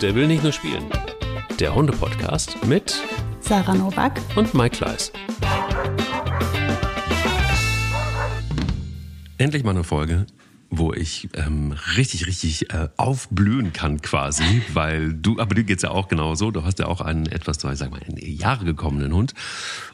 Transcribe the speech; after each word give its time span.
Der 0.00 0.14
will 0.14 0.26
nicht 0.26 0.42
nur 0.42 0.52
spielen. 0.52 0.84
Der 1.58 1.74
Hunde-Podcast 1.74 2.64
mit 2.64 2.94
Sarah 3.40 3.74
Novak 3.74 4.18
und 4.34 4.54
Mike 4.54 4.78
Kleiss. 4.78 5.12
Endlich 9.36 9.62
mal 9.62 9.72
eine 9.72 9.84
Folge, 9.84 10.24
wo 10.70 10.94
ich 10.94 11.28
ähm, 11.34 11.74
richtig, 11.98 12.26
richtig 12.26 12.72
äh, 12.72 12.88
aufblühen 12.96 13.74
kann 13.74 14.00
quasi, 14.00 14.62
weil 14.72 15.12
du, 15.12 15.38
aber 15.38 15.54
dir 15.54 15.64
geht's 15.64 15.82
ja 15.82 15.90
auch 15.90 16.08
genauso. 16.08 16.50
Du 16.50 16.64
hast 16.64 16.78
ja 16.78 16.86
auch 16.86 17.02
einen 17.02 17.26
etwas, 17.26 17.62
ich 17.62 17.78
sag 17.78 17.90
mal, 17.90 18.00
in 18.06 18.16
Jahre 18.16 18.64
gekommenen 18.64 19.12
Hund. 19.12 19.34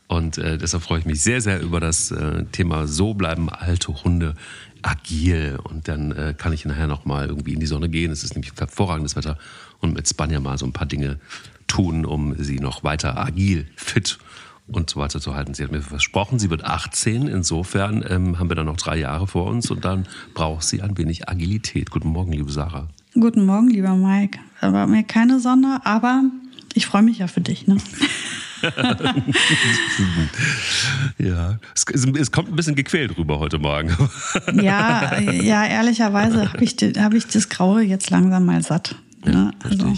Und 0.07 0.38
äh, 0.38 0.57
deshalb 0.57 0.84
freue 0.84 1.00
ich 1.00 1.07
mich 1.07 1.20
sehr, 1.20 1.41
sehr 1.41 1.61
über 1.61 1.80
das 1.80 2.12
äh, 2.12 2.45
Thema 2.52 2.86
So 2.86 3.14
bleiben 3.14 3.48
alte 3.50 4.04
Hunde 4.04 4.34
agil. 4.82 5.59
Und 5.64 5.88
dann 5.88 6.12
äh, 6.12 6.34
kann 6.38 6.52
ich 6.52 6.64
nachher 6.64 6.86
noch 6.86 7.04
mal 7.04 7.27
irgendwie 7.27 7.54
in 7.54 7.61
die 7.61 7.66
Sonne 7.66 7.88
gehen. 7.88 8.12
Es 8.12 8.23
ist 8.23 8.34
nämlich 8.34 8.52
hervorragendes 8.57 9.16
Wetter 9.16 9.36
und 9.80 9.94
mit 9.94 10.08
Spanja 10.08 10.40
mal 10.40 10.58
so 10.58 10.66
ein 10.66 10.72
paar 10.72 10.86
Dinge 10.86 11.18
tun, 11.66 12.04
um 12.04 12.34
sie 12.43 12.58
noch 12.58 12.84
weiter 12.84 13.18
agil, 13.18 13.67
fit 13.76 14.18
und 14.68 14.90
so 14.90 15.00
weiter 15.00 15.21
zu 15.21 15.34
halten. 15.34 15.54
Sie 15.54 15.62
hat 15.62 15.71
mir 15.71 15.80
versprochen, 15.82 16.39
sie 16.39 16.50
wird 16.50 16.64
18. 16.64 17.29
Insofern 17.29 18.04
ähm, 18.08 18.39
haben 18.39 18.50
wir 18.50 18.57
dann 18.57 18.67
noch 18.67 18.76
drei 18.76 18.98
Jahre 18.98 19.26
vor 19.26 19.46
uns 19.46 19.70
und 19.70 19.84
dann 19.84 20.07
braucht 20.34 20.64
sie 20.64 20.82
ein 20.82 20.98
wenig 20.98 21.29
Agilität. 21.29 21.90
Guten 21.90 22.08
Morgen, 22.08 22.32
liebe 22.32 22.50
Sarah. 22.50 22.89
Guten 23.14 23.46
Morgen, 23.46 23.68
lieber 23.68 23.94
Mike. 23.94 24.39
Da 24.61 24.72
war 24.72 24.86
mir 24.86 25.04
keine 25.04 25.40
Sonne, 25.40 25.81
aber 25.84 26.25
ich 26.75 26.86
freue 26.86 27.03
mich 27.03 27.18
ja 27.18 27.29
für 27.29 27.40
dich. 27.40 27.67
Ne? 27.67 27.79
ja, 31.18 31.58
es, 31.75 31.84
es, 32.05 32.33
kommt 32.33 32.48
ein 32.48 32.56
bisschen 32.56 32.75
gequält 32.75 33.17
rüber 33.17 33.39
heute 33.39 33.58
Morgen. 33.58 33.95
ja, 34.53 35.20
ja, 35.20 35.67
ehrlicherweise 35.67 36.53
habe 36.53 36.64
ich, 36.64 36.77
hab 36.98 37.14
ich 37.14 37.27
das 37.27 37.48
Graue 37.48 37.83
jetzt 37.83 38.11
langsam 38.11 38.45
mal 38.47 38.62
satt. 38.62 38.97
Ne? 39.27 39.53
Ja, 39.62 39.70
also, 39.70 39.92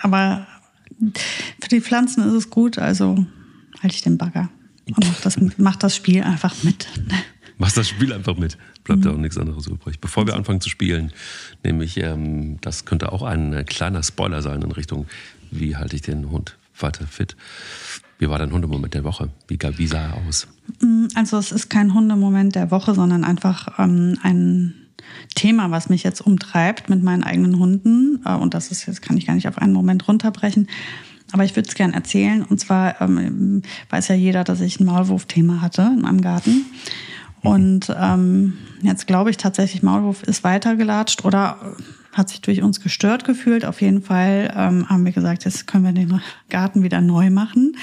aber 0.00 0.46
für 1.60 1.68
die 1.68 1.80
Pflanzen 1.80 2.26
ist 2.26 2.34
es 2.34 2.50
gut, 2.50 2.78
also 2.78 3.26
halte 3.82 3.96
ich 3.96 4.02
den 4.02 4.18
Bagger 4.18 4.48
und 4.88 5.06
mach 5.06 5.20
das, 5.20 5.38
mach 5.58 5.76
das 5.76 5.96
Spiel 5.96 6.22
einfach 6.22 6.62
mit. 6.62 6.86
Mach 7.56 7.72
das 7.72 7.88
Spiel 7.88 8.12
einfach 8.12 8.36
mit. 8.36 8.58
Bleibt 8.82 9.00
mhm. 9.00 9.06
ja 9.06 9.12
auch 9.12 9.18
nichts 9.18 9.38
anderes 9.38 9.66
übrig. 9.66 10.00
Bevor 10.00 10.26
wir 10.26 10.34
anfangen 10.34 10.60
zu 10.60 10.68
spielen, 10.68 11.12
nämlich, 11.62 11.96
ähm, 11.98 12.60
das 12.60 12.84
könnte 12.84 13.12
auch 13.12 13.22
ein 13.22 13.52
äh, 13.52 13.64
kleiner 13.64 14.02
Spoiler 14.02 14.42
sein 14.42 14.60
in 14.60 14.72
Richtung, 14.72 15.06
wie 15.50 15.76
halte 15.76 15.96
ich 15.96 16.02
den 16.02 16.30
Hund 16.30 16.56
weiter 16.78 17.06
fit. 17.06 17.36
Wie 18.18 18.28
war 18.28 18.38
dein 18.38 18.52
Hundemoment 18.52 18.94
der 18.94 19.04
Woche? 19.04 19.30
Wie, 19.48 19.58
wie 19.76 19.86
sah 19.86 20.08
er 20.08 20.26
aus? 20.26 20.48
Mm, 20.80 21.06
also 21.14 21.38
es 21.38 21.52
ist 21.52 21.70
kein 21.70 21.94
Hundemoment 21.94 22.54
der 22.54 22.70
Woche, 22.70 22.94
sondern 22.94 23.24
einfach 23.24 23.78
ähm, 23.78 24.18
ein 24.22 24.74
Thema, 25.34 25.70
was 25.70 25.88
mich 25.88 26.02
jetzt 26.02 26.20
umtreibt 26.20 26.88
mit 26.88 27.02
meinen 27.02 27.24
eigenen 27.24 27.58
Hunden. 27.58 28.20
Äh, 28.24 28.34
und 28.34 28.54
das 28.54 28.70
ist 28.70 28.86
jetzt 28.86 29.02
kann 29.02 29.16
ich 29.16 29.26
gar 29.26 29.34
nicht 29.34 29.48
auf 29.48 29.58
einen 29.58 29.72
Moment 29.72 30.06
runterbrechen. 30.08 30.68
Aber 31.32 31.44
ich 31.44 31.56
würde 31.56 31.68
es 31.68 31.74
gerne 31.74 31.94
erzählen. 31.94 32.42
Und 32.42 32.60
zwar 32.60 33.00
ähm, 33.00 33.62
weiß 33.90 34.08
ja 34.08 34.14
jeder, 34.14 34.44
dass 34.44 34.60
ich 34.60 34.78
ein 34.78 34.86
Maulwurf-Thema 34.86 35.60
hatte 35.60 35.82
in 35.94 36.02
meinem 36.02 36.20
Garten. 36.20 36.66
Und 37.42 37.94
ähm, 38.00 38.54
jetzt 38.82 39.06
glaube 39.06 39.30
ich 39.30 39.36
tatsächlich, 39.36 39.82
Maulwurf 39.82 40.22
ist 40.22 40.44
weitergelatscht 40.44 41.24
oder 41.24 41.58
hat 42.12 42.28
sich 42.28 42.40
durch 42.40 42.62
uns 42.62 42.80
gestört 42.80 43.24
gefühlt. 43.24 43.64
Auf 43.64 43.82
jeden 43.82 44.02
Fall 44.02 44.52
ähm, 44.56 44.88
haben 44.88 45.04
wir 45.04 45.12
gesagt, 45.12 45.44
jetzt 45.44 45.66
können 45.66 45.84
wir 45.84 45.92
den 45.92 46.20
Garten 46.48 46.82
wieder 46.82 47.00
neu 47.00 47.30
machen. 47.30 47.76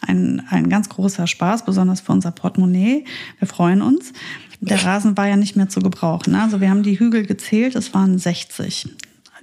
Ein, 0.00 0.42
ein 0.50 0.68
ganz 0.68 0.88
großer 0.88 1.26
Spaß, 1.26 1.64
besonders 1.64 2.00
für 2.00 2.12
unser 2.12 2.30
Portemonnaie. 2.30 3.04
Wir 3.38 3.48
freuen 3.48 3.82
uns. 3.82 4.12
Der 4.60 4.84
Rasen 4.84 5.16
war 5.16 5.28
ja 5.28 5.36
nicht 5.36 5.56
mehr 5.56 5.68
zu 5.68 5.80
gebrauchen. 5.80 6.32
Ne? 6.32 6.42
Also 6.42 6.60
wir 6.60 6.70
haben 6.70 6.82
die 6.82 6.98
Hügel 6.98 7.26
gezählt, 7.26 7.76
es 7.76 7.94
waren 7.94 8.18
60 8.18 8.88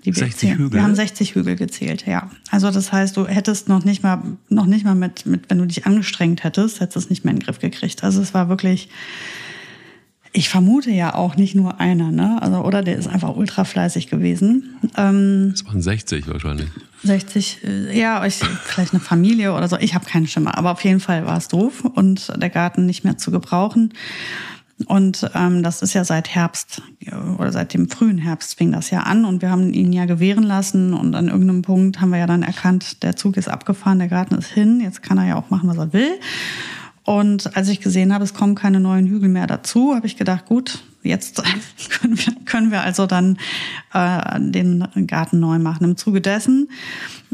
die 0.06 0.14
wir 0.14 0.26
60 0.26 0.52
Hügel? 0.52 0.74
Wir 0.74 0.84
haben 0.84 0.96
60 0.96 1.36
Hügel 1.36 1.56
gezählt, 1.56 2.06
ja. 2.06 2.30
Also 2.52 2.72
das 2.72 2.92
heißt, 2.92 3.16
du 3.16 3.26
hättest 3.28 3.70
noch 3.70 3.86
nicht 3.86 4.04
mal, 4.04 4.22
noch 4.50 4.66
nicht 4.66 4.84
mal 4.84 4.96
mit, 4.96 5.26
mit, 5.26 5.50
wenn 5.50 5.60
du 5.60 5.66
dich 5.66 5.86
angestrengt 5.86 6.44
hättest, 6.44 6.82
hättest 6.82 6.96
du 6.96 7.00
es 7.00 7.10
nicht 7.10 7.24
mehr 7.24 7.34
in 7.34 7.40
den 7.40 7.46
Griff 7.46 7.60
gekriegt. 7.60 8.04
Also 8.04 8.22
es 8.22 8.34
war 8.34 8.50
wirklich, 8.50 8.90
ich 10.34 10.50
vermute 10.50 10.92
ja 10.92 11.16
auch 11.16 11.38
nicht 11.38 11.56
nur 11.56 11.80
einer, 11.80 12.12
ne? 12.12 12.42
Also, 12.42 12.58
oder 12.58 12.82
der 12.82 12.98
ist 12.98 13.08
einfach 13.08 13.36
ultra 13.36 13.64
fleißig 13.64 14.10
gewesen. 14.10 14.76
Ähm, 14.98 15.52
das 15.52 15.66
waren 15.66 15.82
60 15.82 16.28
wahrscheinlich. 16.28 16.68
60, 17.04 17.60
äh, 17.64 17.98
ja, 17.98 18.26
ich, 18.26 18.36
vielleicht 18.64 18.94
eine 18.94 19.00
Familie 19.00 19.54
oder 19.54 19.68
so. 19.68 19.78
Ich 19.78 19.94
habe 19.94 20.06
keinen 20.06 20.28
Schimmer, 20.28 20.58
aber 20.58 20.72
auf 20.72 20.84
jeden 20.84 21.00
Fall 21.00 21.26
war 21.26 21.38
es 21.38 21.48
doof 21.48 21.86
und 21.86 22.34
der 22.36 22.50
Garten 22.50 22.86
nicht 22.86 23.04
mehr 23.04 23.18
zu 23.18 23.32
gebrauchen. 23.32 23.94
Und 24.86 25.30
ähm, 25.36 25.64
das 25.64 25.82
ist 25.82 25.94
ja 25.94 26.04
seit 26.04 26.30
Herbst 26.30 26.82
oder 27.38 27.52
seit 27.52 27.74
dem 27.74 27.90
frühen 27.90 28.18
Herbst 28.18 28.58
fing 28.58 28.72
das 28.72 28.90
ja 28.90 29.02
an. 29.02 29.26
Und 29.26 29.42
wir 29.42 29.50
haben 29.50 29.74
ihn 29.74 29.94
ja 29.94 30.06
gewähren 30.06 30.44
lassen. 30.44 30.94
Und 30.94 31.16
an 31.16 31.28
irgendeinem 31.28 31.62
Punkt 31.62 32.02
haben 32.02 32.10
wir 32.10 32.20
ja 32.20 32.28
dann 32.28 32.44
erkannt, 32.44 33.04
der 33.04 33.16
Zug 33.16 33.38
ist 33.38 33.50
abgefahren, 33.50 34.00
der 34.00 34.08
Garten 34.08 34.36
ist 34.36 34.52
hin, 34.52 34.82
jetzt 34.82 35.02
kann 35.02 35.18
er 35.18 35.28
ja 35.28 35.36
auch 35.36 35.50
machen, 35.50 35.70
was 35.70 35.78
er 35.78 35.94
will. 35.94 36.20
Und 37.06 37.56
als 37.58 37.68
ich 37.68 37.82
gesehen 37.82 38.14
habe, 38.14 38.24
es 38.24 38.34
kommen 38.34 38.56
keine 38.56 38.80
neuen 38.80 39.08
Hügel 39.08 39.30
mehr 39.30 39.48
dazu, 39.48 39.94
habe 39.94 40.08
ich 40.08 40.16
gedacht, 40.16 40.46
gut, 40.46 40.84
jetzt 41.04 41.44
können 42.00 42.18
wir, 42.18 42.34
können 42.46 42.72
wir 42.72 42.82
also 42.82 43.06
dann 43.06 43.38
äh, 43.94 44.40
den 44.40 44.88
Garten 45.06 45.40
neu 45.40 45.60
machen. 45.60 45.84
Im 45.84 45.98
Zuge 45.98 46.22
dessen 46.22 46.70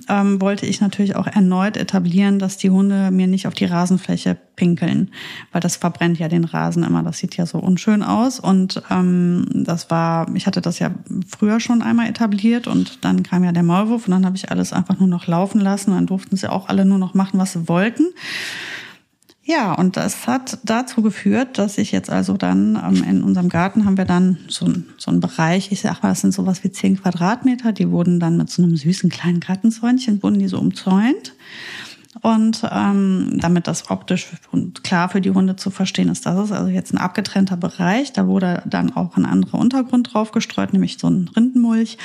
ähm, 0.08 0.42
wollte 0.42 0.66
ich 0.66 0.82
natürlich 0.82 1.16
auch 1.16 1.28
erneut 1.28 1.78
etablieren, 1.78 2.40
dass 2.40 2.58
die 2.58 2.72
Hunde 2.72 3.12
mir 3.12 3.28
nicht 3.28 3.46
auf 3.46 3.54
die 3.54 3.66
Rasenfläche 3.66 4.38
pinkeln, 4.56 5.12
weil 5.52 5.62
das 5.62 5.76
verbrennt 5.76 6.18
ja 6.18 6.28
den 6.28 6.46
Rasen 6.46 6.84
immer. 6.84 7.04
Das 7.04 7.20
sieht 7.20 7.38
ja 7.38 7.46
so 7.46 7.60
unschön 7.60 8.02
aus. 8.02 8.40
Und 8.40 8.82
ähm, 8.90 9.46
das 9.54 9.92
war, 9.92 10.34
ich 10.36 10.48
hatte 10.48 10.62
das 10.62 10.80
ja 10.80 10.92
früher 11.28 11.60
schon 11.60 11.84
einmal 11.84 12.10
etabliert 12.10 12.66
und 12.66 13.06
dann 13.06 13.22
kam 13.22 13.44
ja 13.44 13.52
der 13.52 13.64
Maulwurf 13.64 14.08
und 14.08 14.12
dann 14.12 14.26
habe 14.26 14.36
ich 14.36 14.50
alles 14.50 14.74
einfach 14.74 14.98
nur 14.98 15.08
noch 15.08 15.28
laufen 15.28 15.62
lassen. 15.62 15.92
Dann 15.92 16.08
durften 16.08 16.36
sie 16.36 16.52
auch 16.52 16.70
alle 16.70 16.86
nur 16.86 16.98
noch 16.98 17.14
machen, 17.14 17.40
was 17.40 17.54
sie 17.54 17.68
wollten. 17.68 18.08
Ja, 19.50 19.74
und 19.74 19.98
das 19.98 20.28
hat 20.28 20.60
dazu 20.64 21.02
geführt, 21.02 21.58
dass 21.58 21.80
ich 21.80 21.92
jetzt 21.92 22.12
also 22.12 22.38
dann 22.38 22.76
ähm, 22.76 23.04
in 23.04 23.24
unserem 23.24 23.50
Garten 23.50 23.84
haben 23.84 23.98
wir 23.98 24.06
dann 24.06 24.38
so, 24.48 24.72
so 25.00 25.10
einen 25.10 25.22
Bereich, 25.22 25.72
ich 25.72 25.82
sag 25.82 26.04
mal, 26.04 26.10
das 26.10 26.22
sind 26.22 26.36
sowas 26.36 26.64
wie 26.64 26.70
zehn 26.70 27.02
Quadratmeter, 27.02 27.72
die 27.72 27.90
wurden 27.90 28.20
dann 28.20 28.38
mit 28.38 28.52
so 28.52 28.62
einem 28.62 28.78
süßen 28.78 29.10
kleinen 29.10 29.40
Gartenzäunchen, 29.40 30.22
wurden 30.22 30.38
die 30.38 30.48
so 30.48 30.60
umzäunt. 30.60 31.34
Und 32.22 32.62
ähm, 32.72 33.40
damit 33.42 33.66
das 33.66 33.90
optisch 33.90 34.28
und 34.52 34.84
klar 34.84 35.10
für 35.10 35.20
die 35.20 35.32
Hunde 35.32 35.56
zu 35.56 35.72
verstehen 35.72 36.10
ist, 36.10 36.28
das 36.28 36.46
ist 36.46 36.52
also 36.52 36.70
jetzt 36.70 36.94
ein 36.94 37.00
abgetrennter 37.00 37.58
Bereich. 37.58 38.14
Da 38.14 38.28
wurde 38.28 38.62
dann 38.68 38.96
auch 38.96 39.18
ein 39.18 39.26
anderer 39.26 39.58
Untergrund 39.58 40.14
drauf 40.14 40.30
gestreut, 40.30 40.74
nämlich 40.74 41.00
so 41.00 41.10
ein 41.10 41.28
Rindenmulch. 41.28 41.98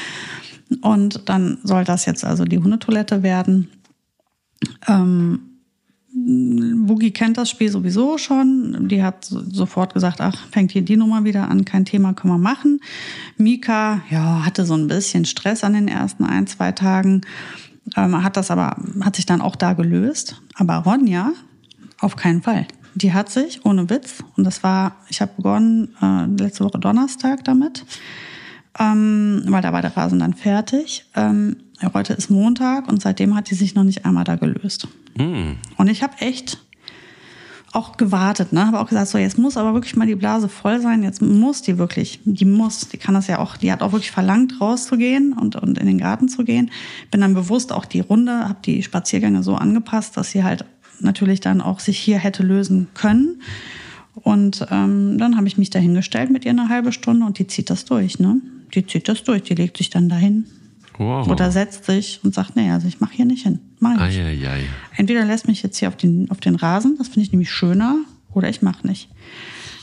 Und 0.80 1.28
dann 1.28 1.58
soll 1.62 1.84
das 1.84 2.06
jetzt 2.06 2.24
also 2.24 2.46
die 2.46 2.58
Hundetoilette 2.58 3.22
werden. 3.22 3.68
Ähm, 4.88 5.53
Boogie 6.26 7.10
kennt 7.10 7.36
das 7.36 7.50
Spiel 7.50 7.70
sowieso 7.70 8.18
schon. 8.18 8.88
Die 8.88 9.02
hat 9.02 9.24
sofort 9.24 9.92
gesagt, 9.94 10.20
ach, 10.20 10.46
fängt 10.50 10.72
hier 10.72 10.82
die 10.82 10.96
Nummer 10.96 11.24
wieder 11.24 11.50
an, 11.50 11.64
kein 11.64 11.84
Thema, 11.84 12.14
können 12.14 12.34
wir 12.34 12.38
machen. 12.38 12.80
Mika, 13.36 14.00
ja, 14.10 14.44
hatte 14.44 14.64
so 14.64 14.74
ein 14.74 14.88
bisschen 14.88 15.24
Stress 15.24 15.64
an 15.64 15.74
den 15.74 15.88
ersten 15.88 16.24
ein, 16.24 16.46
zwei 16.46 16.72
Tagen, 16.72 17.22
ähm, 17.96 18.22
hat 18.22 18.36
das 18.36 18.50
aber, 18.50 18.76
hat 19.00 19.16
sich 19.16 19.26
dann 19.26 19.40
auch 19.40 19.56
da 19.56 19.74
gelöst. 19.74 20.40
Aber 20.54 20.76
Ronja, 20.76 21.32
auf 22.00 22.16
keinen 22.16 22.42
Fall. 22.42 22.66
Die 22.94 23.12
hat 23.12 23.28
sich, 23.28 23.64
ohne 23.66 23.90
Witz, 23.90 24.22
und 24.36 24.44
das 24.44 24.62
war, 24.62 24.96
ich 25.08 25.20
habe 25.20 25.32
begonnen 25.36 25.94
äh, 26.00 26.26
letzte 26.42 26.64
Woche 26.64 26.78
Donnerstag 26.78 27.44
damit, 27.44 27.84
ähm, 28.78 29.42
weil 29.46 29.62
da 29.62 29.72
war 29.72 29.82
der 29.82 29.96
Rasen 29.96 30.20
dann 30.20 30.34
fertig. 30.34 31.04
Ähm, 31.14 31.56
heute 31.82 32.12
ist 32.14 32.30
Montag 32.30 32.88
und 32.88 33.02
seitdem 33.02 33.34
hat 33.34 33.50
die 33.50 33.54
sich 33.54 33.74
noch 33.74 33.84
nicht 33.84 34.04
einmal 34.04 34.24
da 34.24 34.36
gelöst. 34.36 34.88
Mm. 35.16 35.52
Und 35.76 35.88
ich 35.88 36.02
habe 36.02 36.14
echt 36.18 36.58
auch 37.74 37.96
gewartet, 37.96 38.52
ne? 38.52 38.66
Habe 38.66 38.78
auch 38.78 38.88
gesagt, 38.88 39.08
so 39.08 39.18
jetzt 39.18 39.36
muss 39.36 39.56
aber 39.56 39.74
wirklich 39.74 39.96
mal 39.96 40.06
die 40.06 40.14
Blase 40.14 40.48
voll 40.48 40.80
sein. 40.80 41.02
Jetzt 41.02 41.20
muss 41.20 41.60
die 41.60 41.76
wirklich, 41.76 42.20
die 42.24 42.44
muss, 42.44 42.88
die 42.88 42.98
kann 42.98 43.14
das 43.14 43.26
ja 43.26 43.40
auch, 43.40 43.56
die 43.56 43.72
hat 43.72 43.82
auch 43.82 43.92
wirklich 43.92 44.12
verlangt, 44.12 44.60
rauszugehen 44.60 45.32
und, 45.32 45.56
und 45.56 45.78
in 45.78 45.86
den 45.86 45.98
Garten 45.98 46.28
zu 46.28 46.44
gehen. 46.44 46.70
Bin 47.10 47.20
dann 47.20 47.34
bewusst 47.34 47.72
auch 47.72 47.84
die 47.84 48.00
Runde, 48.00 48.48
habe 48.48 48.60
die 48.64 48.82
Spaziergänge 48.82 49.42
so 49.42 49.56
angepasst, 49.56 50.16
dass 50.16 50.30
sie 50.30 50.44
halt 50.44 50.64
natürlich 51.00 51.40
dann 51.40 51.60
auch 51.60 51.80
sich 51.80 51.98
hier 51.98 52.18
hätte 52.18 52.44
lösen 52.44 52.88
können. 52.94 53.42
Und 54.14 54.64
ähm, 54.70 55.18
dann 55.18 55.36
habe 55.36 55.48
ich 55.48 55.58
mich 55.58 55.70
dahingestellt 55.70 56.30
mit 56.30 56.44
ihr 56.44 56.52
eine 56.52 56.68
halbe 56.68 56.92
Stunde 56.92 57.26
und 57.26 57.40
die 57.40 57.48
zieht 57.48 57.70
das 57.70 57.84
durch, 57.84 58.20
ne? 58.20 58.40
Die 58.72 58.86
zieht 58.86 59.08
das 59.08 59.24
durch, 59.24 59.42
die 59.42 59.54
legt 59.54 59.76
sich 59.76 59.90
dann 59.90 60.08
dahin, 60.08 60.46
Wow. 60.98 61.28
Oder 61.28 61.50
setzt 61.50 61.84
sich 61.84 62.20
und 62.22 62.34
sagt, 62.34 62.56
nee, 62.56 62.70
also 62.70 62.86
ich 62.86 63.00
mache 63.00 63.14
hier 63.14 63.24
nicht 63.24 63.42
hin. 63.42 63.58
Mach 63.80 63.94
ich. 64.08 64.18
Ei, 64.18 64.38
ei, 64.42 64.48
ei. 64.48 64.64
Entweder 64.96 65.24
lässt 65.24 65.48
mich 65.48 65.62
jetzt 65.62 65.78
hier 65.78 65.88
auf 65.88 65.96
den, 65.96 66.30
auf 66.30 66.40
den 66.40 66.54
Rasen, 66.54 66.96
das 66.98 67.08
finde 67.08 67.22
ich 67.22 67.32
nämlich 67.32 67.50
schöner, 67.50 67.96
oder 68.32 68.48
ich 68.48 68.62
mache 68.62 68.86
nicht. 68.86 69.08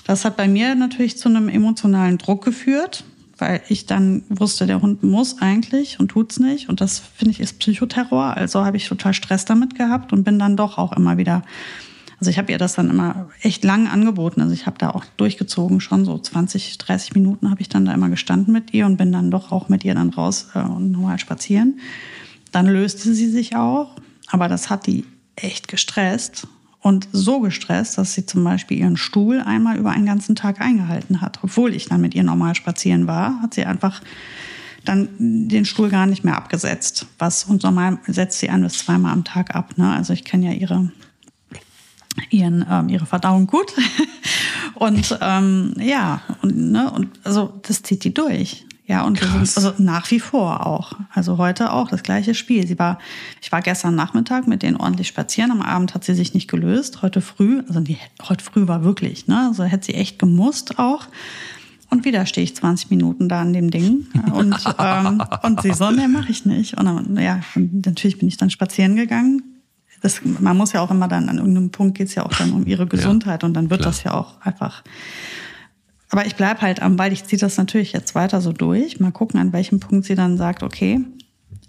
Das 0.05 0.25
hat 0.25 0.37
bei 0.37 0.47
mir 0.47 0.75
natürlich 0.75 1.17
zu 1.17 1.29
einem 1.29 1.49
emotionalen 1.49 2.17
Druck 2.17 2.43
geführt, 2.43 3.03
weil 3.37 3.61
ich 3.69 3.85
dann 3.85 4.23
wusste, 4.29 4.67
der 4.67 4.81
Hund 4.81 5.03
muss 5.03 5.41
eigentlich 5.41 5.99
und 5.99 6.09
tut's 6.09 6.39
nicht. 6.39 6.69
Und 6.69 6.79
das 6.79 6.99
finde 6.99 7.31
ich 7.31 7.39
ist 7.39 7.59
Psychoterror. 7.59 8.37
Also 8.37 8.65
habe 8.65 8.77
ich 8.77 8.87
total 8.87 9.13
Stress 9.13 9.45
damit 9.45 9.75
gehabt 9.75 10.13
und 10.13 10.23
bin 10.23 10.39
dann 10.39 10.55
doch 10.55 10.77
auch 10.77 10.93
immer 10.93 11.17
wieder 11.17 11.43
also 12.21 12.29
ich 12.29 12.38
habe 12.38 12.51
ihr 12.51 12.59
das 12.59 12.73
dann 12.73 12.91
immer 12.91 13.29
echt 13.41 13.63
lang 13.63 13.88
angeboten. 13.88 14.41
Also 14.41 14.53
ich 14.53 14.68
habe 14.68 14.77
da 14.77 14.91
auch 14.91 15.03
durchgezogen, 15.18 15.81
schon 15.81 16.06
so 16.06 16.19
20, 16.19 16.77
30 16.77 17.15
Minuten 17.15 17.50
habe 17.50 17.62
ich 17.62 17.68
dann 17.68 17.83
da 17.83 17.95
immer 17.95 18.09
gestanden 18.09 18.53
mit 18.53 18.75
ihr 18.75 18.85
und 18.85 18.97
bin 18.97 19.12
dann 19.12 19.31
doch 19.31 19.51
auch 19.51 19.69
mit 19.69 19.83
ihr 19.83 19.95
dann 19.95 20.12
raus 20.12 20.50
äh, 20.53 20.59
und 20.59 20.91
nochmal 20.91 21.18
spazieren. 21.18 21.79
Dann 22.51 22.68
löste 22.68 23.12
sie 23.15 23.27
sich 23.27 23.56
auch, 23.56 23.95
aber 24.27 24.47
das 24.47 24.69
hat 24.69 24.85
die 24.85 25.03
echt 25.35 25.68
gestresst 25.68 26.47
und 26.79 27.07
so 27.12 27.39
gestresst, 27.39 27.97
dass 27.97 28.13
sie 28.13 28.27
zum 28.27 28.44
Beispiel 28.44 28.77
ihren 28.77 28.97
Stuhl 28.97 29.39
einmal 29.39 29.77
über 29.77 29.89
einen 29.89 30.06
ganzen 30.06 30.35
Tag 30.35 30.62
eingehalten 30.62 31.21
hat. 31.21 31.39
Obwohl 31.41 31.74
ich 31.74 31.88
dann 31.88 32.01
mit 32.01 32.13
ihr 32.13 32.24
normal 32.24 32.53
spazieren 32.53 33.07
war, 33.07 33.41
hat 33.41 33.56
sie 33.56 33.65
einfach 33.65 34.00
dann 34.85 35.09
den 35.17 35.65
Stuhl 35.65 35.89
gar 35.89 36.06
nicht 36.06 36.24
mehr 36.24 36.38
abgesetzt. 36.38 37.07
Was 37.17 37.45
und 37.45 37.63
normal 37.63 37.97
setzt 38.06 38.38
sie 38.38 38.51
ein 38.51 38.62
bis 38.62 38.77
zweimal 38.77 39.12
am 39.12 39.24
Tag 39.24 39.56
ab. 39.56 39.79
Ne? 39.79 39.91
Also 39.91 40.13
ich 40.13 40.24
kenne 40.24 40.45
ja 40.45 40.51
ihre 40.51 40.91
ihren, 42.29 42.65
ähm, 42.69 42.89
ihre 42.89 43.05
Verdauung 43.05 43.47
gut. 43.47 43.73
und 44.75 45.17
ähm, 45.21 45.73
ja, 45.79 46.21
und, 46.41 46.57
ne, 46.57 46.91
und 46.91 47.09
also 47.23 47.53
das 47.63 47.83
zieht 47.83 48.03
die 48.03 48.13
durch. 48.13 48.65
Ja, 48.91 49.03
und 49.03 49.19
sind, 49.19 49.39
also 49.39 49.73
nach 49.77 50.11
wie 50.11 50.19
vor 50.19 50.65
auch. 50.67 50.93
Also 51.13 51.37
heute 51.37 51.71
auch 51.71 51.87
das 51.87 52.03
gleiche 52.03 52.35
Spiel. 52.35 52.67
Sie 52.67 52.77
war, 52.77 52.99
ich 53.41 53.49
war 53.49 53.61
gestern 53.61 53.95
Nachmittag 53.95 54.47
mit 54.47 54.63
denen 54.63 54.75
ordentlich 54.75 55.07
spazieren. 55.07 55.49
Am 55.51 55.61
Abend 55.61 55.93
hat 55.93 56.03
sie 56.03 56.13
sich 56.13 56.33
nicht 56.33 56.49
gelöst. 56.49 57.01
Heute 57.01 57.21
früh, 57.21 57.61
also 57.69 57.79
die, 57.79 57.97
heute 58.27 58.43
früh 58.43 58.67
war 58.67 58.83
wirklich, 58.83 59.27
ne? 59.27 59.47
Also 59.47 59.63
hätte 59.63 59.85
sie 59.85 59.93
echt 59.93 60.19
gemusst 60.19 60.77
auch. 60.77 61.07
Und 61.89 62.03
wieder 62.03 62.25
stehe 62.25 62.43
ich 62.43 62.53
20 62.53 62.89
Minuten 62.89 63.29
da 63.29 63.39
an 63.39 63.53
dem 63.53 63.71
Ding. 63.71 64.07
Und, 64.33 64.57
ähm, 64.77 65.23
und 65.43 65.61
sie 65.61 65.73
so, 65.73 65.91
nee, 65.91 66.07
mache 66.07 66.31
ich 66.31 66.45
nicht. 66.45 66.77
Und 66.77 66.85
dann, 66.85 67.17
ja, 67.17 67.41
und 67.55 67.85
natürlich 67.85 68.17
bin 68.17 68.27
ich 68.27 68.37
dann 68.37 68.49
spazieren 68.49 68.95
gegangen. 68.95 69.50
Das, 70.01 70.21
man 70.24 70.57
muss 70.57 70.74
ja 70.74 70.81
auch 70.81 70.92
immer 70.92 71.07
dann, 71.07 71.30
an 71.30 71.38
irgendeinem 71.38 71.69
Punkt 71.69 71.98
geht 71.98 72.07
es 72.07 72.15
ja 72.15 72.25
auch 72.25 72.33
dann 72.33 72.51
um 72.53 72.65
ihre 72.65 72.88
Gesundheit. 72.88 73.44
Ja, 73.44 73.48
und 73.48 73.53
dann 73.53 73.69
wird 73.69 73.81
klar. 73.81 73.92
das 73.92 74.03
ja 74.03 74.13
auch 74.13 74.42
einfach 74.42 74.83
aber 76.12 76.25
ich 76.25 76.36
bleib 76.36 76.62
halt 76.62 76.81
am 76.81 76.98
Ball. 76.98 77.13
Ich 77.13 77.24
ziehe 77.24 77.39
das 77.39 77.57
natürlich 77.57 77.94
jetzt 77.94 78.15
weiter 78.15 78.42
so 78.42 78.51
durch. 78.51 79.00
Mal 79.00 79.12
gucken, 79.12 79.39
an 79.39 79.53
welchem 79.53 79.80
Punkt 79.80 80.06
sie 80.06 80.15
dann 80.15 80.38
sagt, 80.38 80.62
okay, 80.62 81.00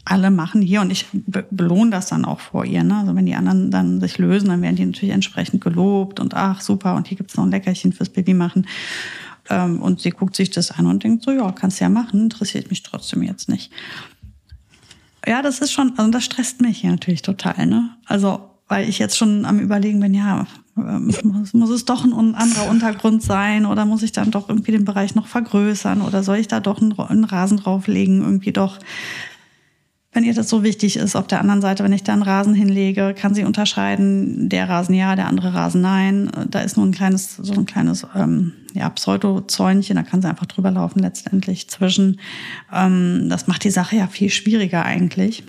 alle 0.04 0.32
machen 0.32 0.60
hier 0.60 0.80
und 0.80 0.90
ich 0.90 1.06
belohne 1.12 1.92
das 1.92 2.08
dann 2.08 2.24
auch 2.24 2.40
vor 2.40 2.64
ihr. 2.64 2.82
Ne? 2.82 2.96
Also 2.96 3.14
wenn 3.14 3.24
die 3.24 3.36
anderen 3.36 3.70
dann 3.70 4.00
sich 4.00 4.18
lösen, 4.18 4.48
dann 4.48 4.60
werden 4.60 4.74
die 4.74 4.84
natürlich 4.84 5.14
entsprechend 5.14 5.62
gelobt 5.62 6.18
und 6.18 6.34
ach 6.34 6.60
super 6.60 6.96
und 6.96 7.06
hier 7.06 7.16
gibt's 7.16 7.36
noch 7.36 7.44
ein 7.44 7.52
Leckerchen 7.52 7.92
fürs 7.92 8.08
Baby 8.08 8.34
machen. 8.34 8.66
Ähm, 9.48 9.80
und 9.80 10.00
sie 10.00 10.10
guckt 10.10 10.34
sich 10.34 10.50
das 10.50 10.72
an 10.72 10.86
und 10.86 11.04
denkt 11.04 11.22
so, 11.22 11.30
ja, 11.30 11.52
kannst 11.52 11.80
ja 11.80 11.88
machen, 11.88 12.22
interessiert 12.22 12.68
mich 12.68 12.82
trotzdem 12.82 13.22
jetzt 13.22 13.48
nicht. 13.48 13.72
Ja, 15.26 15.42
das 15.42 15.60
ist 15.60 15.72
schon, 15.72 15.92
also 15.96 16.10
das 16.10 16.24
stresst 16.24 16.60
mich 16.60 16.82
natürlich 16.84 17.22
total. 17.22 17.66
Ne? 17.66 17.90
Also 18.06 18.52
weil 18.72 18.88
ich 18.88 18.98
jetzt 18.98 19.18
schon 19.18 19.44
am 19.44 19.58
überlegen 19.58 20.00
bin, 20.00 20.14
ja, 20.14 20.46
ähm, 20.78 21.12
muss, 21.24 21.52
muss 21.52 21.68
es 21.68 21.84
doch 21.84 22.04
ein 22.04 22.34
anderer 22.34 22.70
Untergrund 22.70 23.22
sein 23.22 23.66
oder 23.66 23.84
muss 23.84 24.02
ich 24.02 24.12
dann 24.12 24.30
doch 24.30 24.48
irgendwie 24.48 24.72
den 24.72 24.86
Bereich 24.86 25.14
noch 25.14 25.26
vergrößern 25.26 26.00
oder 26.00 26.22
soll 26.22 26.38
ich 26.38 26.48
da 26.48 26.58
doch 26.58 26.80
einen, 26.80 26.98
einen 26.98 27.24
Rasen 27.24 27.58
drauflegen, 27.58 28.22
irgendwie 28.22 28.52
doch 28.52 28.78
wenn 30.12 30.24
ihr 30.24 30.34
das 30.34 30.50
so 30.50 30.62
wichtig 30.62 30.96
ist, 30.96 31.16
auf 31.16 31.26
der 31.26 31.40
anderen 31.40 31.62
Seite, 31.62 31.82
wenn 31.82 31.92
ich 31.92 32.02
da 32.02 32.12
einen 32.12 32.22
Rasen 32.22 32.54
hinlege, 32.54 33.14
kann 33.18 33.34
sie 33.34 33.44
unterscheiden, 33.44 34.50
der 34.50 34.68
Rasen 34.68 34.94
ja, 34.94 35.16
der 35.16 35.26
andere 35.26 35.54
Rasen 35.54 35.80
nein. 35.80 36.30
Da 36.50 36.60
ist 36.60 36.76
nur 36.76 36.84
ein 36.84 36.92
kleines, 36.92 37.36
so 37.36 37.54
ein 37.54 37.64
kleines 37.64 38.06
ähm, 38.14 38.52
ja, 38.74 38.90
Pseudo-Zäunchen, 38.90 39.96
da 39.96 40.02
kann 40.02 40.20
sie 40.20 40.28
einfach 40.28 40.44
drüber 40.44 40.70
laufen 40.70 40.98
letztendlich 40.98 41.70
zwischen. 41.70 42.20
Ähm, 42.70 43.28
das 43.30 43.46
macht 43.46 43.64
die 43.64 43.70
Sache 43.70 43.96
ja 43.96 44.06
viel 44.06 44.28
schwieriger 44.28 44.84
eigentlich 44.84 45.44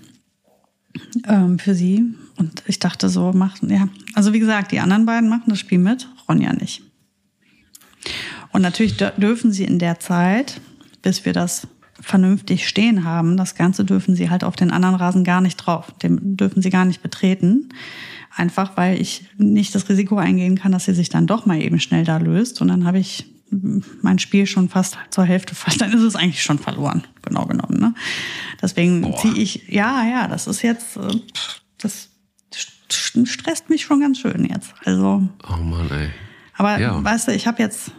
ähm, 1.28 1.60
für 1.60 1.76
sie. 1.76 2.06
Und 2.38 2.64
ich 2.66 2.80
dachte 2.80 3.10
so, 3.10 3.34
machen, 3.34 3.70
ja. 3.70 3.90
Also 4.14 4.32
wie 4.32 4.40
gesagt, 4.40 4.72
die 4.72 4.80
anderen 4.80 5.06
beiden 5.06 5.28
machen 5.28 5.46
das 5.48 5.60
Spiel 5.60 5.80
mit, 5.80 6.08
Ronja 6.30 6.54
nicht. 6.54 6.82
Und 8.54 8.62
natürlich 8.62 8.96
dürfen 8.96 9.52
sie 9.52 9.66
in 9.66 9.80
der 9.80 10.00
Zeit, 10.00 10.62
bis 11.02 11.26
wir 11.26 11.34
das 11.34 11.68
vernünftig 12.04 12.68
stehen 12.68 13.04
haben, 13.06 13.38
das 13.38 13.56
Ganze 13.56 13.86
dürfen 13.86 14.16
sie 14.16 14.30
halt 14.30 14.44
auf 14.44 14.56
den 14.56 14.72
anderen 14.72 14.96
Rasen 14.96 15.24
gar 15.24 15.42
nicht 15.42 15.58
drauf. 15.58 15.92
Den 16.04 16.38
dürfen 16.38 16.62
sie 16.62 16.70
gar 16.70 16.86
nicht 16.86 17.02
betreten. 17.02 17.70
Einfach 18.36 18.76
weil 18.76 19.00
ich 19.00 19.26
nicht 19.38 19.74
das 19.74 19.88
Risiko 19.90 20.18
eingehen 20.18 20.58
kann, 20.58 20.72
dass 20.72 20.86
sie 20.86 20.94
sich 20.94 21.10
dann 21.10 21.28
doch 21.28 21.46
mal 21.46 21.62
eben 21.62 21.80
schnell 21.80 22.04
da 22.04 22.18
löst. 22.18 22.62
Und 22.62 22.68
dann 22.68 22.86
habe 22.86 23.00
ich 23.00 23.26
mein 24.02 24.20
Spiel 24.20 24.46
schon 24.48 24.70
fast 24.70 24.98
zur 25.12 25.26
Hälfte 25.26 25.56
fast, 25.56 25.80
dann 25.82 25.94
ist 25.94 26.02
es 26.02 26.16
eigentlich 26.16 26.44
schon 26.44 26.60
verloren, 26.60 27.04
genau 27.22 27.46
genommen. 27.46 27.80
Ne? 27.80 27.94
Deswegen 28.62 29.16
ziehe 29.18 29.36
ich, 29.36 29.68
ja, 29.70 30.04
ja, 30.04 30.28
das 30.28 30.48
ist 30.48 30.62
jetzt, 30.62 30.98
äh, 30.98 31.20
das 31.78 32.10
stresst 32.90 33.70
mich 33.70 33.84
schon 33.84 34.02
ganz 34.02 34.20
schön 34.20 34.46
jetzt. 34.46 34.74
Also. 34.84 35.28
Oh 35.48 35.64
Mann, 35.64 35.90
ey. 35.92 36.10
Aber 36.56 36.80
ja. 36.80 37.04
weißt 37.04 37.28
du, 37.28 37.32
ich 37.32 37.48
habe 37.48 37.62
jetzt 37.62 37.92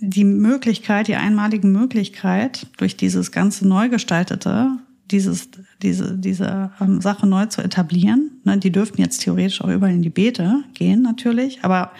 die 0.00 0.24
Möglichkeit, 0.24 1.08
die 1.08 1.16
einmalige 1.16 1.66
Möglichkeit, 1.66 2.66
durch 2.76 2.96
dieses 2.96 3.32
ganze 3.32 3.66
Neugestaltete, 3.66 4.78
dieses, 5.10 5.48
diese, 5.82 6.16
diese 6.16 6.70
ähm, 6.80 7.00
Sache 7.00 7.26
neu 7.26 7.46
zu 7.46 7.62
etablieren. 7.62 8.40
Ne, 8.44 8.58
die 8.58 8.70
dürften 8.70 9.00
jetzt 9.00 9.22
theoretisch 9.22 9.60
auch 9.60 9.68
überall 9.68 9.94
in 9.94 10.02
die 10.02 10.10
Beete 10.10 10.62
gehen, 10.74 11.02
natürlich, 11.02 11.64
aber 11.64 11.92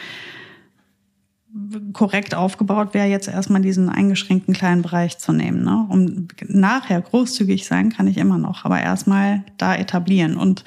korrekt 1.93 2.35
aufgebaut 2.35 2.95
wäre, 2.95 3.09
jetzt 3.09 3.27
erstmal 3.27 3.62
diesen 3.62 3.89
eingeschränkten 3.89 4.55
kleinen 4.55 4.83
Bereich 4.83 5.19
zu 5.19 5.33
nehmen. 5.33 5.65
Ne? 5.65 5.87
Um 5.89 6.29
nachher 6.47 7.01
großzügig 7.01 7.67
sein 7.67 7.91
kann 7.91 8.06
ich 8.06 8.19
immer 8.19 8.39
noch, 8.39 8.65
aber 8.65 8.81
erstmal 8.81 9.44
da 9.56 9.75
etablieren. 9.75 10.37
Und 10.37 10.65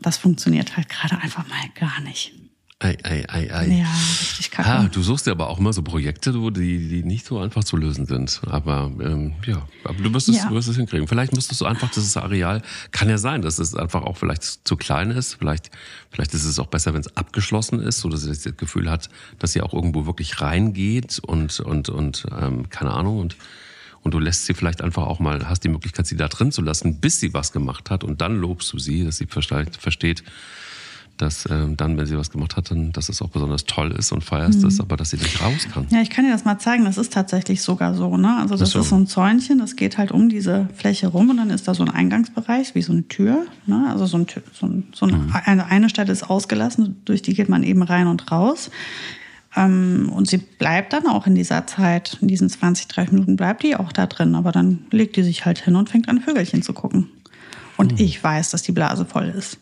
das 0.00 0.16
funktioniert 0.16 0.76
halt 0.76 0.88
gerade 0.88 1.18
einfach 1.22 1.46
mal 1.48 1.58
gar 1.74 2.00
nicht. 2.02 2.39
Ei, 2.82 2.96
ei, 3.02 3.24
ei, 3.28 3.50
ei. 3.52 3.66
Ja, 3.66 3.92
richtig 3.92 4.50
kacke. 4.50 4.70
Ah, 4.70 4.88
du 4.88 5.02
suchst 5.02 5.26
ja 5.26 5.34
aber 5.34 5.50
auch 5.50 5.58
immer 5.58 5.74
so 5.74 5.82
Projekte, 5.82 6.32
die, 6.32 6.88
die 6.88 7.02
nicht 7.02 7.26
so 7.26 7.38
einfach 7.38 7.62
zu 7.62 7.76
lösen 7.76 8.06
sind. 8.06 8.40
Aber 8.46 8.90
ähm, 9.02 9.34
ja, 9.46 9.68
aber 9.84 10.02
du 10.02 10.14
wirst, 10.14 10.30
es, 10.30 10.38
ja. 10.38 10.48
du 10.48 10.54
wirst 10.54 10.66
es 10.66 10.76
hinkriegen. 10.76 11.06
Vielleicht 11.06 11.34
müsstest 11.34 11.60
du 11.60 11.66
einfach 11.66 11.90
dieses 11.90 12.16
Areal, 12.16 12.62
kann 12.90 13.10
ja 13.10 13.18
sein, 13.18 13.42
dass 13.42 13.58
es 13.58 13.74
einfach 13.74 14.04
auch 14.04 14.16
vielleicht 14.16 14.66
zu 14.66 14.78
klein 14.78 15.10
ist. 15.10 15.34
Vielleicht, 15.34 15.70
vielleicht 16.10 16.32
ist 16.32 16.46
es 16.46 16.58
auch 16.58 16.68
besser, 16.68 16.94
wenn 16.94 17.02
es 17.02 17.14
abgeschlossen 17.18 17.80
ist, 17.80 17.98
so 17.98 18.08
dass 18.08 18.22
sie 18.22 18.30
das 18.30 18.56
Gefühl 18.56 18.90
hat, 18.90 19.10
dass 19.38 19.52
sie 19.52 19.60
auch 19.60 19.74
irgendwo 19.74 20.06
wirklich 20.06 20.40
reingeht 20.40 21.18
und, 21.18 21.60
und, 21.60 21.90
und 21.90 22.26
ähm, 22.40 22.70
keine 22.70 22.92
Ahnung. 22.92 23.18
Und, 23.18 23.36
und 24.00 24.14
du 24.14 24.18
lässt 24.18 24.46
sie 24.46 24.54
vielleicht 24.54 24.80
einfach 24.80 25.02
auch 25.02 25.18
mal, 25.18 25.50
hast 25.50 25.64
die 25.64 25.68
Möglichkeit, 25.68 26.06
sie 26.06 26.16
da 26.16 26.28
drin 26.28 26.50
zu 26.50 26.62
lassen, 26.62 26.98
bis 26.98 27.20
sie 27.20 27.34
was 27.34 27.52
gemacht 27.52 27.90
hat. 27.90 28.04
Und 28.04 28.22
dann 28.22 28.36
lobst 28.36 28.72
du 28.72 28.78
sie, 28.78 29.04
dass 29.04 29.18
sie 29.18 29.26
versteht, 29.26 30.24
dass 31.20 31.48
ähm, 31.50 31.76
dann, 31.76 31.96
wenn 31.96 32.06
sie 32.06 32.16
was 32.16 32.30
gemacht 32.30 32.56
hat, 32.56 32.70
dann, 32.70 32.92
dass 32.92 33.08
es 33.08 33.20
auch 33.22 33.28
besonders 33.28 33.64
toll 33.64 33.92
ist 33.92 34.12
und 34.12 34.22
feierst 34.22 34.62
mhm. 34.62 34.68
es, 34.68 34.80
aber 34.80 34.96
dass 34.96 35.10
sie 35.10 35.16
nicht 35.16 35.42
raus 35.42 35.66
kann. 35.72 35.86
Ja, 35.90 36.00
ich 36.00 36.10
kann 36.10 36.24
dir 36.24 36.32
das 36.32 36.44
mal 36.44 36.58
zeigen. 36.58 36.84
Das 36.84 36.98
ist 36.98 37.12
tatsächlich 37.12 37.62
sogar 37.62 37.94
so. 37.94 38.16
Ne? 38.16 38.36
Also 38.36 38.56
das, 38.56 38.72
das 38.72 38.84
ist 38.84 38.90
so 38.90 38.96
ein 38.96 39.06
Zäunchen, 39.06 39.58
das 39.58 39.76
geht 39.76 39.98
halt 39.98 40.12
um 40.12 40.28
diese 40.28 40.68
Fläche 40.74 41.08
rum 41.08 41.30
und 41.30 41.36
dann 41.36 41.50
ist 41.50 41.68
da 41.68 41.74
so 41.74 41.82
ein 41.82 41.90
Eingangsbereich, 41.90 42.74
wie 42.74 42.82
so 42.82 42.92
eine 42.92 43.06
Tür. 43.08 43.46
Ne? 43.66 43.86
Also 43.90 44.06
so, 44.06 44.18
ein, 44.18 44.26
so, 44.52 44.66
ein, 44.66 44.84
so 44.92 45.06
eine, 45.06 45.16
mhm. 45.16 45.32
eine, 45.44 45.66
eine 45.66 45.88
Stelle 45.88 46.12
ist 46.12 46.28
ausgelassen, 46.28 47.00
durch 47.04 47.22
die 47.22 47.34
geht 47.34 47.48
man 47.48 47.62
eben 47.62 47.82
rein 47.82 48.06
und 48.06 48.30
raus. 48.30 48.70
Ähm, 49.56 50.10
und 50.14 50.28
sie 50.28 50.38
bleibt 50.38 50.92
dann 50.92 51.06
auch 51.06 51.26
in 51.26 51.34
dieser 51.34 51.66
Zeit, 51.66 52.18
in 52.20 52.28
diesen 52.28 52.48
20, 52.48 52.88
30 52.88 53.12
Minuten 53.12 53.36
bleibt 53.36 53.62
die 53.62 53.76
auch 53.76 53.92
da 53.92 54.06
drin, 54.06 54.34
aber 54.34 54.52
dann 54.52 54.86
legt 54.90 55.16
die 55.16 55.22
sich 55.22 55.44
halt 55.44 55.58
hin 55.58 55.76
und 55.76 55.88
fängt 55.88 56.08
an, 56.08 56.20
Vögelchen 56.20 56.62
zu 56.62 56.72
gucken. 56.72 57.08
Und 57.76 57.92
mhm. 57.92 57.98
ich 57.98 58.22
weiß, 58.22 58.50
dass 58.50 58.62
die 58.62 58.72
Blase 58.72 59.04
voll 59.04 59.28
ist. 59.28 59.58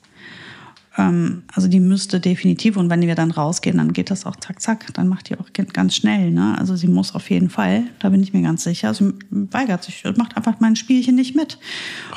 Ähm, 0.98 1.44
also 1.54 1.68
die 1.68 1.80
müsste 1.80 2.20
definitiv, 2.20 2.76
und 2.76 2.90
wenn 2.90 3.00
wir 3.00 3.14
dann 3.14 3.30
rausgehen, 3.30 3.78
dann 3.78 3.92
geht 3.92 4.10
das 4.10 4.26
auch 4.26 4.36
zack, 4.36 4.60
zack. 4.60 4.92
Dann 4.94 5.08
macht 5.08 5.30
die 5.30 5.38
auch 5.38 5.48
ganz 5.72 5.94
schnell. 5.96 6.30
Ne? 6.30 6.56
Also 6.58 6.76
sie 6.76 6.88
muss 6.88 7.14
auf 7.14 7.30
jeden 7.30 7.48
Fall, 7.48 7.84
da 8.00 8.10
bin 8.10 8.22
ich 8.22 8.34
mir 8.34 8.42
ganz 8.42 8.64
sicher. 8.64 8.92
Sie 8.92 9.14
weigert 9.30 9.84
sich, 9.84 10.02
macht 10.16 10.36
einfach 10.36 10.60
mein 10.60 10.76
Spielchen 10.76 11.14
nicht 11.14 11.34
mit. 11.34 11.58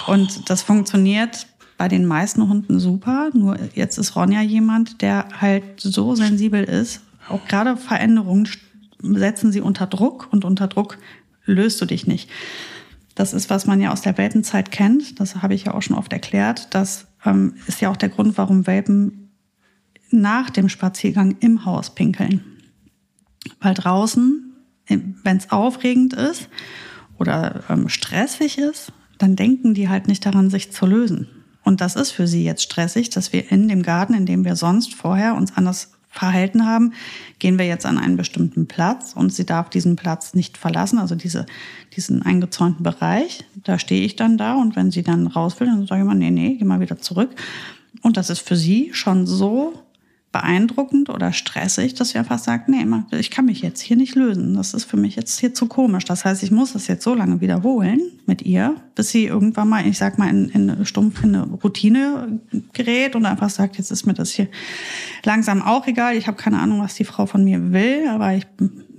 Und 0.08 0.50
das 0.50 0.64
funktioniert 0.64 1.48
bei 1.78 1.88
den 1.88 2.06
meisten 2.06 2.48
Hunden 2.50 2.80
super. 2.80 3.30
Nur 3.34 3.58
jetzt 3.76 3.98
ist 3.98 4.16
Ronja 4.16 4.42
jemand, 4.42 5.02
der 5.02 5.28
halt 5.40 5.64
so 5.78 6.16
sensibel 6.16 6.64
ist. 6.64 7.02
Auch 7.30 7.46
gerade 7.48 7.78
Veränderungen 7.78 8.48
setzen 9.02 9.52
sie 9.52 9.62
unter 9.62 9.88
Druck 9.88 10.28
und 10.32 10.44
unter 10.44 10.68
Druck 10.68 10.98
löst 11.46 11.82
du 11.82 11.86
dich 11.86 12.08
nicht. 12.08 12.30
Das 13.16 13.34
ist, 13.34 13.50
was 13.50 13.66
man 13.66 13.82
ja 13.82 13.92
aus 13.92 14.02
der 14.02 14.18
Weltenzeit 14.18 14.72
kennt. 14.72 15.20
Das 15.20 15.42
habe 15.42 15.54
ich 15.54 15.66
ja 15.66 15.74
auch 15.74 15.82
schon 15.82 15.98
oft 15.98 16.14
erklärt. 16.14 16.74
dass 16.74 17.08
ähm, 17.26 17.56
ist 17.68 17.82
ja 17.82 17.90
auch 17.90 17.98
der 17.98 18.10
Grund, 18.10 18.38
warum 18.38 18.68
Welpen 18.68 19.32
nach 20.10 20.50
dem 20.50 20.70
Spaziergang 20.70 21.38
im 21.40 21.66
Haus 21.66 21.96
pinkeln. 21.96 22.42
Weil 23.60 23.74
draußen, 23.74 24.54
wenn 24.88 25.38
es 25.38 25.52
aufregend 25.52 26.14
ist 26.14 26.50
oder 27.18 27.64
ähm, 27.70 27.90
stressig 27.90 28.58
ist, 28.58 28.92
dann 29.18 29.36
denken 29.36 29.74
die 29.74 29.90
halt 29.90 30.08
nicht 30.08 30.26
daran, 30.26 30.50
sich 30.50 30.72
zu 30.72 30.86
lösen. 30.86 31.28
Und 31.64 31.80
das 31.80 31.96
ist 31.96 32.12
für 32.12 32.28
sie 32.28 32.44
jetzt 32.44 32.64
stressig, 32.64 33.10
dass 33.10 33.34
wir 33.34 33.52
in 33.52 33.68
dem 33.68 33.84
Garten, 33.84 34.14
in 34.14 34.26
dem 34.26 34.44
wir 34.44 34.56
sonst 34.56 34.94
vorher 34.94 35.36
uns 35.36 35.56
anders 35.56 35.92
verhalten 36.12 36.66
haben, 36.66 36.94
gehen 37.40 37.58
wir 37.58 37.66
jetzt 37.66 37.86
an 37.86 37.98
einen 37.98 38.18
bestimmten 38.18 38.68
Platz 38.68 39.14
und 39.16 39.34
sie 39.34 39.46
darf 39.46 39.70
diesen 39.70 39.96
Platz 39.96 40.34
nicht 40.34 40.58
verlassen, 40.58 41.00
also 41.00 41.16
diese, 41.16 41.46
diesen 41.96 42.22
eingezäunten 42.22 42.84
Bereich. 42.84 43.46
Da 43.64 43.80
stehe 43.80 44.04
ich 44.04 44.18
dann 44.18 44.38
da 44.38 44.56
und 44.56 44.76
wenn 44.76 44.92
sie 44.92 45.04
dann 45.04 45.26
raus 45.28 45.60
will, 45.60 45.68
dann 45.68 45.88
sage 45.88 46.02
ich 46.02 46.08
mal, 46.08 46.16
nee, 46.16 46.30
nee, 46.30 46.56
geh 46.56 46.66
mal 46.66 46.82
wieder 46.82 47.00
zurück. 47.00 47.30
Und 48.02 48.18
das 48.18 48.30
ist 48.30 48.40
für 48.40 48.58
sie 48.58 48.92
schon 48.94 49.26
so 49.26 49.74
beeindruckend 50.32 51.10
oder 51.10 51.34
stressig, 51.34 51.94
dass 51.94 52.10
sie 52.10 52.18
einfach 52.18 52.40
sagt, 52.40 52.70
nee, 52.70 52.86
ich 53.12 53.32
kann 53.32 53.46
mich 53.46 53.62
jetzt 53.62 53.82
hier 53.82 53.98
nicht 53.98 54.16
lösen. 54.16 54.54
Das 54.54 54.74
ist 54.74 54.86
für 54.86 54.96
mich 54.96 55.18
jetzt 55.18 55.40
hier 55.40 55.54
zu 55.54 55.66
komisch. 55.66 56.06
Das 56.06 56.24
heißt, 56.24 56.42
ich 56.44 56.52
muss 56.52 56.72
das 56.72 56.88
jetzt 56.88 57.04
so 57.04 57.14
lange 57.14 57.42
wiederholen 57.42 58.02
mit 58.26 58.42
ihr, 58.42 58.76
bis 58.96 59.10
sie 59.10 59.26
irgendwann 59.26 59.68
mal, 59.68 59.86
ich 59.86 59.98
sag 59.98 60.18
mal, 60.18 60.30
in, 60.30 60.48
in 60.50 60.86
stumpf 60.86 61.24
in 61.24 61.36
eine 61.36 61.44
Routine 61.44 62.40
gerät 62.72 63.16
und 63.18 63.26
einfach 63.26 63.50
sagt, 63.50 63.78
jetzt 63.78 63.92
ist 63.92 64.06
mir 64.06 64.14
das 64.14 64.32
hier 64.32 64.48
langsam 65.26 65.62
auch 65.62 65.86
egal. 65.86 66.16
Ich 66.16 66.28
habe 66.28 66.38
keine 66.38 66.60
Ahnung, 66.60 66.82
was 66.82 66.96
die 66.96 67.06
Frau 67.06 67.26
von 67.26 67.44
mir 67.44 67.74
will, 67.74 68.08
aber 68.08 68.34
ich 68.34 68.48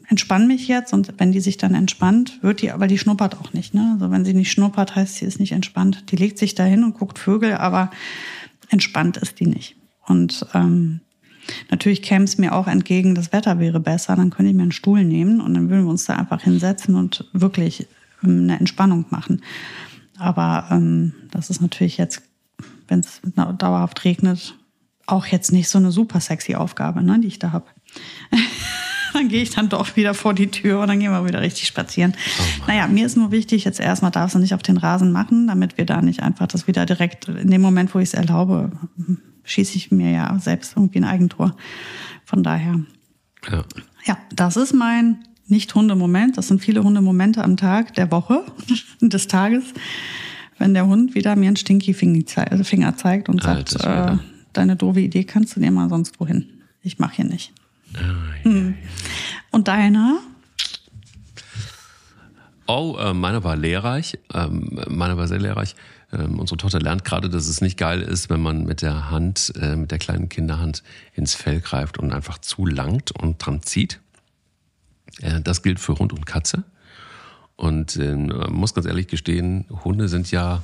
entspanne 0.09 0.47
mich 0.47 0.69
jetzt 0.69 0.93
und 0.93 1.15
wenn 1.17 1.33
die 1.33 1.41
sich 1.41 1.57
dann 1.57 1.75
entspannt, 1.75 2.43
wird 2.43 2.61
die, 2.61 2.73
aber 2.73 2.87
die 2.87 2.99
schnuppert 2.99 3.41
auch 3.41 3.55
nicht. 3.55 3.73
Ne? 3.73 3.93
Also 3.95 4.11
wenn 4.11 4.27
sie 4.27 4.35
nicht 4.35 4.53
schnuppert, 4.53 4.95
heißt 4.95 5.17
sie 5.17 5.25
ist 5.25 5.41
nicht 5.41 5.53
entspannt. 5.53 6.11
Die 6.11 6.17
legt 6.17 6.37
sich 6.37 6.55
da 6.55 6.65
hin 6.65 6.85
und 6.85 6.99
guckt 6.99 7.19
Vögel, 7.19 7.55
aber 7.55 7.91
entspannt 8.69 9.17
ist 9.17 9.41
die 9.41 9.47
nicht. 9.47 9.77
Und 10.07 10.47
ähm, 10.53 11.01
Natürlich 11.71 12.03
käme 12.03 12.25
es 12.25 12.39
mir 12.39 12.55
auch 12.55 12.67
entgegen, 12.67 13.15
das 13.15 13.33
Wetter 13.33 13.59
wäre 13.59 13.81
besser, 13.81 14.17
dann 14.17 14.31
könnte 14.31 14.51
ich 14.51 14.57
mir 14.57 14.63
einen 14.63 14.73
Stuhl 14.73 15.05
nehmen 15.05 15.41
und 15.41 15.55
dann 15.55 15.71
würden 15.71 15.85
wir 15.85 15.91
uns 15.91 16.05
da 16.05 16.15
einfach 16.17 16.43
hinsetzen 16.43 16.95
und 16.95 17.29
wirklich 17.33 17.89
ähm, 18.23 18.45
eine 18.45 18.59
Entspannung 18.59 19.07
machen. 19.11 19.43
Aber 20.19 20.69
ähm, 20.71 21.15
das 21.31 21.51
ist 21.51 21.61
natürlich 21.61 21.99
jetzt, 21.99 22.23
wenn 22.89 23.01
es 23.01 23.21
dauerhaft 23.59 24.05
regnet, 24.05 24.57
auch 25.07 25.27
jetzt 25.27 25.53
nicht 25.53 25.69
so 25.69 25.79
eine 25.79 25.91
super 25.91 26.21
sexy 26.21 26.55
Aufgabe, 26.55 27.03
ne, 27.03 27.19
die 27.21 27.29
ich 27.29 27.39
da 27.39 27.53
habe. 27.53 27.67
dann 29.13 29.29
gehe 29.29 29.43
ich 29.43 29.51
dann 29.51 29.69
doch 29.69 29.97
wieder 29.97 30.15
vor 30.15 30.35
die 30.35 30.49
Tür 30.49 30.81
und 30.81 30.89
dann 30.89 31.01
gehen 31.01 31.11
wir 31.11 31.27
wieder 31.27 31.41
richtig 31.41 31.67
spazieren. 31.67 32.15
Oh 32.39 32.65
naja, 32.69 32.87
mir 32.89 33.07
ist 33.07 33.17
nur 33.17 33.31
wichtig, 33.31 33.65
jetzt 33.65 33.81
erstmal 33.81 34.11
darfst 34.11 34.35
du 34.35 34.39
nicht 34.39 34.55
auf 34.55 34.63
den 34.63 34.77
Rasen 34.77 35.13
machen, 35.13 35.47
damit 35.47 35.79
wir 35.79 35.87
da 35.87 36.03
nicht 36.03 36.23
einfach 36.23 36.47
das 36.47 36.67
wieder 36.67 36.87
direkt 36.87 37.29
in 37.29 37.51
dem 37.51 37.61
Moment, 37.61 37.95
wo 37.95 37.99
ich 37.99 38.09
es 38.09 38.15
erlaube, 38.15 38.73
schieße 39.45 39.77
ich 39.77 39.91
mir 39.91 40.11
ja 40.11 40.39
selbst 40.39 40.77
irgendwie 40.77 40.99
ein 40.99 41.05
Eigentor. 41.05 41.57
Von 42.25 42.43
daher. 42.43 42.81
Ja, 43.51 43.65
ja 44.05 44.19
das 44.35 44.57
ist 44.57 44.73
mein 44.73 45.19
Nicht-Hunde-Moment. 45.47 46.39
Das 46.39 46.49
sind 46.49 46.61
viele 46.61 46.83
Hunde-Momente 46.83 47.43
am 47.43 47.57
Tag, 47.57 47.95
der 47.95 48.11
Woche, 48.11 48.45
des 49.01 49.29
Tages. 49.29 49.65
Wenn 50.59 50.75
der 50.75 50.87
Hund 50.87 51.15
wieder 51.15 51.35
mir 51.35 51.49
einen 51.49 51.57
stinky 51.57 51.93
Finger 51.93 52.97
zeigt 52.97 53.29
und 53.29 53.43
sagt, 53.43 53.75
äh, 53.85 54.17
deine 54.53 54.77
doofe 54.77 55.01
Idee 55.01 55.25
kannst 55.25 55.57
du 55.57 55.61
dir 55.61 55.71
mal 55.71 55.89
sonst 55.89 56.21
wohin. 56.21 56.47
Ich 56.83 56.99
mache 56.99 57.17
hier 57.17 57.25
nicht. 57.25 57.53
Ja, 57.95 58.43
hm. 58.43 58.75
Und 59.51 59.69
deiner? 59.69 60.19
Oh, 62.67 62.97
äh, 62.99 63.13
meiner 63.13 63.45
war 63.45 63.57
lehrreich. 63.57 64.19
Ähm, 64.33 64.81
meiner 64.89 65.17
war 65.17 65.29
sehr 65.29 65.39
lehrreich. 65.39 65.75
Ähm, 66.13 66.39
unsere 66.39 66.57
Tochter 66.57 66.81
lernt 66.81 67.05
gerade, 67.05 67.29
dass 67.29 67.49
es 67.49 67.61
nicht 67.61 67.79
geil 67.79 68.03
ist, 68.03 68.31
wenn 68.31 68.41
man 68.41 68.65
mit 68.65 68.83
der 68.83 69.11
Hand, 69.11 69.53
äh, 69.61 69.77
mit 69.77 69.91
der 69.91 69.99
kleinen 69.99 70.29
Kinderhand 70.29 70.83
ins 71.15 71.35
Fell 71.35 71.61
greift 71.61 71.99
und 71.99 72.13
einfach 72.13 72.39
zu 72.39 72.67
langt 72.67 73.11
und 73.13 73.45
dran 73.45 73.63
zieht. 73.63 74.01
Äh, 75.21 75.41
das 75.41 75.63
gilt 75.63 75.81
für 75.81 75.99
Hund 75.99 76.13
und 76.13 76.27
Katze. 76.27 76.65
Und 77.57 77.97
äh, 77.97 78.15
muss 78.15 78.75
ganz 78.75 78.87
ehrlich 78.87 79.09
gestehen, 79.09 79.67
Hunde 79.85 80.09
sind 80.09 80.31
ja 80.31 80.63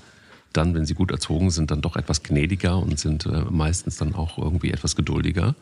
dann, 0.52 0.74
wenn 0.74 0.86
sie 0.86 0.94
gut 0.94 1.10
erzogen 1.10 1.50
sind, 1.50 1.70
dann 1.70 1.82
doch 1.82 1.96
etwas 1.96 2.22
gnädiger 2.22 2.78
und 2.78 2.98
sind 2.98 3.28
meistens 3.50 3.98
dann 3.98 4.14
auch 4.14 4.38
irgendwie 4.38 4.70
etwas 4.70 4.96
geduldiger. 4.96 5.54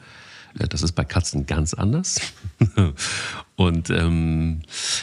Das 0.58 0.82
ist 0.82 0.92
bei 0.92 1.04
Katzen 1.04 1.46
ganz 1.46 1.74
anders. 1.74 2.20
und 3.56 3.90
ähm, 3.90 4.62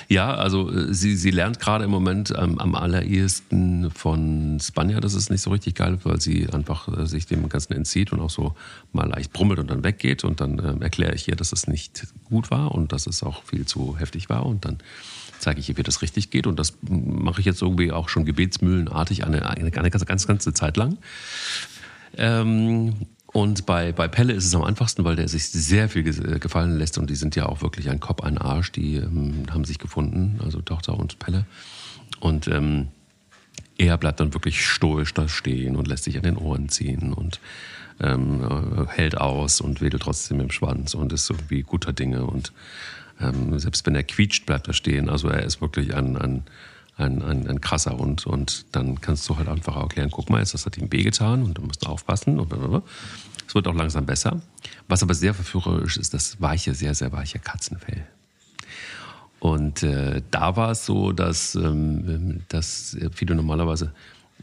ja, 0.10 0.34
also 0.34 0.72
äh, 0.72 0.94
sie, 0.94 1.16
sie 1.16 1.32
lernt 1.32 1.60
gerade 1.60 1.86
im 1.86 1.92
Moment 1.92 2.34
ähm, 2.36 2.58
am 2.60 2.74
allerersten 2.74 3.92
von 3.92 4.60
Spanja, 4.60 5.00
das 5.00 5.14
ist 5.14 5.30
nicht 5.30 5.42
so 5.42 5.52
richtig 5.52 5.76
geil, 5.76 6.00
weil 6.04 6.20
sie 6.20 6.50
einfach 6.50 6.88
äh, 6.88 7.06
sich 7.06 7.28
dem 7.28 7.48
Ganzen 7.50 7.74
entzieht 7.74 8.12
und 8.12 8.20
auch 8.20 8.32
so 8.32 8.56
mal 8.92 9.08
leicht 9.08 9.32
brummelt 9.32 9.60
und 9.60 9.70
dann 9.70 9.84
weggeht. 9.84 10.24
Und 10.24 10.42
dann 10.42 10.60
äh, 10.60 10.84
erkläre 10.84 11.14
ich 11.14 11.28
ihr, 11.28 11.36
dass 11.36 11.52
es 11.52 11.68
nicht 11.68 12.08
gut 12.26 12.50
war 12.50 12.72
und 12.72 12.92
dass 12.92 13.06
es 13.06 13.22
auch 13.22 13.44
viel 13.44 13.66
zu 13.66 14.00
heftig 14.00 14.30
war. 14.30 14.46
Und 14.46 14.66
dann 14.66 14.80
zeige 15.40 15.60
ich 15.60 15.70
ihr, 15.70 15.78
wie 15.78 15.84
das 15.84 16.02
richtig 16.02 16.32
geht. 16.32 16.48
Und 16.48 16.58
das 16.58 16.78
mache 16.82 17.42
ich 17.42 17.46
jetzt 17.46 17.62
irgendwie 17.62 17.92
auch 17.92 18.10
schon 18.10 18.26
gebetsmühlenartig 18.26 19.26
eine, 19.26 19.48
eine, 19.48 19.72
eine 19.72 19.72
ganze, 19.72 20.06
ganz 20.06 20.26
ganze 20.26 20.54
Zeit 20.54 20.78
lang. 20.78 20.98
Ähm, 22.16 22.96
und 23.34 23.66
bei, 23.66 23.92
bei 23.92 24.08
Pelle 24.08 24.34
ist 24.34 24.46
es 24.46 24.54
am 24.54 24.64
einfachsten, 24.64 25.04
weil 25.04 25.16
der 25.16 25.28
sich 25.28 25.50
sehr 25.50 25.90
viel 25.90 26.04
gefallen 26.04 26.78
lässt 26.78 27.00
und 27.00 27.10
die 27.10 27.16
sind 27.16 27.36
ja 27.36 27.48
auch 27.48 27.64
wirklich 27.64 27.90
ein 27.90 28.00
Kopf, 28.00 28.22
ein 28.22 28.38
Arsch. 28.38 28.72
Die 28.72 28.98
ähm, 28.98 29.46
haben 29.50 29.66
sich 29.66 29.80
gefunden, 29.80 30.40
also 30.44 30.62
Tochter 30.62 30.98
und 30.98 31.18
Pelle. 31.18 31.46
Und 32.20 32.48
ähm, 32.48 32.90
er 33.80 33.98
bleibt 33.98 34.20
dann 34.20 34.36
wirklich 34.36 34.64
stoisch 34.64 35.16
da 35.16 35.28
stehen 35.28 35.76
und 35.76 35.88
lässt 35.88 36.04
sich 36.04 36.16
an 36.16 36.24
den 36.24 36.38
Ohren 36.38 36.70
ziehen 36.70 37.12
und 37.12 37.40
ähm, 38.00 38.44
äh, 38.44 38.86
hält 38.88 39.18
aus 39.18 39.62
und 39.62 39.82
wedelt 39.82 40.04
trotzdem 40.04 40.40
im 40.40 40.52
Schwanz 40.52 40.94
und 40.94 41.12
ist 41.12 41.28
irgendwie 41.32 41.64
guter 41.64 41.92
Dinge. 41.92 42.26
Und 42.26 42.54
ähm, 43.20 43.58
selbst 43.58 43.84
wenn 43.88 43.96
er 43.96 44.04
quietscht, 44.04 44.46
bleibt 44.46 44.68
er 44.68 44.74
stehen. 44.74 45.10
Also 45.10 45.28
er 45.28 45.42
ist 45.42 45.60
wirklich 45.60 45.96
ein, 45.96 46.18
ein 46.18 46.44
ein, 46.98 47.22
ein, 47.22 47.48
ein 47.48 47.62
krasser 47.62 47.98
Hund. 47.98 48.26
Und 48.26 48.66
dann 48.72 49.02
kannst 49.02 49.28
du 49.30 49.38
halt 49.38 49.48
einfach 49.48 49.76
erklären, 49.76 50.10
guck 50.12 50.30
mal, 50.30 50.40
jetzt 50.40 50.54
das 50.54 50.66
hat 50.66 50.78
ihm 50.78 50.92
wehgetan 50.92 51.44
und 51.44 51.58
du 51.58 51.62
musst 51.62 51.86
aufpassen. 51.88 52.40
Es 53.48 53.56
wird 53.56 53.68
auch 53.68 53.76
langsam 53.76 54.06
besser. 54.06 54.42
Was 54.88 55.04
aber 55.04 55.14
sehr 55.14 55.34
verführerisch 55.34 55.98
ist, 55.98 56.14
das 56.14 56.42
weiche, 56.42 56.74
sehr, 56.74 56.96
sehr 56.96 57.12
weiche 57.12 57.40
Katzenfell. 57.40 58.06
Und 59.40 59.84
äh, 59.84 60.22
da 60.32 60.56
war 60.56 60.72
es 60.72 60.86
so, 60.86 61.12
dass, 61.12 61.56
ähm, 61.56 62.44
dass 62.48 62.96
Fido 63.12 63.36
normalerweise 63.36 63.92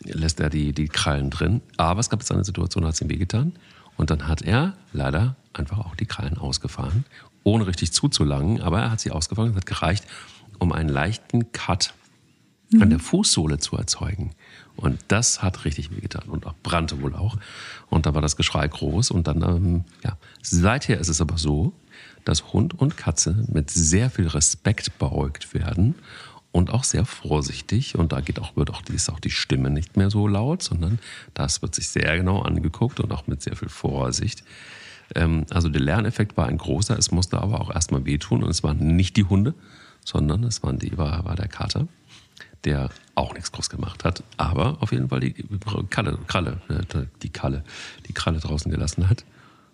lässt 0.04 0.40
er 0.40 0.50
die, 0.50 0.73
die 0.73 0.88
Krallen 0.88 1.30
drin. 1.30 1.62
Aber 1.76 2.00
es 2.00 2.11
gab 2.11 2.21
jetzt 2.21 2.33
eine 2.33 2.45
Situation, 2.45 2.83
da 2.83 2.88
hat 2.88 2.95
es 2.95 3.00
ihm 3.00 3.09
wehgetan. 3.09 3.52
Und 3.97 4.11
dann 4.11 4.28
hat 4.28 4.42
er 4.42 4.75
leider 4.92 5.37
einfach 5.52 5.78
auch 5.78 5.95
die 5.95 6.07
Krallen 6.07 6.38
ausgefahren, 6.38 7.04
ohne 7.45 7.66
richtig 7.66 7.92
zuzulangen. 7.92 8.61
Aber 8.61 8.80
er 8.80 8.90
hat 8.90 9.00
sie 9.00 9.11
ausgefahren 9.11 9.50
und 9.50 9.57
hat 9.57 9.66
gereicht, 9.66 10.04
um 10.59 10.73
einen 10.73 10.88
leichten 10.88 11.52
Cut 11.52 11.95
mhm. 12.70 12.82
an 12.82 12.90
der 12.90 12.98
Fußsohle 12.98 13.58
zu 13.58 13.76
erzeugen. 13.76 14.32
Und 14.76 14.98
das 15.08 15.42
hat 15.42 15.64
richtig 15.64 15.94
wehgetan 15.94 16.28
und 16.28 16.46
auch 16.46 16.54
brannte 16.62 17.02
wohl 17.02 17.14
auch. 17.14 17.36
Und 17.88 18.06
da 18.06 18.14
war 18.14 18.22
das 18.22 18.36
Geschrei 18.36 18.66
groß. 18.66 19.10
Und 19.10 19.26
dann, 19.26 19.42
ähm, 19.42 19.84
ja, 20.02 20.16
seither 20.42 20.98
ist 20.98 21.08
es 21.08 21.20
aber 21.20 21.36
so, 21.36 21.74
dass 22.24 22.52
Hund 22.52 22.78
und 22.78 22.96
Katze 22.96 23.44
mit 23.48 23.70
sehr 23.70 24.10
viel 24.10 24.26
Respekt 24.26 24.98
beäugt 24.98 25.52
werden 25.54 25.96
und 26.52 26.70
auch 26.70 26.84
sehr 26.84 27.04
vorsichtig. 27.04 27.96
Und 27.96 28.12
da 28.12 28.20
geht 28.20 28.38
auch, 28.38 28.56
wird 28.56 28.70
auch, 28.70 28.82
ist 28.92 29.10
auch 29.10 29.20
die 29.20 29.30
Stimme 29.30 29.70
nicht 29.70 29.96
mehr 29.96 30.10
so 30.10 30.26
laut, 30.26 30.62
sondern 30.62 30.98
das 31.34 31.62
wird 31.62 31.74
sich 31.74 31.88
sehr 31.88 32.16
genau 32.16 32.42
angeguckt 32.42 33.00
und 33.00 33.12
auch 33.12 33.26
mit 33.26 33.42
sehr 33.42 33.56
viel 33.56 33.68
Vorsicht. 33.68 34.44
Ähm, 35.14 35.44
also 35.50 35.68
der 35.68 35.82
Lerneffekt 35.82 36.36
war 36.36 36.46
ein 36.46 36.58
großer. 36.58 36.98
Es 36.98 37.10
musste 37.10 37.38
aber 37.38 37.60
auch 37.60 37.70
erstmal 37.70 38.06
wehtun. 38.06 38.42
Und 38.42 38.50
es 38.50 38.62
waren 38.62 38.96
nicht 38.96 39.16
die 39.16 39.24
Hunde, 39.24 39.54
sondern 40.04 40.44
es 40.44 40.62
waren 40.62 40.78
die, 40.78 40.96
war, 40.96 41.24
war 41.24 41.36
der 41.36 41.48
Kater 41.48 41.86
der 42.64 42.90
auch 43.14 43.34
nichts 43.34 43.52
groß 43.52 43.70
gemacht 43.70 44.04
hat, 44.04 44.22
aber 44.36 44.78
auf 44.80 44.92
jeden 44.92 45.08
Fall 45.08 45.20
die 45.20 45.34
Kalle, 45.90 46.18
Kralle, 46.26 46.60
äh, 46.68 47.06
die 47.22 47.30
Kalle, 47.30 47.64
die 48.06 48.12
Kralle 48.12 48.38
draußen 48.38 48.70
gelassen 48.70 49.08
hat. 49.08 49.24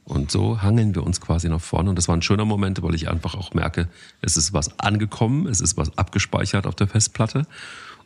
Und 0.05 0.31
so 0.31 0.63
hangeln 0.63 0.95
wir 0.95 1.03
uns 1.03 1.21
quasi 1.21 1.49
nach 1.49 1.61
vorne. 1.61 1.91
Und 1.91 1.97
das 1.97 2.07
war 2.07 2.17
ein 2.17 2.23
schöner 2.23 2.45
Moment, 2.45 2.81
weil 2.81 2.95
ich 2.95 3.09
einfach 3.09 3.35
auch 3.35 3.55
merke, 3.55 3.89
es 4.23 4.37
ist 4.37 4.53
was 4.53 4.79
angekommen, 4.79 5.49
es 5.49 5.61
ist 5.61 5.77
was 5.77 5.99
abgespeichert 5.99 6.67
auf 6.67 6.77
der 6.77 6.87
Festplatte. 6.87 7.43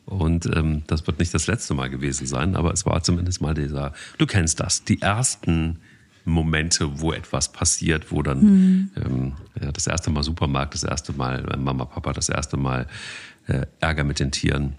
Und 0.06 0.46
ähm, 0.56 0.82
das 0.86 1.06
wird 1.06 1.18
nicht 1.18 1.34
das 1.34 1.46
letzte 1.46 1.74
Mal 1.74 1.90
gewesen 1.90 2.26
sein, 2.26 2.56
aber 2.56 2.72
es 2.72 2.86
war 2.86 3.02
zumindest 3.02 3.42
mal 3.42 3.52
dieser, 3.52 3.92
du 4.16 4.26
kennst 4.26 4.60
das, 4.60 4.82
die 4.84 5.02
ersten 5.02 5.78
Momente, 6.24 7.00
wo 7.00 7.12
etwas 7.12 7.52
passiert, 7.52 8.10
wo 8.10 8.22
dann 8.22 8.42
mhm. 8.42 8.90
ähm, 8.96 9.32
ja, 9.60 9.70
das 9.70 9.86
erste 9.86 10.10
Mal 10.10 10.22
Supermarkt, 10.22 10.74
das 10.74 10.84
erste 10.84 11.12
Mal 11.12 11.42
Mama, 11.58 11.84
Papa, 11.84 12.12
das 12.12 12.30
erste 12.30 12.56
Mal 12.56 12.86
äh, 13.50 13.66
Ärger 13.80 14.04
mit 14.04 14.20
den 14.20 14.30
Tieren. 14.30 14.74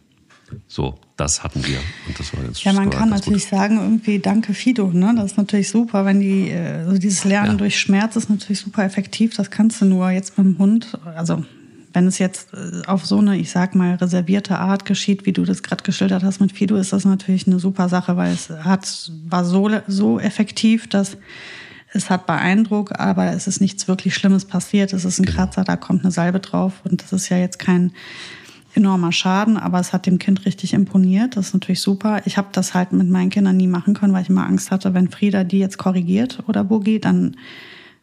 So, 0.67 0.99
das 1.15 1.43
hatten 1.43 1.65
wir. 1.65 1.77
Und 2.07 2.19
das 2.19 2.35
war 2.35 2.43
jetzt 2.43 2.63
Ja, 2.63 2.73
man 2.73 2.89
kann 2.89 3.09
natürlich 3.09 3.49
gut. 3.49 3.57
sagen, 3.57 3.77
irgendwie 3.77 4.19
danke 4.19 4.53
Fido. 4.53 4.87
Ne? 4.91 5.13
Das 5.15 5.31
ist 5.31 5.37
natürlich 5.37 5.69
super, 5.69 6.03
wenn 6.05 6.19
die, 6.19 6.53
also 6.53 6.97
dieses 6.97 7.23
Lernen 7.23 7.51
ja. 7.51 7.57
durch 7.57 7.79
Schmerz 7.79 8.17
ist 8.17 8.29
natürlich 8.29 8.59
super 8.59 8.83
effektiv. 8.83 9.35
Das 9.35 9.49
kannst 9.49 9.81
du 9.81 9.85
nur 9.85 10.09
jetzt 10.09 10.35
beim 10.35 10.57
Hund, 10.57 10.97
also 11.15 11.45
wenn 11.93 12.07
es 12.07 12.19
jetzt 12.19 12.53
äh, 12.53 12.85
auf 12.87 13.05
so 13.05 13.19
eine, 13.19 13.37
ich 13.37 13.51
sag 13.51 13.75
mal, 13.75 13.95
reservierte 13.95 14.57
Art 14.59 14.85
geschieht, 14.85 15.25
wie 15.25 15.33
du 15.33 15.45
das 15.45 15.63
gerade 15.63 15.83
geschildert 15.83 16.23
hast 16.23 16.39
mit 16.39 16.51
Fido, 16.51 16.75
ist 16.75 16.93
das 16.93 17.05
natürlich 17.05 17.47
eine 17.47 17.59
super 17.59 17.89
Sache, 17.89 18.17
weil 18.17 18.33
es 18.33 18.49
hat, 18.49 19.11
war 19.27 19.45
so, 19.45 19.69
so 19.87 20.19
effektiv, 20.19 20.87
dass 20.87 21.17
es 21.93 22.09
hat 22.09 22.25
beeindruckt, 22.25 22.97
aber 22.97 23.33
es 23.33 23.47
ist 23.47 23.59
nichts 23.59 23.87
wirklich 23.87 24.15
Schlimmes 24.15 24.45
passiert. 24.45 24.93
Es 24.93 25.03
ist 25.03 25.19
ein 25.19 25.25
genau. 25.25 25.37
Kratzer, 25.37 25.65
da 25.65 25.75
kommt 25.75 26.03
eine 26.03 26.11
Salbe 26.11 26.39
drauf 26.39 26.73
und 26.85 27.03
das 27.03 27.11
ist 27.11 27.27
ja 27.27 27.37
jetzt 27.37 27.59
kein 27.59 27.91
enormer 28.75 29.11
Schaden, 29.11 29.57
aber 29.57 29.79
es 29.79 29.93
hat 29.93 30.05
dem 30.05 30.19
Kind 30.19 30.45
richtig 30.45 30.73
imponiert. 30.73 31.35
Das 31.35 31.47
ist 31.47 31.53
natürlich 31.53 31.81
super. 31.81 32.21
Ich 32.25 32.37
habe 32.37 32.49
das 32.51 32.73
halt 32.73 32.93
mit 32.93 33.09
meinen 33.09 33.29
Kindern 33.29 33.57
nie 33.57 33.67
machen 33.67 33.93
können, 33.93 34.13
weil 34.13 34.23
ich 34.23 34.29
immer 34.29 34.45
Angst 34.45 34.71
hatte, 34.71 34.93
wenn 34.93 35.09
Frieda 35.09 35.43
die 35.43 35.59
jetzt 35.59 35.77
korrigiert 35.77 36.39
oder 36.47 36.63
Boogie, 36.63 36.99
dann 36.99 37.35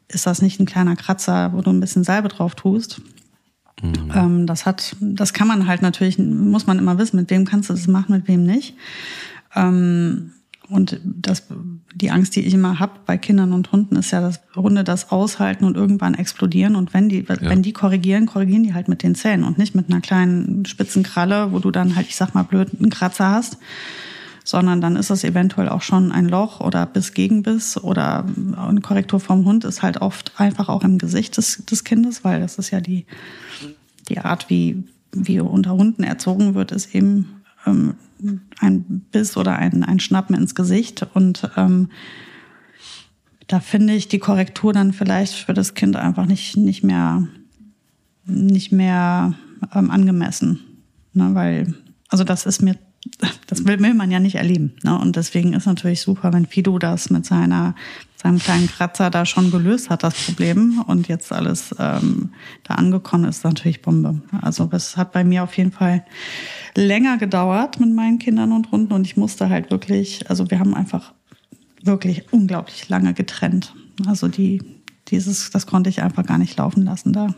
ist 0.09 0.27
das 0.27 0.43
nicht 0.43 0.59
ein 0.61 0.67
kleiner 0.67 0.97
Kratzer, 0.97 1.53
wo 1.53 1.61
du 1.61 1.71
ein 1.71 1.81
bisschen 1.81 2.05
Salbe 2.05 2.29
drauf 2.29 2.55
tust. 2.55 3.01
Mhm. 3.83 4.13
Ähm, 4.15 4.47
das 4.47 4.67
hat, 4.67 4.97
das 5.01 5.33
kann 5.33 5.49
man 5.49 5.67
halt 5.67 5.83
natürlich, 5.83 6.19
muss 6.19 6.67
man 6.67 6.79
immer 6.79 6.99
wissen, 6.99 7.17
mit 7.17 7.31
wem 7.31 7.45
kannst 7.45 7.71
du 7.71 7.75
das 7.75 7.87
machen, 7.87 8.13
mit 8.15 8.29
wem 8.29 8.45
nicht. 8.45 8.75
Ähm, 9.55 10.33
und 10.71 11.01
das, 11.03 11.45
die 11.95 12.11
Angst, 12.11 12.37
die 12.37 12.41
ich 12.41 12.53
immer 12.53 12.79
habe 12.79 12.93
bei 13.07 13.17
Kindern 13.17 13.53
und 13.53 13.73
Hunden, 13.73 13.97
ist 13.97 14.11
ja, 14.11 14.21
dass 14.21 14.41
Hunde 14.55 14.85
das 14.85 15.11
aushalten 15.11 15.65
und 15.65 15.77
irgendwann 15.77 16.15
explodieren. 16.15 16.77
Und 16.77 16.93
wenn 16.93 17.09
die, 17.09 17.25
ja. 17.27 17.37
wenn 17.41 17.63
die 17.63 17.73
korrigieren, 17.73 18.27
korrigieren 18.27 18.65
die 18.65 18.75
halt 18.75 18.89
mit 18.89 19.03
den 19.03 19.15
Zähnen 19.15 19.45
und 19.45 19.57
nicht 19.57 19.75
mit 19.75 19.89
einer 19.89 20.03
kleinen 20.03 20.67
spitzen 20.67 21.03
Kralle, 21.03 21.53
wo 21.53 21.59
du 21.59 21.71
dann 21.71 21.97
halt, 21.97 22.09
ich 22.09 22.17
sag 22.17 22.35
mal, 22.35 22.43
blöd 22.43 22.69
einen 22.79 22.91
Kratzer 22.91 23.31
hast, 23.31 23.57
sondern 24.45 24.81
dann 24.81 24.97
ist 24.97 25.11
es 25.11 25.25
eventuell 25.25 25.69
auch 25.69 25.83
schon 25.83 26.13
ein 26.13 26.29
Loch 26.29 26.61
oder 26.61 26.85
Biss 26.85 27.15
gegen 27.15 27.43
Biss 27.43 27.77
oder 27.83 28.27
eine 28.57 28.81
Korrektur 28.81 29.21
vom 29.21 29.45
Hund 29.45 29.65
ist 29.65 29.83
halt 29.83 30.01
oft 30.03 30.33
einfach 30.39 30.69
auch 30.69 30.85
im 30.85 30.99
Gesicht 30.99 31.37
des, 31.37 31.65
des 31.65 31.85
Kindes, 31.85 32.25
weil 32.25 32.41
das 32.41 32.59
ist 32.59 32.71
ja 32.71 32.81
die, 32.81 33.07
die 34.09 34.19
Art, 34.19 34.49
wie, 34.51 34.85
wie 35.13 35.41
unter 35.41 35.73
Hunden 35.73 36.03
erzogen 36.03 36.55
wird, 36.55 36.73
ist 36.73 36.95
eben 36.95 37.38
ähm, 37.69 37.95
ein 38.59 39.07
Biss 39.13 39.37
oder 39.37 39.57
ein, 39.57 39.85
ein 39.85 40.01
Schnappen 40.01 40.35
ins 40.35 40.55
Gesicht. 40.55 41.07
Und 41.15 41.51
ähm, 41.57 41.91
da 43.47 43.61
finde 43.61 43.95
ich 43.95 44.09
die 44.09 44.19
Korrektur 44.19 44.73
dann 44.73 44.93
vielleicht 44.93 45.35
für 45.35 45.55
das 45.55 45.75
Kind 45.75 45.97
einfach 45.97 46.27
nicht, 46.27 46.57
nicht 46.57 46.85
mehr, 46.85 47.29
nicht 48.25 48.73
mehr 48.73 49.35
ähm, 49.75 49.91
angemessen. 49.91 50.61
Ne? 51.13 51.35
Weil, 51.35 51.75
also 52.09 52.25
das 52.25 52.47
ist 52.47 52.63
mir, 52.63 52.77
das 53.47 53.65
will, 53.65 53.81
will 53.81 53.95
man 53.95 54.11
ja 54.11 54.21
nicht 54.21 54.37
erleben. 54.37 54.75
Ne? 54.83 54.99
Und 54.99 55.17
deswegen 55.17 55.53
ist 55.53 55.67
natürlich 55.67 56.03
super, 56.03 56.33
wenn 56.33 56.47
Fido 56.47 56.79
das 56.79 57.11
mit 57.11 57.25
seiner, 57.25 57.75
seinem 58.17 58.39
kleinen 58.39 58.69
Kratzer 58.69 59.11
da 59.11 59.25
schon 59.25 59.51
gelöst 59.51 59.91
hat, 59.91 60.03
das 60.03 60.15
Problem, 60.15 60.83
und 60.87 61.09
jetzt 61.09 61.33
alles 61.33 61.75
ähm, 61.79 62.31
da 62.65 62.75
angekommen 62.75 63.25
ist, 63.25 63.45
natürlich 63.45 63.83
Bombe. 63.83 64.21
Also 64.43 64.67
das 64.67 64.97
hat 64.97 65.13
bei 65.13 65.25
mir 65.25 65.45
auf 65.45 65.57
jeden 65.57 65.73
Fall 65.73 66.05
länger 66.77 67.19
gedauert 67.19 67.81
mit 67.81 67.93
meinen 67.95 68.19
Kindern 68.19 68.53
und 68.53 68.71
Hunden 68.71 68.93
und 68.93 69.07
ich 69.07 69.17
musste 69.17 69.49
halt 69.49 69.71
wirklich, 69.71 70.29
also 70.29 70.51
wir 70.51 70.59
haben 70.59 70.75
einfach 70.75 71.13
wirklich 71.83 72.33
unglaublich 72.33 72.89
lange 72.89 73.15
getrennt. 73.15 73.75
Also 74.07 74.29
die, 74.29 74.63
dieses, 75.09 75.51
das 75.51 75.67
konnte 75.67 75.91
ich 75.91 76.03
einfach 76.03 76.27
gar 76.27 76.39
nicht 76.39 76.57
laufen 76.59 76.85
lassen 76.85 77.13
da. 77.13 77.35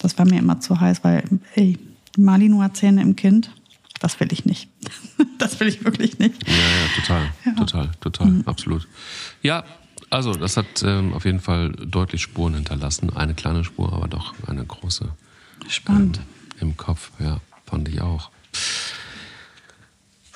Das 0.00 0.18
war 0.18 0.26
mir 0.26 0.38
immer 0.38 0.60
zu 0.60 0.80
heiß, 0.80 1.04
weil, 1.04 1.24
ey, 1.54 1.78
Malinois-Zähne 2.16 3.00
im 3.02 3.16
Kind, 3.16 3.54
das 4.04 4.20
will 4.20 4.30
ich 4.34 4.44
nicht. 4.44 4.68
das 5.38 5.58
will 5.60 5.66
ich 5.66 5.82
wirklich 5.82 6.18
nicht. 6.18 6.46
Ja, 6.46 6.54
ja, 6.54 7.00
total, 7.00 7.30
ja. 7.46 7.52
total, 7.52 7.90
total, 8.00 8.26
mhm. 8.26 8.42
absolut. 8.44 8.86
Ja, 9.42 9.64
also 10.10 10.34
das 10.34 10.58
hat 10.58 10.82
ähm, 10.82 11.14
auf 11.14 11.24
jeden 11.24 11.40
Fall 11.40 11.70
deutlich 11.70 12.20
Spuren 12.20 12.52
hinterlassen. 12.52 13.16
Eine 13.16 13.32
kleine 13.32 13.64
Spur, 13.64 13.94
aber 13.94 14.06
doch 14.06 14.34
eine 14.46 14.62
große. 14.62 15.08
Spannend. 15.68 16.20
Ähm, 16.60 16.68
Im 16.68 16.76
Kopf, 16.76 17.12
ja, 17.18 17.40
fand 17.64 17.88
ich 17.88 18.02
auch. 18.02 18.30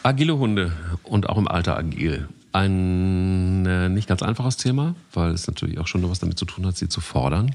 Agile 0.03 0.39
Hunde 0.39 0.73
und 1.03 1.29
auch 1.29 1.37
im 1.37 1.47
Alter 1.47 1.77
agil. 1.77 2.27
Ein 2.53 3.67
äh, 3.67 3.91
nicht 3.91 4.09
ganz 4.09 4.23
einfaches 4.23 4.57
Thema, 4.57 4.95
weil 5.13 5.33
es 5.33 5.47
natürlich 5.47 5.79
auch 5.79 5.87
schon 5.87 6.09
was 6.09 6.21
damit 6.21 6.39
zu 6.39 6.47
tun 6.47 6.65
hat, 6.65 6.79
sie 6.79 6.89
zu 6.89 7.03
fordern. 7.03 7.55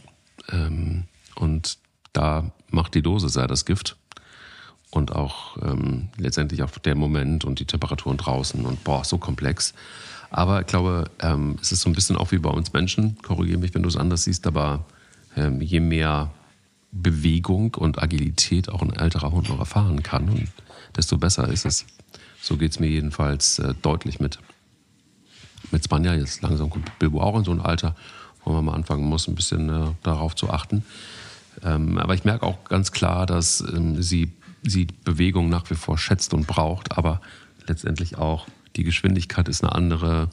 Ähm, 0.52 1.06
und 1.34 1.80
da 2.14 2.52
macht 2.70 2.94
die 2.94 3.02
Dose 3.02 3.30
sei 3.30 3.48
das 3.48 3.66
Gift. 3.66 3.98
Und 4.94 5.12
auch 5.12 5.58
ähm, 5.64 6.10
letztendlich 6.18 6.62
auch 6.62 6.70
der 6.70 6.94
Moment 6.94 7.46
und 7.46 7.60
die 7.60 7.66
Temperaturen 7.66 8.18
draußen 8.18 8.64
und 8.64 8.84
boah, 8.84 9.04
so 9.04 9.18
komplex. 9.18 9.74
Aber 10.30 10.62
ich 10.62 10.68
glaube, 10.68 11.06
ähm, 11.20 11.58
es 11.60 11.72
ist 11.72 11.82
so 11.82 11.90
ein 11.90 11.94
bisschen 11.94 12.16
auch 12.16 12.32
wie 12.32 12.38
bei 12.38 12.52
uns 12.52 12.74
Menschen, 12.74 13.18
korrigiere 13.24 13.58
mich, 13.58 13.74
wenn 13.74 13.82
du 13.82 13.90
es 13.90 13.98
anders 13.98 14.26
siehst, 14.26 14.46
aber 14.46 14.86
ähm, 15.36 15.62
je 15.62 15.80
mehr 15.80 16.32
Bewegung 16.92 17.74
und 17.74 18.04
Agilität 18.04 18.70
auch 18.70 18.84
ein 18.84 18.94
älterer 18.94 19.32
Hund 19.32 19.50
noch 19.50 19.58
erfahren 19.58 20.04
kann, 20.04 20.30
und 20.30 20.48
desto 20.96 21.18
besser 21.18 21.48
ist 21.48 21.66
es. 21.66 21.86
So 22.40 22.58
geht 22.58 22.72
es 22.72 22.80
mir 22.80 22.88
jedenfalls 22.88 23.58
äh, 23.58 23.74
deutlich 23.82 24.20
mit. 24.20 24.38
Mit 25.72 25.84
Spanja 25.84 26.14
jetzt 26.14 26.44
langsam 26.44 26.70
kommt 26.70 27.00
Bilbo 27.00 27.20
auch 27.22 27.38
in 27.38 27.46
so 27.46 27.52
ein 27.52 27.62
Alter, 27.62 27.96
wo 28.44 28.52
man 28.52 28.66
mal 28.66 28.74
anfangen 28.74 29.06
muss, 29.06 29.28
ein 29.28 29.34
bisschen 29.34 29.70
äh, 29.70 29.88
darauf 30.04 30.36
zu 30.36 30.52
achten. 30.52 30.84
Ähm, 31.64 31.98
aber 31.98 32.14
ich 32.14 32.26
merke 32.26 32.46
auch 32.46 32.64
ganz 32.66 32.92
klar, 32.92 33.26
dass 33.26 33.62
ähm, 33.62 34.02
sie, 34.02 34.32
sie 34.64 34.88
Bewegung 35.04 35.50
nach 35.50 35.70
wie 35.70 35.76
vor 35.76 35.98
schätzt 35.98 36.34
und 36.34 36.48
braucht, 36.48 36.98
aber 36.98 37.22
letztendlich 37.68 38.18
auch 38.18 38.48
die 38.76 38.84
Geschwindigkeit 38.84 39.48
ist 39.48 39.64
eine 39.64 39.74
andere. 39.74 40.30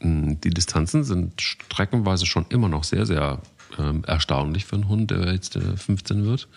Hm, 0.00 0.40
die 0.40 0.50
Distanzen 0.50 1.04
sind 1.04 1.40
streckenweise 1.40 2.26
schon 2.26 2.46
immer 2.48 2.68
noch 2.68 2.84
sehr, 2.84 3.06
sehr 3.06 3.40
ähm, 3.78 4.04
erstaunlich 4.06 4.64
für 4.64 4.76
einen 4.76 4.88
Hund, 4.88 5.10
der 5.10 5.32
jetzt 5.32 5.56
äh, 5.56 5.76
15 5.76 6.24
wird. 6.24 6.48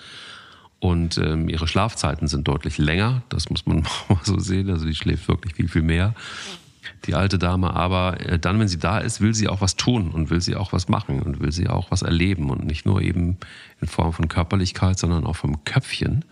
Und 0.80 1.18
ähm, 1.18 1.48
ihre 1.48 1.68
Schlafzeiten 1.68 2.28
sind 2.28 2.46
deutlich 2.48 2.78
länger, 2.78 3.24
das 3.30 3.50
muss 3.50 3.66
man 3.66 3.84
mal 4.10 4.20
so 4.24 4.40
sehen. 4.40 4.70
Also 4.70 4.86
die 4.86 4.96
schläft 4.96 5.28
wirklich 5.28 5.56
viel, 5.56 5.70
viel 5.70 5.82
mehr, 5.82 6.14
die 7.06 7.16
alte 7.16 7.38
Dame. 7.40 7.74
Aber 7.74 8.20
äh, 8.20 8.38
dann, 8.38 8.60
wenn 8.60 8.68
sie 8.68 8.80
da 8.80 8.98
ist, 8.98 9.22
will 9.22 9.34
sie 9.34 9.48
auch 9.48 9.62
was 9.62 9.78
tun 9.78 10.12
und 10.12 10.30
will 10.30 10.42
sie 10.42 10.56
auch 10.56 10.74
was 10.74 10.90
machen 10.90 11.22
und 11.22 11.40
will 11.40 11.52
sie 11.52 11.70
auch 11.70 11.90
was 11.92 12.02
erleben. 12.02 12.50
Und 12.50 12.66
nicht 12.66 12.86
nur 12.86 13.02
eben 13.02 13.38
in 13.80 13.88
Form 13.88 14.12
von 14.12 14.28
Körperlichkeit, 14.28 15.00
sondern 15.00 15.26
auch 15.26 15.38
vom 15.38 15.64
Köpfchen. 15.64 16.26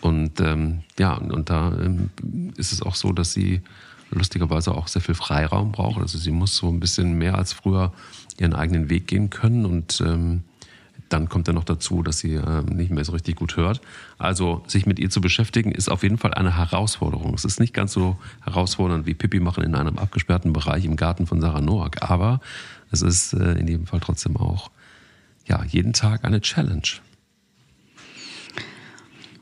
Und 0.00 0.40
ähm, 0.40 0.82
ja, 0.98 1.14
und, 1.14 1.32
und 1.32 1.50
da 1.50 1.72
ähm, 1.80 2.10
ist 2.56 2.72
es 2.72 2.82
auch 2.82 2.94
so, 2.94 3.12
dass 3.12 3.32
sie 3.32 3.62
lustigerweise 4.10 4.72
auch 4.74 4.88
sehr 4.88 5.02
viel 5.02 5.14
Freiraum 5.14 5.72
braucht. 5.72 6.00
Also 6.00 6.18
sie 6.18 6.30
muss 6.30 6.56
so 6.56 6.68
ein 6.68 6.80
bisschen 6.80 7.18
mehr 7.18 7.36
als 7.36 7.52
früher 7.52 7.92
ihren 8.38 8.54
eigenen 8.54 8.90
Weg 8.90 9.06
gehen 9.06 9.30
können 9.30 9.66
und 9.66 10.00
ähm, 10.00 10.44
dann 11.08 11.28
kommt 11.28 11.48
ja 11.48 11.54
noch 11.54 11.64
dazu, 11.64 12.02
dass 12.02 12.18
sie 12.18 12.34
äh, 12.34 12.62
nicht 12.62 12.90
mehr 12.90 13.04
so 13.04 13.12
richtig 13.12 13.36
gut 13.36 13.56
hört. 13.56 13.80
Also 14.18 14.62
sich 14.66 14.84
mit 14.86 14.98
ihr 14.98 15.10
zu 15.10 15.20
beschäftigen, 15.20 15.72
ist 15.72 15.90
auf 15.90 16.02
jeden 16.02 16.18
Fall 16.18 16.34
eine 16.34 16.56
Herausforderung. 16.56 17.34
Es 17.34 17.44
ist 17.44 17.60
nicht 17.60 17.72
ganz 17.72 17.92
so 17.92 18.18
herausfordernd 18.44 19.06
wie 19.06 19.14
Pippi 19.14 19.40
machen 19.40 19.64
in 19.64 19.74
einem 19.74 19.98
abgesperrten 19.98 20.52
Bereich 20.52 20.84
im 20.84 20.96
Garten 20.96 21.26
von 21.26 21.40
Sarah 21.40 21.60
Noack, 21.60 22.02
aber 22.02 22.40
es 22.90 23.02
ist 23.02 23.32
äh, 23.32 23.54
in 23.54 23.68
jedem 23.68 23.86
Fall 23.86 24.00
trotzdem 24.00 24.36
auch 24.36 24.70
ja, 25.46 25.64
jeden 25.64 25.94
Tag 25.94 26.24
eine 26.24 26.40
Challenge. 26.40 26.82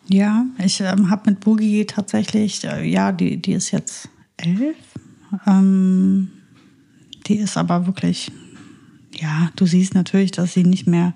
Ja, 0.09 0.47
ich 0.59 0.81
ähm, 0.81 1.11
habe 1.11 1.31
mit 1.31 1.41
Boogie 1.41 1.85
tatsächlich, 1.85 2.65
äh, 2.65 2.85
ja, 2.85 3.13
die, 3.13 3.39
die 3.39 3.53
ist 3.53 3.73
jetzt 3.73 4.09
elf. 4.37 4.77
Ähm, 5.47 6.31
die 7.27 7.37
ist 7.37 7.57
aber 7.57 7.87
wirklich, 7.87 8.31
ja, 9.13 9.51
du 9.57 9.67
siehst 9.67 9.95
natürlich, 9.95 10.31
dass 10.31 10.55
sie 10.55 10.63
nicht 10.63 10.87
mehr 10.87 11.15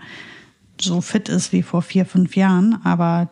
so 0.80 1.00
fit 1.00 1.28
ist 1.28 1.52
wie 1.52 1.62
vor 1.62 1.82
vier, 1.82 2.04
fünf 2.04 2.34
Jahren, 2.36 2.84
aber 2.84 3.30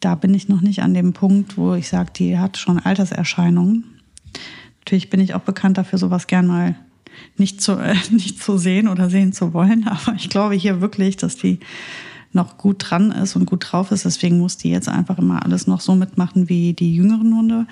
da 0.00 0.14
bin 0.14 0.34
ich 0.34 0.48
noch 0.48 0.62
nicht 0.62 0.82
an 0.82 0.94
dem 0.94 1.12
Punkt, 1.12 1.56
wo 1.56 1.74
ich 1.74 1.88
sage, 1.88 2.10
die 2.16 2.38
hat 2.38 2.56
schon 2.56 2.78
Alterserscheinungen. 2.78 3.84
Natürlich 4.80 5.10
bin 5.10 5.20
ich 5.20 5.34
auch 5.34 5.42
bekannt 5.42 5.78
dafür, 5.78 5.98
sowas 5.98 6.26
gern 6.26 6.46
mal 6.46 6.74
nicht 7.36 7.60
zu, 7.60 7.72
äh, 7.72 7.94
nicht 8.10 8.42
zu 8.42 8.58
sehen 8.58 8.88
oder 8.88 9.10
sehen 9.10 9.32
zu 9.32 9.52
wollen, 9.52 9.86
aber 9.88 10.16
ich 10.16 10.30
glaube 10.30 10.54
hier 10.54 10.80
wirklich, 10.80 11.16
dass 11.16 11.36
die 11.36 11.60
noch 12.32 12.58
gut 12.58 12.90
dran 12.90 13.10
ist 13.10 13.36
und 13.36 13.46
gut 13.46 13.66
drauf 13.70 13.90
ist. 13.90 14.04
Deswegen 14.04 14.38
muss 14.38 14.56
die 14.56 14.70
jetzt 14.70 14.88
einfach 14.88 15.18
immer 15.18 15.44
alles 15.44 15.66
noch 15.66 15.80
so 15.80 15.94
mitmachen 15.94 16.48
wie 16.48 16.72
die 16.72 16.94
jüngeren 16.94 17.36
Hunde. 17.36 17.66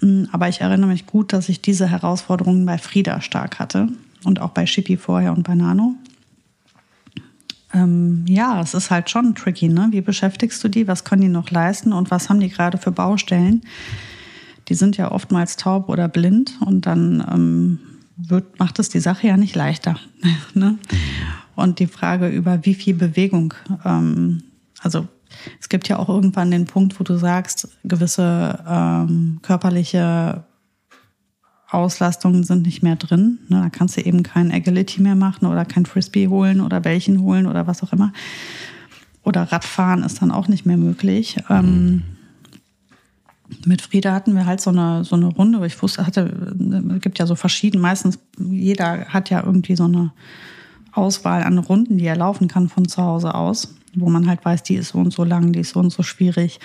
Mm, 0.00 0.24
aber 0.32 0.48
ich 0.48 0.60
erinnere 0.60 0.90
mich 0.90 1.06
gut, 1.06 1.32
dass 1.32 1.48
ich 1.48 1.60
diese 1.62 1.88
Herausforderungen 1.88 2.64
bei 2.64 2.78
Frieda 2.78 3.20
stark 3.20 3.58
hatte 3.58 3.88
und 4.24 4.40
auch 4.40 4.50
bei 4.50 4.66
Shippy 4.66 4.96
vorher 4.96 5.32
und 5.32 5.42
bei 5.42 5.54
Nano 5.54 5.96
ähm, 7.74 8.24
ja, 8.28 8.60
es 8.60 8.74
ist 8.74 8.90
halt 8.90 9.10
schon 9.10 9.34
tricky. 9.34 9.68
Ne? 9.68 9.88
Wie 9.90 10.00
beschäftigst 10.00 10.62
du 10.62 10.68
die? 10.68 10.86
Was 10.88 11.04
können 11.04 11.22
die 11.22 11.28
noch 11.28 11.50
leisten? 11.50 11.92
Und 11.92 12.10
was 12.10 12.28
haben 12.28 12.40
die 12.40 12.50
gerade 12.50 12.78
für 12.78 12.92
Baustellen? 12.92 13.62
Die 14.68 14.74
sind 14.74 14.96
ja 14.96 15.10
oftmals 15.10 15.56
taub 15.56 15.88
oder 15.88 16.08
blind 16.08 16.58
und 16.60 16.86
dann 16.86 17.24
ähm, 17.32 17.78
wird, 18.16 18.58
macht 18.58 18.78
es 18.78 18.88
die 18.88 19.00
Sache 19.00 19.26
ja 19.26 19.36
nicht 19.36 19.54
leichter. 19.54 19.96
ne? 20.54 20.78
Und 21.54 21.78
die 21.78 21.86
Frage 21.86 22.28
über 22.28 22.64
wie 22.64 22.74
viel 22.74 22.94
Bewegung, 22.94 23.54
ähm, 23.84 24.42
also 24.80 25.06
es 25.60 25.68
gibt 25.68 25.88
ja 25.88 25.98
auch 25.98 26.08
irgendwann 26.08 26.50
den 26.50 26.66
Punkt, 26.66 26.98
wo 26.98 27.04
du 27.04 27.16
sagst, 27.16 27.68
gewisse 27.84 28.62
ähm, 28.66 29.38
körperliche 29.42 30.44
Auslastungen 31.70 32.44
sind 32.44 32.66
nicht 32.66 32.82
mehr 32.82 32.96
drin. 32.96 33.38
Ne, 33.48 33.62
da 33.62 33.70
kannst 33.70 33.96
du 33.96 34.02
eben 34.02 34.22
kein 34.22 34.52
Agility 34.52 35.00
mehr 35.00 35.14
machen 35.14 35.46
oder 35.46 35.64
kein 35.64 35.86
Frisbee 35.86 36.28
holen 36.28 36.60
oder 36.60 36.80
Bällchen 36.80 37.20
holen 37.22 37.46
oder 37.46 37.66
was 37.66 37.82
auch 37.82 37.92
immer. 37.92 38.12
Oder 39.24 39.44
Radfahren 39.52 40.02
ist 40.02 40.20
dann 40.20 40.30
auch 40.30 40.48
nicht 40.48 40.66
mehr 40.66 40.76
möglich. 40.76 41.36
Ähm, 41.48 42.02
mit 43.64 43.82
Frieda 43.82 44.12
hatten 44.12 44.34
wir 44.34 44.46
halt 44.46 44.60
so 44.60 44.70
eine, 44.70 45.04
so 45.04 45.16
eine 45.16 45.26
Runde. 45.26 45.64
Ich 45.66 45.80
wusste, 45.82 46.06
hatte, 46.06 46.54
es 46.94 47.00
gibt 47.00 47.18
ja 47.18 47.26
so 47.26 47.34
verschiedene, 47.34 47.80
meistens 47.80 48.18
jeder 48.38 49.06
hat 49.06 49.30
ja 49.30 49.42
irgendwie 49.44 49.76
so 49.76 49.84
eine 49.84 50.12
Auswahl 50.92 51.42
an 51.42 51.58
Runden, 51.58 51.98
die 51.98 52.06
er 52.06 52.16
laufen 52.16 52.48
kann 52.48 52.68
von 52.68 52.86
zu 52.88 53.02
Hause 53.02 53.34
aus, 53.34 53.74
wo 53.94 54.08
man 54.08 54.26
halt 54.26 54.44
weiß, 54.44 54.62
die 54.62 54.74
ist 54.74 54.90
so 54.90 54.98
und 54.98 55.12
so 55.12 55.24
lang, 55.24 55.52
die 55.52 55.60
ist 55.60 55.70
so 55.70 55.80
und 55.80 55.90
so 55.90 56.02
schwierig. 56.02 56.60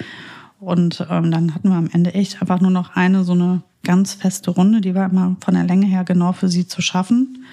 Und 0.59 1.05
ähm, 1.09 1.31
dann 1.31 1.53
hatten 1.53 1.69
wir 1.69 1.77
am 1.77 1.89
Ende 1.91 2.13
echt 2.13 2.41
einfach 2.41 2.59
nur 2.59 2.71
noch 2.71 2.95
eine 2.95 3.23
so 3.23 3.33
eine 3.33 3.61
ganz 3.83 4.13
feste 4.13 4.51
Runde, 4.51 4.81
die 4.81 4.95
war 4.95 5.09
immer 5.09 5.35
von 5.43 5.53
der 5.53 5.63
Länge 5.63 5.85
her 5.85 6.03
genau 6.03 6.33
für 6.33 6.49
sie 6.49 6.67
zu 6.67 6.81
schaffen. 6.81 7.45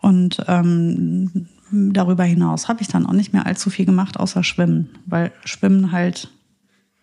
Und 0.00 0.44
ähm, 0.46 1.48
darüber 1.70 2.24
hinaus 2.24 2.68
habe 2.68 2.82
ich 2.82 2.88
dann 2.88 3.06
auch 3.06 3.12
nicht 3.12 3.32
mehr 3.32 3.46
allzu 3.46 3.70
viel 3.70 3.86
gemacht, 3.86 4.20
außer 4.20 4.44
Schwimmen, 4.44 4.90
weil 5.06 5.32
Schwimmen 5.44 5.90
halt 5.90 6.28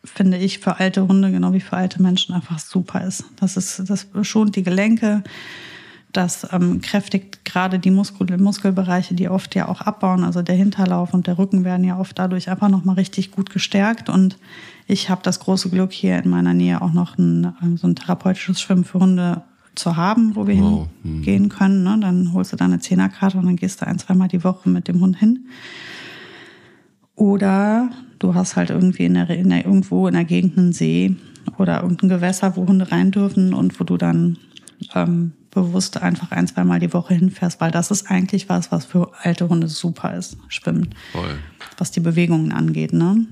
finde 0.06 0.38
ich, 0.38 0.60
für 0.60 0.80
alte 0.80 1.08
Hunde, 1.08 1.32
genau 1.32 1.54
wie 1.54 1.60
für 1.60 1.78
alte 1.78 2.02
Menschen, 2.02 2.36
einfach 2.36 2.60
super 2.60 3.04
ist. 3.04 3.24
Das 3.38 3.58
ist, 3.58 3.90
das 3.90 4.08
schont 4.24 4.56
die 4.56 4.64
Gelenke, 4.64 5.24
das 6.14 6.48
ähm, 6.52 6.82
kräftigt 6.82 7.44
gerade 7.44 7.80
die 7.80 7.92
Muskel 7.92 8.38
Muskelbereiche, 8.38 9.16
die 9.16 9.30
oft 9.30 9.56
ja 9.56 9.68
auch 9.68 9.82
abbauen. 9.82 10.24
Also 10.24 10.44
der 10.44 10.56
Hinterlauf 10.56 11.14
und 11.14 11.28
der 11.28 11.38
Rücken 11.38 11.66
werden 11.66 11.84
ja 11.84 12.00
oft 12.00 12.18
dadurch 12.18 12.50
einfach 12.50 12.70
nochmal 12.70 12.96
richtig 12.96 13.32
gut 13.32 13.50
gestärkt. 13.50 14.10
Und 14.10 14.38
ich 14.88 15.10
habe 15.10 15.22
das 15.24 15.40
große 15.40 15.70
Glück, 15.70 15.92
hier 15.92 16.22
in 16.24 16.30
meiner 16.30 16.54
Nähe 16.54 16.82
auch 16.82 16.94
noch 16.94 17.18
ein, 17.18 17.54
ähm, 17.62 17.78
so 17.78 17.88
ein 17.88 17.96
therapeutisches 17.96 18.62
Schwimmen 18.62 18.86
für 18.86 19.00
Hunde 19.00 19.42
zu 19.76 19.98
haben, 19.98 20.36
wo 20.36 20.46
wir 20.46 20.62
wow. 20.62 20.88
hingehen 21.02 21.50
können. 21.50 21.84
Ne? 21.84 21.98
Dann 22.00 22.32
holst 22.32 22.54
du 22.54 22.58
deine 22.58 22.80
Zehnerkarte 22.80 23.40
und 23.40 23.48
dann 23.48 23.56
gehst 23.56 23.82
du 23.82 23.88
ein, 23.88 23.98
zweimal 23.98 24.28
die 24.28 24.44
Woche 24.44 24.70
mit 24.70 24.88
dem 24.88 25.02
Hund 25.02 25.18
hin. 25.18 25.48
Oder 27.16 27.90
du 28.20 28.36
hast 28.36 28.56
halt 28.56 28.70
irgendwie 28.70 29.06
in 29.06 29.16
der, 29.16 29.30
in 29.32 29.50
der, 29.50 29.66
irgendwo 29.66 30.08
in 30.08 30.14
der 30.14 30.26
Gegend 30.26 30.58
einen 30.58 30.74
See 30.74 31.16
oder 31.58 31.82
irgendein 31.82 32.10
Gewässer, 32.10 32.56
wo 32.56 32.68
Hunde 32.68 32.92
rein 32.92 33.12
dürfen 33.12 33.54
und 33.54 33.80
wo 33.80 33.84
du 33.84 33.98
dann 33.98 34.38
ähm, 34.94 35.34
bewusst 35.54 36.02
einfach 36.02 36.32
ein, 36.32 36.48
zweimal 36.48 36.80
die 36.80 36.94
Woche 36.94 37.14
hinfährst, 37.14 37.62
weil 37.62 37.72
das 37.72 37.92
ist 37.92 38.10
eigentlich 38.10 38.50
was, 38.50 38.72
was 38.72 38.86
für 38.86 39.12
alte 39.22 39.50
Hunde 39.50 39.68
super 39.68 40.16
ist, 40.16 40.38
Schwimmen. 40.48 40.90
Voll. 41.12 41.38
Was 41.78 41.92
die 41.92 42.00
Bewegungen 42.00 42.52
angeht, 42.52 42.94
ne? 42.94 43.26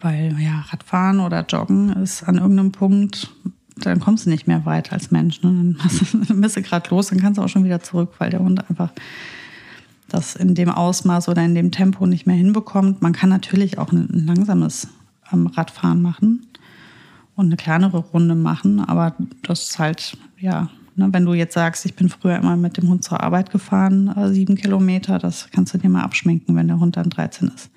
Weil 0.00 0.36
ja, 0.40 0.64
Radfahren 0.70 1.20
oder 1.20 1.44
Joggen 1.44 1.90
ist 1.90 2.22
an 2.22 2.36
irgendeinem 2.36 2.72
Punkt, 2.72 3.30
dann 3.76 4.00
kommst 4.00 4.26
du 4.26 4.30
nicht 4.30 4.46
mehr 4.46 4.64
weit 4.64 4.92
als 4.92 5.10
Mensch. 5.10 5.42
Ne? 5.42 5.74
Dann 6.28 6.40
bist 6.40 6.56
du 6.56 6.62
gerade 6.62 6.88
los, 6.90 7.08
dann 7.08 7.20
kannst 7.20 7.38
du 7.38 7.42
auch 7.42 7.48
schon 7.48 7.64
wieder 7.64 7.80
zurück, 7.80 8.14
weil 8.18 8.30
der 8.30 8.40
Hund 8.40 8.68
einfach 8.70 8.92
das 10.08 10.36
in 10.36 10.54
dem 10.54 10.70
Ausmaß 10.70 11.28
oder 11.28 11.44
in 11.44 11.54
dem 11.54 11.70
Tempo 11.70 12.06
nicht 12.06 12.26
mehr 12.26 12.36
hinbekommt. 12.36 13.02
Man 13.02 13.12
kann 13.12 13.28
natürlich 13.28 13.78
auch 13.78 13.92
ein, 13.92 14.08
langsames 14.26 14.88
ähm, 15.32 15.46
Radfahren 15.46 16.02
machen 16.02 16.49
und 17.40 17.46
eine 17.46 17.56
kleinere 17.56 17.96
Runde 17.96 18.34
machen, 18.34 18.80
aber 18.80 19.16
das 19.42 19.70
ist 19.70 19.78
halt, 19.78 20.16
ja, 20.38 20.68
ne, 20.94 21.08
wenn 21.10 21.24
du 21.24 21.32
jetzt 21.32 21.54
sagst, 21.54 21.86
ich 21.86 21.94
bin 21.94 22.10
früher 22.10 22.36
immer 22.36 22.54
mit 22.56 22.76
dem 22.76 22.88
Hund 22.88 23.02
zur 23.02 23.22
Arbeit 23.22 23.50
gefahren, 23.50 24.08
äh, 24.08 24.28
sieben 24.28 24.56
Kilometer, 24.56 25.18
das 25.18 25.48
kannst 25.50 25.72
du 25.72 25.78
dir 25.78 25.88
mal 25.88 26.02
abschminken, 26.02 26.54
wenn 26.54 26.68
der 26.68 26.78
Hund 26.78 26.98
dann 26.98 27.08
13 27.08 27.48
ist. 27.48 27.70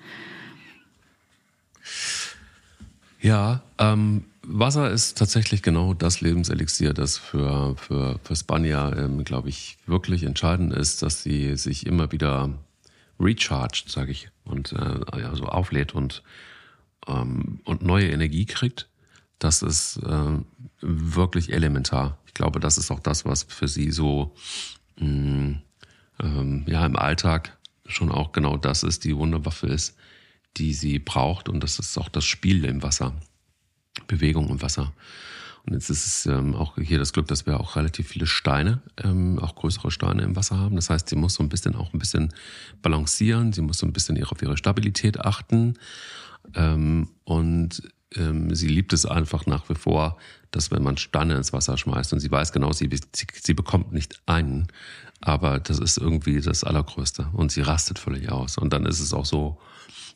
Ja, 3.22 3.62
ähm, 3.78 4.24
Wasser 4.42 4.90
ist 4.90 5.16
tatsächlich 5.16 5.62
genau 5.62 5.94
das 5.94 6.20
Lebenselixier, 6.20 6.92
das 6.92 7.16
für, 7.16 7.74
für, 7.76 8.20
für 8.22 8.36
Spanier, 8.36 8.94
ähm, 8.98 9.24
glaube 9.24 9.48
ich, 9.48 9.78
wirklich 9.86 10.24
entscheidend 10.24 10.74
ist, 10.74 11.00
dass 11.00 11.22
sie 11.22 11.56
sich 11.56 11.86
immer 11.86 12.12
wieder 12.12 12.50
recharged, 13.18 13.88
sage 13.88 14.12
ich, 14.12 14.28
und 14.44 14.72
äh, 14.72 15.20
ja, 15.20 15.34
so 15.34 15.44
auflädt 15.44 15.94
und, 15.94 16.22
ähm, 17.08 17.60
und 17.64 17.82
neue 17.82 18.10
Energie 18.10 18.44
kriegt. 18.44 18.88
Das 19.44 19.60
ist 19.60 19.98
äh, 19.98 20.38
wirklich 20.80 21.52
elementar. 21.52 22.16
Ich 22.26 22.32
glaube, 22.32 22.60
das 22.60 22.78
ist 22.78 22.90
auch 22.90 23.00
das, 23.00 23.26
was 23.26 23.42
für 23.42 23.68
sie 23.68 23.90
so 23.90 24.34
mh, 24.98 25.06
mm, 25.06 25.62
ähm, 26.22 26.64
ja 26.66 26.86
im 26.86 26.96
Alltag 26.96 27.54
schon 27.84 28.10
auch 28.10 28.32
genau 28.32 28.56
das 28.56 28.82
ist, 28.82 29.04
die 29.04 29.14
Wunderwaffe 29.14 29.66
ist, 29.66 29.98
die 30.56 30.72
sie 30.72 30.98
braucht. 30.98 31.50
Und 31.50 31.62
das 31.62 31.78
ist 31.78 31.98
auch 31.98 32.08
das 32.08 32.24
Spiel 32.24 32.64
im 32.64 32.82
Wasser. 32.82 33.12
Bewegung 34.06 34.48
im 34.48 34.62
Wasser. 34.62 34.94
Und 35.66 35.74
jetzt 35.74 35.90
ist 35.90 36.06
es 36.06 36.24
ähm, 36.24 36.54
auch 36.54 36.76
hier 36.78 36.98
das 36.98 37.12
Glück, 37.12 37.28
dass 37.28 37.44
wir 37.44 37.60
auch 37.60 37.76
relativ 37.76 38.08
viele 38.08 38.26
Steine, 38.26 38.80
ähm, 38.96 39.38
auch 39.38 39.56
größere 39.56 39.90
Steine 39.90 40.22
im 40.22 40.36
Wasser 40.36 40.56
haben. 40.56 40.76
Das 40.76 40.88
heißt, 40.88 41.10
sie 41.10 41.16
muss 41.16 41.34
so 41.34 41.42
ein 41.42 41.50
bisschen 41.50 41.76
auch 41.76 41.92
ein 41.92 41.98
bisschen 41.98 42.32
balancieren, 42.80 43.52
sie 43.52 43.60
muss 43.60 43.76
so 43.76 43.86
ein 43.86 43.92
bisschen 43.92 44.24
auf 44.24 44.40
ihre 44.40 44.56
Stabilität 44.56 45.20
achten. 45.20 45.74
Ähm, 46.54 47.10
und 47.24 47.82
ähm, 48.16 48.54
sie 48.54 48.68
liebt 48.68 48.92
es 48.92 49.06
einfach 49.06 49.46
nach 49.46 49.68
wie 49.68 49.74
vor, 49.74 50.18
dass 50.50 50.70
wenn 50.70 50.82
man 50.82 50.96
Steine 50.96 51.34
ins 51.36 51.52
Wasser 51.52 51.76
schmeißt 51.76 52.12
und 52.12 52.20
sie 52.20 52.30
weiß 52.30 52.52
genau, 52.52 52.72
sie, 52.72 52.88
sie, 53.14 53.26
sie 53.34 53.54
bekommt 53.54 53.92
nicht 53.92 54.20
einen, 54.26 54.68
aber 55.20 55.58
das 55.58 55.78
ist 55.78 55.98
irgendwie 55.98 56.40
das 56.40 56.64
Allergrößte 56.64 57.28
und 57.32 57.50
sie 57.50 57.62
rastet 57.62 57.98
völlig 57.98 58.30
aus. 58.30 58.58
Und 58.58 58.72
dann 58.72 58.86
ist 58.86 59.00
es 59.00 59.12
auch 59.12 59.24
so, 59.24 59.58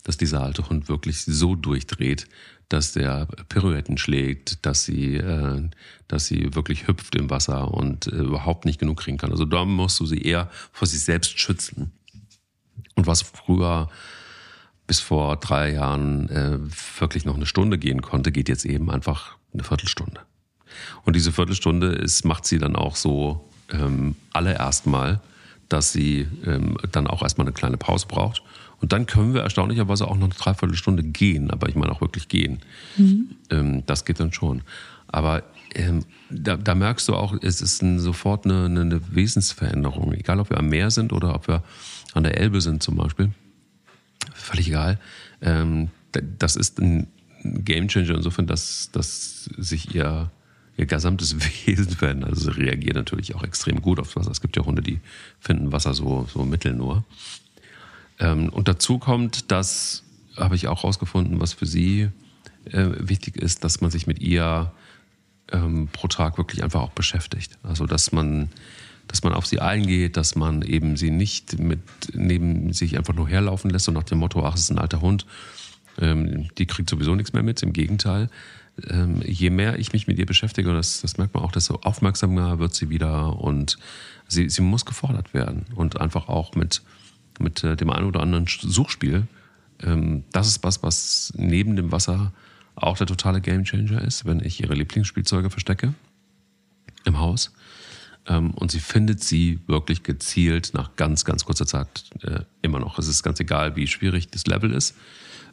dass 0.05 0.17
dieser 0.17 0.43
alte 0.43 0.69
Hund 0.69 0.89
wirklich 0.89 1.25
so 1.25 1.55
durchdreht, 1.55 2.29
dass 2.69 2.93
der 2.93 3.27
Pirouetten 3.49 3.97
schlägt, 3.97 4.65
dass 4.67 4.85
sie, 4.85 5.17
äh, 5.17 5.69
dass 6.07 6.27
sie 6.27 6.55
wirklich 6.55 6.87
hüpft 6.87 7.15
im 7.15 7.31
Wasser 7.31 7.73
und 7.73 8.07
äh, 8.07 8.17
überhaupt 8.17 8.65
nicht 8.65 8.79
genug 8.79 8.99
kriegen 8.99 9.17
kann. 9.17 9.31
Also 9.31 9.45
da 9.45 9.65
musst 9.65 9.99
du 10.01 10.07
sie 10.07 10.23
eher 10.23 10.51
vor 10.73 10.87
sich 10.87 11.01
selbst 11.01 11.39
schützen. 11.39 11.93
Und 12.95 13.07
was 13.07 13.23
früher 13.23 13.89
bis 14.88 14.98
vor 14.98 15.37
drei 15.37 15.72
Jahren 15.74 16.29
äh, 16.31 16.59
wirklich 16.98 17.24
noch 17.24 17.37
eine 17.37 17.46
Stunde 17.46 17.79
gehen 17.79 18.03
konnte, 18.03 18.33
geht 18.33 18.48
jetzt 18.48 18.64
eben 18.64 18.90
einfach 18.90 19.37
eine 19.55 19.62
Viertelstunde. 19.62 20.20
Und 21.05 21.14
diese 21.14 21.31
Viertelstunde 21.31 21.92
ist, 21.92 22.24
macht 22.24 22.44
sie 22.44 22.59
dann 22.59 22.74
auch 22.74 22.96
so 22.96 23.48
ähm, 23.70 24.16
alle 24.33 24.55
erstmal, 24.55 25.20
dass 25.68 25.92
sie 25.92 26.27
ähm, 26.44 26.77
dann 26.90 27.07
auch 27.07 27.22
erstmal 27.22 27.46
eine 27.46 27.55
kleine 27.55 27.77
Pause 27.77 28.07
braucht 28.09 28.42
und 28.81 28.92
dann 28.92 29.07
können 29.07 29.35
wir 29.35 29.42
erstaunlicherweise 29.42 30.07
auch 30.07 30.16
noch 30.16 30.27
eine 30.27 30.35
Dreiviertelstunde 30.35 31.03
gehen, 31.03 31.51
aber 31.51 31.68
ich 31.68 31.74
meine 31.74 31.92
auch 31.92 32.01
wirklich 32.01 32.29
gehen. 32.29 32.61
Mhm. 32.96 33.31
Ähm, 33.51 33.83
das 33.87 34.05
geht 34.05 34.20
dann 34.20 34.33
schon. 34.33 34.62
Aber 35.09 35.42
ähm, 35.74 36.05
da, 36.31 36.57
da, 36.57 36.74
merkst 36.74 37.09
du 37.09 37.14
auch, 37.14 37.35
es 37.42 37.61
ist 37.61 37.83
ein, 37.83 37.98
sofort 37.98 38.44
eine, 38.44 38.66
eine, 38.66 39.01
Wesensveränderung. 39.14 40.12
Egal, 40.12 40.38
ob 40.40 40.51
wir 40.51 40.59
am 40.59 40.68
Meer 40.68 40.90
sind 40.90 41.12
oder 41.12 41.35
ob 41.35 41.48
wir 41.48 41.62
an 42.14 42.22
der 42.22 42.38
Elbe 42.38 42.61
sind 42.61 42.83
zum 42.83 42.96
Beispiel. 42.96 43.31
Völlig 44.35 44.69
egal. 44.69 44.99
Ähm, 45.41 45.89
das 46.13 46.57
ist 46.57 46.81
ein 46.81 47.07
Gamechanger 47.43 48.15
insofern, 48.15 48.47
dass, 48.47 48.91
dass 48.93 49.45
sich 49.57 49.95
ihr, 49.95 50.31
ihr 50.77 50.87
gesamtes 50.87 51.37
Wesen 51.67 51.91
verändert. 51.91 52.31
Also 52.31 52.51
sie 52.51 52.61
reagieren 52.61 52.97
natürlich 52.97 53.35
auch 53.35 53.45
extrem 53.45 53.83
gut 53.83 54.01
aufs 54.01 54.17
Wasser. 54.17 54.31
Es 54.31 54.41
gibt 54.41 54.57
ja 54.57 54.65
Hunde, 54.65 54.83
die 54.83 55.01
finden 55.41 55.73
Wasser 55.73 55.95
so, 55.95 56.27
so 56.33 56.45
mittel 56.45 56.75
nur. 56.75 57.05
Ähm, 58.19 58.49
und 58.49 58.69
dazu 58.69 58.99
kommt, 58.99 59.51
dass 59.51 60.05
habe 60.39 60.55
ich 60.55 60.69
auch 60.69 60.83
herausgefunden, 60.83 61.41
was 61.41 61.53
für 61.53 61.67
sie 61.67 62.11
äh, 62.67 62.87
wichtig 62.99 63.37
ist, 63.37 63.65
dass 63.65 63.81
man 63.81 63.91
sich 63.91 64.07
mit 64.07 64.21
ihr 64.21 64.73
ähm, 65.53 65.89
pro 65.93 66.09
Tag 66.09 66.39
wirklich 66.39 66.63
einfach 66.63 66.81
auch 66.81 66.93
beschäftigt. 66.93 67.59
Also 67.63 67.87
dass 67.87 68.13
man, 68.13 68.51
dass 69.09 69.23
man 69.23 69.33
auf 69.33 69.47
sie 69.47 69.61
eingeht, 69.61 70.16
dass 70.16 70.37
man 70.37 70.62
eben 70.62 70.97
sie 70.97 71.11
nicht 71.11 71.59
mit 71.59 71.81
neben 72.12 72.73
sich 72.73 72.97
einfach 72.97 73.14
nur 73.14 73.29
herlaufen 73.29 73.71
lässt 73.71 73.88
und 73.88 73.94
nach 73.94 74.05
dem 74.05 74.18
Motto, 74.18 74.44
ach, 74.44 74.55
es 74.55 74.62
ist 74.62 74.71
ein 74.71 74.79
alter 74.79 75.01
Hund, 75.01 75.27
ähm, 75.99 76.49
die 76.59 76.66
kriegt 76.66 76.88
sowieso 76.88 77.14
nichts 77.14 77.33
mehr 77.33 77.42
mit. 77.42 77.62
Im 77.62 77.73
Gegenteil, 77.73 78.29
ähm, 78.88 79.23
je 79.25 79.51
mehr 79.51 79.79
ich 79.79 79.92
mich 79.92 80.07
mit 80.07 80.18
ihr 80.18 80.27
beschäftige, 80.27 80.68
und 80.68 80.77
das, 80.77 81.01
das 81.01 81.18
merkt 81.18 81.35
man 81.35 81.42
auch, 81.42 81.53
desto 81.53 81.77
aufmerksamer 81.77 82.59
wird 82.59 82.75
sie 82.75 82.90
wieder 82.90 83.40
und 83.40 83.79
sie, 84.29 84.49
sie 84.49 84.62
muss 84.62 84.85
gefordert 84.85 85.35
werden 85.35 85.64
und 85.75 86.01
einfach 86.01 86.29
auch 86.29 86.55
mit 86.55 86.83
mit 87.40 87.64
äh, 87.64 87.77
dem 87.77 87.90
einen 87.90 88.07
oder 88.07 88.21
anderen 88.21 88.47
Suchspiel. 88.47 89.27
Ähm, 89.83 90.25
das 90.33 90.49
ist 90.49 90.64
was, 90.64 90.83
was 90.83 91.33
neben 91.37 91.77
dem 91.77 91.92
Wasser 91.92 92.33
auch 92.75 92.97
der 92.97 93.07
totale 93.07 93.40
Gamechanger 93.40 94.03
ist, 94.03 94.25
wenn 94.25 94.40
ich 94.40 94.62
ihre 94.62 94.75
Lieblingsspielzeuge 94.75 95.51
verstecke 95.51 95.94
im 97.05 97.18
Haus. 97.18 97.53
Ähm, 98.29 98.51
und 98.53 98.71
sie 98.71 98.81
findet 98.81 99.23
sie 99.23 99.59
wirklich 99.67 100.03
gezielt 100.03 100.73
nach 100.75 100.97
ganz, 100.97 101.25
ganz 101.25 101.45
kurzer 101.45 101.67
Zeit 101.67 102.05
äh, 102.23 102.41
immer 102.62 102.79
noch. 102.79 102.99
Es 102.99 103.09
ist 103.09 103.23
ganz 103.23 103.41
egal, 103.41 103.75
wie 103.77 103.87
schwierig 103.87 104.29
das 104.29 104.47
Level 104.47 104.73
ist. 104.73 104.95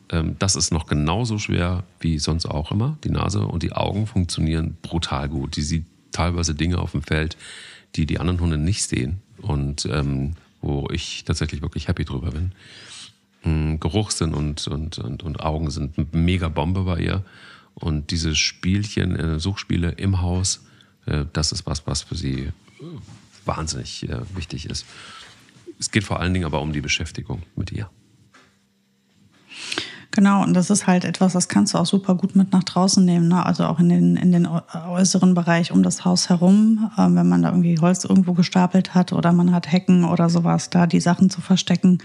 Ähm, 0.09 0.35
das 0.39 0.55
ist 0.55 0.71
noch 0.71 0.85
genauso 0.85 1.39
schwer 1.39 1.83
wie 1.99 2.19
sonst 2.19 2.45
auch 2.45 2.71
immer. 2.71 2.97
Die 3.03 3.09
Nase 3.09 3.41
und 3.41 3.63
die 3.63 3.71
Augen 3.71 4.07
funktionieren 4.07 4.77
brutal 4.81 5.29
gut. 5.29 5.55
Die 5.55 5.61
sieht 5.61 5.85
teilweise 6.11 6.53
Dinge 6.53 6.79
auf 6.79 6.91
dem 6.91 7.01
Feld, 7.01 7.37
die 7.95 8.05
die 8.05 8.19
anderen 8.19 8.41
Hunde 8.41 8.57
nicht 8.57 8.83
sehen. 8.83 9.21
Und 9.41 9.85
ähm, 9.85 10.33
wo 10.61 10.87
ich 10.91 11.23
tatsächlich 11.25 11.61
wirklich 11.61 11.87
happy 11.87 12.05
drüber 12.05 12.31
bin. 12.31 12.51
Mm, 13.43 13.79
Geruchssinn 13.79 14.33
und, 14.33 14.67
und, 14.67 14.97
und, 14.97 15.23
und 15.23 15.39
Augen 15.41 15.69
sind 15.69 15.97
eine 15.97 16.07
mega 16.11 16.49
Bombe 16.49 16.81
bei 16.81 16.99
ihr. 16.99 17.23
Und 17.75 18.11
diese 18.11 18.35
Spielchen, 18.35 19.15
äh, 19.15 19.39
Suchspiele 19.39 19.91
im 19.91 20.21
Haus, 20.21 20.65
äh, 21.05 21.25
das 21.33 21.51
ist 21.51 21.65
was, 21.65 21.85
was 21.87 22.01
für 22.01 22.15
sie 22.15 22.51
äh, 22.79 23.45
wahnsinnig 23.45 24.07
wichtig 24.35 24.69
ist. 24.69 24.85
Es 25.79 25.91
geht 25.91 26.03
vor 26.03 26.19
allen 26.19 26.33
Dingen 26.33 26.45
aber 26.45 26.61
um 26.61 26.73
die 26.73 26.81
Beschäftigung 26.81 27.43
mit 27.55 27.71
ihr. 27.71 27.89
Genau, 30.15 30.43
und 30.43 30.53
das 30.53 30.69
ist 30.69 30.87
halt 30.87 31.03
etwas, 31.03 31.33
das 31.33 31.49
kannst 31.49 31.73
du 31.73 31.77
auch 31.77 31.85
super 31.85 32.15
gut 32.15 32.37
mit 32.37 32.53
nach 32.53 32.63
draußen 32.63 33.03
nehmen. 33.03 33.27
Ne? 33.27 33.45
Also 33.45 33.65
auch 33.65 33.79
in 33.81 33.89
den, 33.89 34.15
in 34.15 34.31
den 34.31 34.47
äußeren 34.47 35.33
Bereich 35.33 35.73
um 35.73 35.83
das 35.83 36.05
Haus 36.05 36.29
herum, 36.29 36.89
äh, 36.95 37.01
wenn 37.01 37.27
man 37.27 37.41
da 37.41 37.49
irgendwie 37.49 37.77
Holz 37.79 38.05
irgendwo 38.05 38.31
gestapelt 38.31 38.95
hat 38.95 39.11
oder 39.11 39.33
man 39.33 39.51
hat 39.51 39.69
Hecken 39.69 40.05
oder 40.05 40.29
sowas, 40.29 40.69
da 40.69 40.87
die 40.87 41.01
Sachen 41.01 41.29
zu 41.29 41.41
verstecken. 41.41 41.97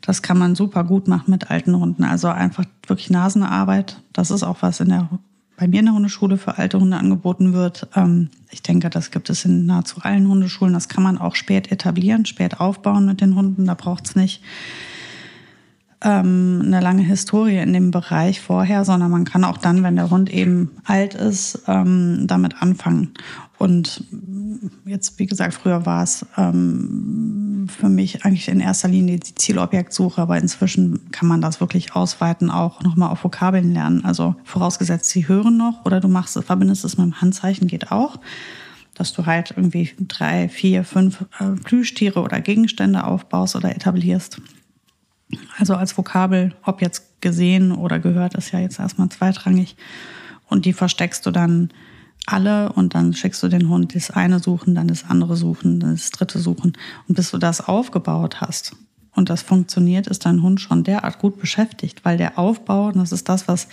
Das 0.00 0.22
kann 0.22 0.38
man 0.38 0.54
super 0.54 0.84
gut 0.84 1.08
machen 1.08 1.32
mit 1.32 1.50
alten 1.50 1.74
Hunden. 1.74 2.04
Also 2.04 2.28
einfach 2.28 2.66
wirklich 2.86 3.10
Nasenarbeit. 3.10 4.00
Das 4.12 4.30
ist 4.30 4.44
auch 4.44 4.58
was 4.60 4.78
in 4.78 4.90
der, 4.90 5.08
bei 5.56 5.68
mir 5.68 5.80
in 5.80 5.86
der 5.86 5.94
Hundeschule 5.94 6.36
für 6.36 6.58
alte 6.58 6.80
Hunde 6.80 6.96
angeboten 6.96 7.52
wird. 7.52 7.88
Ähm, 7.94 8.30
ich 8.50 8.62
denke, 8.62 8.90
das 8.90 9.10
gibt 9.10 9.30
es 9.30 9.44
in 9.44 9.66
nahezu 9.66 10.00
allen 10.00 10.28
Hundeschulen. 10.28 10.74
Das 10.74 10.88
kann 10.88 11.02
man 11.02 11.18
auch 11.18 11.36
spät 11.36 11.70
etablieren, 11.70 12.26
spät 12.26 12.60
aufbauen 12.60 13.06
mit 13.06 13.20
den 13.20 13.34
Hunden. 13.34 13.66
Da 13.66 13.74
braucht 13.74 14.06
es 14.06 14.16
nicht 14.16 14.42
ähm, 16.04 16.62
eine 16.64 16.80
lange 16.80 17.02
Historie 17.02 17.58
in 17.58 17.72
dem 17.72 17.90
Bereich 17.90 18.40
vorher, 18.40 18.84
sondern 18.84 19.10
man 19.10 19.24
kann 19.24 19.42
auch 19.42 19.58
dann, 19.58 19.82
wenn 19.82 19.96
der 19.96 20.10
Hund 20.10 20.30
eben 20.32 20.70
alt 20.84 21.14
ist, 21.14 21.62
ähm, 21.66 22.26
damit 22.26 22.62
anfangen. 22.62 23.14
Und 23.58 24.04
jetzt, 24.84 25.18
wie 25.18 25.26
gesagt, 25.26 25.54
früher 25.54 25.86
war 25.86 26.02
es 26.02 26.26
ähm, 26.36 27.66
für 27.68 27.88
mich 27.88 28.24
eigentlich 28.24 28.48
in 28.48 28.60
erster 28.60 28.88
Linie 28.88 29.18
die 29.18 29.34
Zielobjektsuche, 29.34 30.20
aber 30.20 30.38
inzwischen 30.38 31.10
kann 31.10 31.28
man 31.28 31.40
das 31.40 31.60
wirklich 31.60 31.94
ausweiten, 31.96 32.50
auch 32.50 32.82
nochmal 32.82 33.10
auf 33.10 33.24
Vokabeln 33.24 33.72
lernen. 33.72 34.04
Also 34.04 34.36
vorausgesetzt, 34.44 35.08
sie 35.10 35.26
hören 35.26 35.56
noch 35.56 35.84
oder 35.86 36.00
du 36.00 36.08
machst, 36.08 36.38
verbindest 36.44 36.84
es 36.84 36.98
mit 36.98 37.06
dem 37.06 37.20
Handzeichen, 37.20 37.66
geht 37.66 37.90
auch 37.90 38.18
dass 38.96 39.12
du 39.12 39.26
halt 39.26 39.52
irgendwie 39.56 39.90
drei, 39.98 40.48
vier, 40.48 40.84
fünf 40.84 41.24
äh, 41.40 41.56
Plüschtiere 41.64 42.22
oder 42.22 42.40
Gegenstände 42.40 43.04
aufbaust 43.04 43.56
oder 43.56 43.74
etablierst. 43.74 44.40
Also 45.58 45.74
als 45.74 45.96
Vokabel, 45.96 46.54
ob 46.62 46.82
jetzt 46.82 47.20
gesehen 47.20 47.72
oder 47.72 47.98
gehört, 47.98 48.34
ist 48.34 48.52
ja 48.52 48.58
jetzt 48.60 48.78
erstmal 48.78 49.08
zweitrangig. 49.08 49.76
Und 50.48 50.64
die 50.66 50.72
versteckst 50.72 51.24
du 51.26 51.30
dann 51.30 51.70
alle 52.26 52.72
und 52.72 52.94
dann 52.94 53.12
schickst 53.12 53.42
du 53.42 53.48
den 53.48 53.68
Hund 53.68 53.94
das 53.94 54.10
eine 54.10 54.38
suchen, 54.38 54.74
dann 54.74 54.88
das 54.88 55.04
andere 55.04 55.36
suchen, 55.36 55.80
dann 55.80 55.92
das 55.92 56.10
dritte 56.10 56.38
suchen. 56.38 56.72
Und 57.08 57.16
bis 57.16 57.30
du 57.30 57.38
das 57.38 57.60
aufgebaut 57.60 58.40
hast 58.40 58.76
und 59.14 59.30
das 59.30 59.42
funktioniert, 59.42 60.06
ist 60.06 60.24
dein 60.24 60.42
Hund 60.42 60.60
schon 60.60 60.84
derart 60.84 61.18
gut 61.18 61.38
beschäftigt, 61.38 62.04
weil 62.04 62.16
der 62.16 62.38
Aufbau, 62.38 62.88
und 62.88 62.96
das 62.96 63.12
ist 63.12 63.28
das, 63.28 63.48
was 63.48 63.68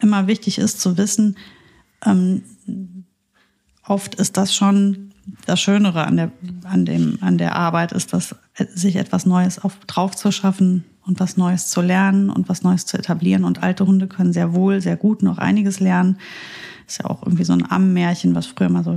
immer 0.00 0.26
wichtig 0.26 0.58
ist 0.58 0.80
zu 0.80 0.96
wissen, 0.96 1.36
ähm, 2.04 2.42
oft 3.84 4.14
ist 4.16 4.36
das 4.36 4.54
schon 4.54 5.12
das 5.44 5.60
Schönere 5.60 6.06
an 6.06 6.16
der, 6.16 6.30
an 6.64 6.84
dem, 6.84 7.18
an 7.20 7.38
der 7.38 7.56
Arbeit, 7.56 7.92
ist 7.92 8.12
das, 8.12 8.36
sich 8.74 8.96
etwas 8.96 9.26
Neues 9.26 9.58
auf, 9.58 9.78
drauf 9.86 10.14
zu 10.14 10.30
schaffen 10.30 10.84
und 11.06 11.20
was 11.20 11.36
Neues 11.36 11.68
zu 11.68 11.80
lernen 11.80 12.30
und 12.30 12.48
was 12.48 12.62
Neues 12.62 12.86
zu 12.86 12.98
etablieren. 12.98 13.44
Und 13.44 13.62
alte 13.62 13.86
Hunde 13.86 14.06
können 14.06 14.32
sehr 14.32 14.54
wohl, 14.54 14.80
sehr 14.80 14.96
gut 14.96 15.22
noch 15.22 15.38
einiges 15.38 15.80
lernen. 15.80 16.18
Ist 16.86 16.98
ja 16.98 17.10
auch 17.10 17.22
irgendwie 17.22 17.44
so 17.44 17.52
ein 17.52 17.68
Ammenmärchen, 17.68 18.34
was 18.34 18.46
früher 18.46 18.68
mal 18.68 18.84
so 18.84 18.96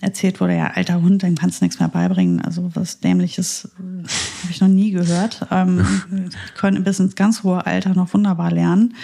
erzählt 0.00 0.40
wurde, 0.40 0.56
ja, 0.56 0.72
alter 0.74 1.00
Hund, 1.00 1.22
dann 1.22 1.36
kannst 1.36 1.60
du 1.60 1.64
nichts 1.64 1.80
mehr 1.80 1.88
beibringen. 1.88 2.42
Also 2.42 2.70
was 2.74 3.00
Dämliches 3.00 3.70
äh, 3.78 4.02
habe 4.42 4.50
ich 4.50 4.60
noch 4.60 4.68
nie 4.68 4.90
gehört. 4.90 5.46
Ähm, 5.50 5.86
können 6.56 6.84
bis 6.84 7.00
ins 7.00 7.14
ganz 7.14 7.42
hohe 7.42 7.64
Alter 7.64 7.94
noch 7.94 8.12
wunderbar 8.12 8.50
lernen. 8.50 8.94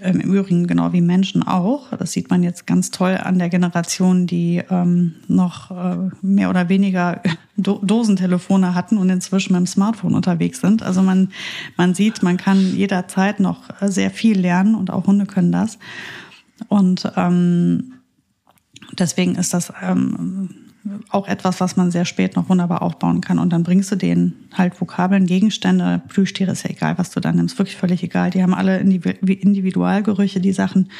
Im 0.00 0.20
Übrigen 0.20 0.66
genau 0.66 0.92
wie 0.92 1.00
Menschen 1.00 1.42
auch. 1.42 1.90
Das 1.96 2.12
sieht 2.12 2.30
man 2.30 2.42
jetzt 2.42 2.66
ganz 2.66 2.90
toll 2.90 3.18
an 3.22 3.38
der 3.38 3.48
Generation, 3.48 4.26
die 4.26 4.62
ähm, 4.70 5.16
noch 5.28 5.70
äh, 5.70 6.08
mehr 6.22 6.50
oder 6.50 6.68
weniger 6.68 7.20
Do 7.56 7.80
Dosentelefone 7.82 8.74
hatten 8.74 8.96
und 8.96 9.10
inzwischen 9.10 9.52
mit 9.52 9.60
dem 9.60 9.66
Smartphone 9.66 10.14
unterwegs 10.14 10.60
sind. 10.60 10.82
Also 10.82 11.02
man, 11.02 11.28
man 11.76 11.94
sieht, 11.94 12.22
man 12.22 12.36
kann 12.36 12.74
jederzeit 12.74 13.40
noch 13.40 13.64
sehr 13.82 14.10
viel 14.10 14.38
lernen 14.38 14.74
und 14.74 14.90
auch 14.90 15.06
Hunde 15.06 15.26
können 15.26 15.52
das. 15.52 15.78
Und 16.68 17.10
ähm, 17.16 17.94
deswegen 18.98 19.34
ist 19.34 19.52
das 19.52 19.72
ähm, 19.82 20.61
auch 21.10 21.28
etwas, 21.28 21.60
was 21.60 21.76
man 21.76 21.90
sehr 21.90 22.04
spät 22.04 22.36
noch 22.36 22.48
wunderbar 22.48 22.82
aufbauen 22.82 23.20
kann. 23.20 23.38
Und 23.38 23.52
dann 23.52 23.62
bringst 23.62 23.90
du 23.92 23.96
denen 23.96 24.34
halt 24.52 24.80
Vokabeln, 24.80 25.26
Gegenstände, 25.26 26.02
Plüschtiere, 26.08 26.52
ist 26.52 26.64
ja 26.64 26.70
egal, 26.70 26.98
was 26.98 27.10
du 27.10 27.20
da 27.20 27.32
nimmst, 27.32 27.58
wirklich 27.58 27.76
völlig 27.76 28.02
egal. 28.02 28.30
Die 28.30 28.42
haben 28.42 28.54
alle 28.54 28.78
Individualgerüche, 28.78 30.40
die 30.40 30.52
Sachen. 30.52 30.90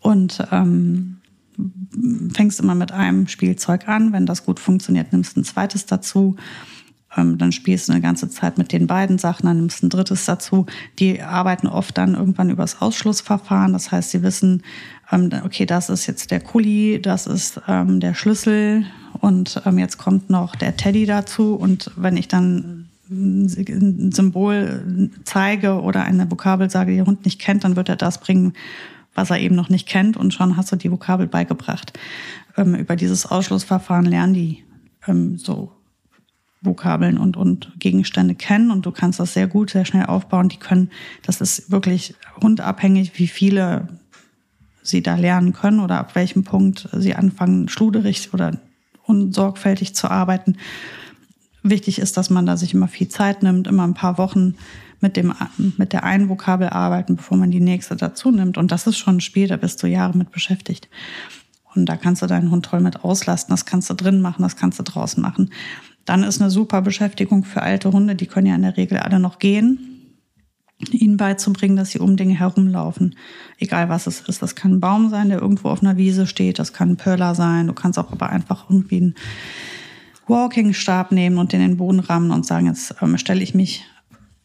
Und 0.00 0.46
ähm, 0.50 1.18
fängst 2.34 2.60
immer 2.60 2.74
mit 2.74 2.92
einem 2.92 3.28
Spielzeug 3.28 3.88
an. 3.88 4.12
Wenn 4.12 4.26
das 4.26 4.44
gut 4.44 4.60
funktioniert, 4.60 5.12
nimmst 5.12 5.36
ein 5.36 5.44
zweites 5.44 5.86
dazu. 5.86 6.36
Ähm, 7.16 7.38
dann 7.38 7.52
spielst 7.52 7.88
du 7.88 7.92
eine 7.92 8.00
ganze 8.00 8.28
Zeit 8.28 8.58
mit 8.58 8.72
den 8.72 8.86
beiden 8.86 9.18
Sachen, 9.18 9.46
dann 9.46 9.58
nimmst 9.58 9.82
du 9.82 9.86
ein 9.86 9.90
drittes 9.90 10.24
dazu. 10.24 10.66
Die 10.98 11.22
arbeiten 11.22 11.66
oft 11.66 11.96
dann 11.96 12.14
irgendwann 12.14 12.50
übers 12.50 12.80
Ausschlussverfahren. 12.80 13.72
Das 13.72 13.92
heißt, 13.92 14.10
sie 14.10 14.22
wissen, 14.22 14.62
okay, 15.44 15.66
das 15.66 15.90
ist 15.90 16.06
jetzt 16.06 16.30
der 16.30 16.40
Kuli, 16.40 17.00
das 17.00 17.26
ist 17.26 17.60
ähm, 17.68 18.00
der 18.00 18.14
Schlüssel 18.14 18.84
und 19.20 19.62
ähm, 19.64 19.78
jetzt 19.78 19.98
kommt 19.98 20.30
noch 20.30 20.56
der 20.56 20.76
Teddy 20.76 21.06
dazu. 21.06 21.54
Und 21.54 21.90
wenn 21.96 22.16
ich 22.16 22.28
dann 22.28 22.88
ein 23.10 24.12
Symbol 24.12 25.10
zeige 25.24 25.80
oder 25.80 26.04
eine 26.04 26.30
Vokabel 26.30 26.70
sage, 26.70 26.90
die 26.90 26.96
der 26.96 27.06
Hund 27.06 27.24
nicht 27.24 27.40
kennt, 27.40 27.64
dann 27.64 27.76
wird 27.76 27.88
er 27.88 27.96
das 27.96 28.18
bringen, 28.18 28.54
was 29.14 29.30
er 29.30 29.38
eben 29.38 29.54
noch 29.54 29.68
nicht 29.68 29.86
kennt 29.86 30.16
und 30.16 30.34
schon 30.34 30.56
hast 30.56 30.72
du 30.72 30.76
die 30.76 30.90
Vokabel 30.90 31.26
beigebracht. 31.26 31.92
Ähm, 32.56 32.74
über 32.74 32.96
dieses 32.96 33.26
Ausschlussverfahren 33.26 34.06
lernen 34.06 34.34
die 34.34 34.64
ähm, 35.06 35.38
so 35.38 35.72
Vokabeln 36.62 37.18
und, 37.18 37.36
und 37.36 37.72
Gegenstände 37.78 38.34
kennen 38.34 38.70
und 38.70 38.86
du 38.86 38.90
kannst 38.90 39.20
das 39.20 39.34
sehr 39.34 39.46
gut, 39.46 39.70
sehr 39.70 39.84
schnell 39.84 40.06
aufbauen. 40.06 40.48
Die 40.48 40.56
können, 40.56 40.90
das 41.22 41.40
ist 41.40 41.70
wirklich 41.70 42.14
hundabhängig, 42.42 43.18
wie 43.18 43.26
viele 43.26 43.88
sie 44.84 45.02
da 45.02 45.16
lernen 45.16 45.52
können 45.52 45.80
oder 45.80 45.98
ab 45.98 46.14
welchem 46.14 46.44
Punkt 46.44 46.88
sie 46.92 47.16
anfangen, 47.16 47.68
schluderig 47.68 48.32
oder 48.32 48.58
unsorgfältig 49.02 49.94
zu 49.94 50.08
arbeiten. 50.08 50.56
Wichtig 51.62 51.98
ist, 51.98 52.16
dass 52.16 52.30
man 52.30 52.46
da 52.46 52.56
sich 52.56 52.74
immer 52.74 52.88
viel 52.88 53.08
Zeit 53.08 53.42
nimmt, 53.42 53.66
immer 53.66 53.84
ein 53.84 53.94
paar 53.94 54.18
Wochen 54.18 54.54
mit, 55.00 55.16
dem, 55.16 55.34
mit 55.78 55.92
der 55.94 56.04
einen 56.04 56.28
Vokabel 56.28 56.68
arbeiten, 56.68 57.16
bevor 57.16 57.38
man 57.38 57.50
die 57.50 57.60
nächste 57.60 57.96
dazu 57.96 58.30
nimmt. 58.30 58.58
Und 58.58 58.70
das 58.70 58.86
ist 58.86 58.98
schon 58.98 59.16
ein 59.16 59.20
Spiel, 59.20 59.48
da 59.48 59.56
bist 59.56 59.82
du 59.82 59.86
Jahre 59.86 60.16
mit 60.16 60.30
beschäftigt. 60.30 60.88
Und 61.74 61.86
da 61.86 61.96
kannst 61.96 62.22
du 62.22 62.26
deinen 62.26 62.50
Hund 62.50 62.66
toll 62.66 62.80
mit 62.80 63.02
auslasten. 63.02 63.52
Das 63.52 63.64
kannst 63.64 63.88
du 63.90 63.94
drin 63.94 64.20
machen, 64.20 64.42
das 64.42 64.56
kannst 64.56 64.78
du 64.78 64.82
draußen 64.82 65.22
machen. 65.22 65.50
Dann 66.04 66.22
ist 66.22 66.40
eine 66.40 66.50
super 66.50 66.82
Beschäftigung 66.82 67.44
für 67.44 67.62
alte 67.62 67.90
Hunde, 67.90 68.14
die 68.14 68.26
können 68.26 68.46
ja 68.46 68.54
in 68.54 68.62
der 68.62 68.76
Regel 68.76 68.98
alle 68.98 69.18
noch 69.18 69.38
gehen 69.38 69.93
ihnen 70.90 71.16
beizubringen, 71.16 71.76
dass 71.76 71.90
sie 71.90 71.98
um 71.98 72.16
Dinge 72.16 72.38
herumlaufen. 72.38 73.16
Egal 73.58 73.88
was 73.88 74.06
es 74.06 74.20
ist. 74.20 74.42
Das 74.42 74.54
kann 74.54 74.72
ein 74.72 74.80
Baum 74.80 75.08
sein, 75.08 75.28
der 75.28 75.40
irgendwo 75.40 75.68
auf 75.68 75.82
einer 75.82 75.96
Wiese 75.96 76.26
steht. 76.26 76.58
Das 76.58 76.72
kann 76.72 76.90
ein 76.90 76.96
Pöller 76.96 77.34
sein. 77.34 77.68
Du 77.68 77.72
kannst 77.72 77.98
auch 77.98 78.12
aber 78.12 78.30
einfach 78.30 78.68
irgendwie 78.68 78.96
einen 78.96 79.14
Walking-Stab 80.26 81.12
nehmen 81.12 81.38
und 81.38 81.52
den 81.52 81.60
in 81.60 81.72
den 81.72 81.76
Boden 81.76 82.00
rammen 82.00 82.30
und 82.30 82.46
sagen, 82.46 82.66
jetzt 82.66 82.96
ähm, 83.00 83.18
stelle 83.18 83.42
ich 83.42 83.54
mich 83.54 83.84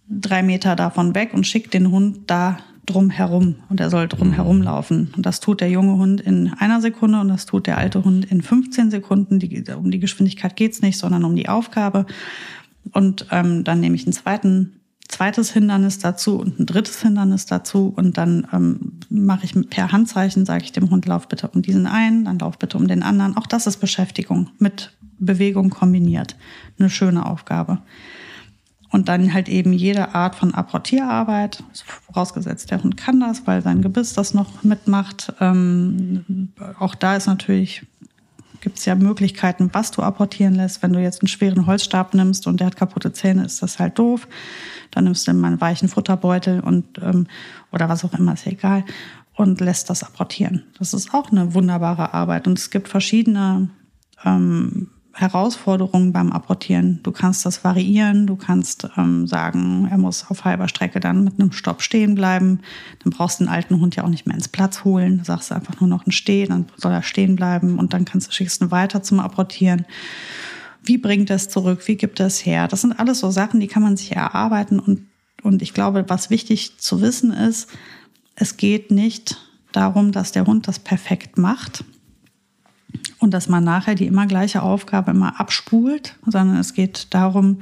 drei 0.08 0.44
Meter 0.44 0.76
davon 0.76 1.16
weg 1.16 1.34
und 1.34 1.48
schicke 1.48 1.70
den 1.70 1.92
Hund 1.92 2.22
da 2.28 2.58
drum 2.86 3.12
herum 3.12 3.56
und 3.70 3.80
er 3.80 3.90
soll 3.90 4.08
drum 4.08 4.34
herum 4.34 4.62
laufen. 4.62 5.14
Und 5.16 5.26
das 5.26 5.40
tut 5.40 5.62
der 5.62 5.70
junge 5.70 5.98
Hund 5.98 6.22
in 6.22 6.52
einer 6.54 6.82
Sekunde 6.82 7.20
und 7.20 7.28
das 7.28 7.46
tut 7.46 7.68
der 7.68 7.78
alte 7.78 8.04
Hund 8.04 8.26
in 8.26 8.42
15 8.42 8.90
Sekunden. 8.90 9.40
Die, 9.40 9.64
um 9.72 9.92
die 9.92 10.00
Geschwindigkeit 10.00 10.56
geht's 10.56 10.82
nicht, 10.82 10.98
sondern 10.98 11.24
um 11.24 11.36
die 11.36 11.50
Aufgabe. 11.50 12.08
Und 12.92 13.28
ähm, 13.32 13.64
dann 13.64 13.80
nehme 13.80 13.96
ich 13.96 14.06
einen 14.06 14.14
zweiten 14.14 14.79
zweites 15.10 15.52
Hindernis 15.52 15.98
dazu 15.98 16.40
und 16.40 16.60
ein 16.60 16.66
drittes 16.66 17.02
Hindernis 17.02 17.48
dazu 17.48 17.92
und 17.94 18.18
dann 18.18 18.48
ähm, 18.54 19.00
mache 19.10 19.44
ich 19.44 19.70
per 19.70 19.92
Handzeichen, 19.92 20.46
sage 20.46 20.64
ich 20.64 20.72
dem 20.72 20.90
Hund, 20.92 21.06
lauf 21.08 21.28
bitte 21.28 21.50
um 21.50 21.62
diesen 21.62 21.88
einen, 21.88 22.26
dann 22.26 22.40
lauf 22.40 22.58
bitte 22.58 22.78
um 22.78 22.88
den 22.88 23.04
anderen. 23.04 23.36
Auch 23.36 23.48
das 23.48 23.68
ist 23.68 23.78
Beschäftigung 23.78 24.52
mit 24.60 24.94
Bewegung 25.18 25.72
kombiniert. 25.72 26.38
Eine 26.78 26.90
schöne 26.90 27.26
Aufgabe. 27.26 27.80
Und 28.92 29.10
dann 29.10 29.34
halt 29.34 29.50
eben 29.50 29.74
jede 29.74 30.16
Art 30.16 30.36
von 30.36 30.54
Apportierarbeit, 30.54 31.64
vorausgesetzt 32.08 32.72
der 32.72 32.82
Hund 32.84 32.96
kann 32.96 33.20
das, 33.20 33.46
weil 33.46 33.62
sein 33.62 33.82
Gebiss 33.82 34.14
das 34.14 34.34
noch 34.34 34.64
mitmacht. 34.64 35.34
Ähm, 35.40 36.50
auch 36.80 36.96
da 36.96 37.16
ist 37.16 37.28
natürlich 37.28 37.84
gibt 38.62 38.80
es 38.80 38.86
ja 38.86 38.96
Möglichkeiten, 38.96 39.70
was 39.74 39.92
du 39.92 40.02
apportieren 40.02 40.56
lässt. 40.56 40.84
Wenn 40.84 40.94
du 40.94 41.00
jetzt 41.00 41.22
einen 41.22 41.28
schweren 41.28 41.66
Holzstab 41.66 42.14
nimmst 42.14 42.48
und 42.48 42.60
der 42.60 42.68
hat 42.68 42.76
kaputte 42.76 43.14
Zähne, 43.14 43.46
ist 43.46 43.62
das 43.62 43.80
halt 43.80 43.98
doof. 43.98 44.28
Dann 44.92 45.06
nimmst 45.06 45.28
du 45.28 45.34
mal 45.34 45.48
einen 45.48 45.62
weichen 45.62 45.90
Futterbeutel 45.90 46.60
und 46.60 47.00
ähm, 47.02 47.28
oder 47.72 47.90
was 47.90 48.04
auch 48.04 48.14
immer, 48.14 48.34
ist 48.34 48.46
ja 48.46 48.52
egal, 48.52 48.84
und 49.36 49.62
lässt 49.62 49.90
das 49.90 50.04
apportieren. 50.04 50.64
Das 50.78 50.94
ist 50.94 51.14
auch 51.14 51.32
eine 51.32 51.54
wunderbare 51.54 52.14
Arbeit. 52.14 52.48
Und 52.48 52.60
es 52.60 52.70
gibt 52.72 52.90
verschiedene 52.90 53.70
ähm, 54.26 54.90
Herausforderungen 55.14 56.14
beim 56.14 56.32
Apportieren. 56.32 57.00
Du 57.04 57.12
kannst 57.12 57.46
das 57.46 57.64
variieren, 57.64 58.26
du 58.26 58.36
kannst 58.36 58.88
ähm, 58.98 59.28
sagen, 59.28 59.88
er 59.90 59.98
muss 59.98 60.30
auf 60.30 60.46
halber 60.46 60.68
Strecke 60.68 61.00
dann 61.00 61.24
mit 61.24 61.40
einem 61.40 61.52
Stopp 61.52 61.82
stehen 61.82 62.16
bleiben. 62.16 62.60
Dann 63.04 63.12
brauchst 63.12 63.40
du 63.40 63.44
den 63.44 63.50
alten 63.50 63.80
Hund 63.80 63.96
ja 63.96 64.04
auch 64.04 64.10
nicht 64.10 64.28
mehr 64.28 64.36
ins 64.36 64.48
Platz 64.48 64.84
holen. 64.84 65.20
Du 65.20 65.26
sagst 65.26 65.52
einfach 65.52 65.80
nur 65.80 65.90
noch 65.90 66.06
ein 66.06 66.12
Stehen, 66.12 66.50
dann 66.50 66.66
soll 66.78 66.94
er 66.94 67.04
stehen 67.04 67.36
bleiben 67.36 67.80
und 67.80 67.94
dann 67.94 68.06
kannst 68.06 68.28
du 68.28 68.32
schickst 68.32 68.62
ihn 68.62 68.72
weiter 68.72 69.04
zum 69.04 69.20
Apportieren. 69.20 69.86
Wie 70.84 70.98
bringt 70.98 71.30
es 71.30 71.50
zurück? 71.50 71.88
Wie 71.88 71.96
gibt 71.96 72.20
es 72.20 72.46
her? 72.46 72.68
Das 72.68 72.82
sind 72.82 72.94
alles 72.94 73.20
so 73.20 73.32
Sachen, 73.32 73.60
die 73.60 73.68
kann 73.68 73.84
man 73.84 73.98
sich 73.98 74.14
erarbeiten 74.14 74.80
und, 74.80 75.08
und 75.44 75.62
ich 75.62 75.74
glaube, 75.74 76.06
was 76.08 76.30
wichtig 76.30 76.78
zu 76.78 77.02
wissen 77.02 77.32
ist, 77.32 77.70
es 78.36 78.58
geht 78.58 78.92
nicht 78.92 79.38
darum, 79.72 80.12
dass 80.12 80.32
der 80.32 80.46
Hund 80.46 80.68
das 80.68 80.80
perfekt 80.80 81.38
macht, 81.38 81.84
und 83.20 83.34
dass 83.34 83.50
man 83.50 83.64
nachher 83.64 83.96
die 83.96 84.08
immer 84.08 84.26
gleiche 84.26 84.64
Aufgabe 84.64 85.12
immer 85.12 85.40
abspult, 85.40 86.16
sondern 86.26 86.58
es 86.58 86.74
geht 86.74 87.14
darum, 87.14 87.62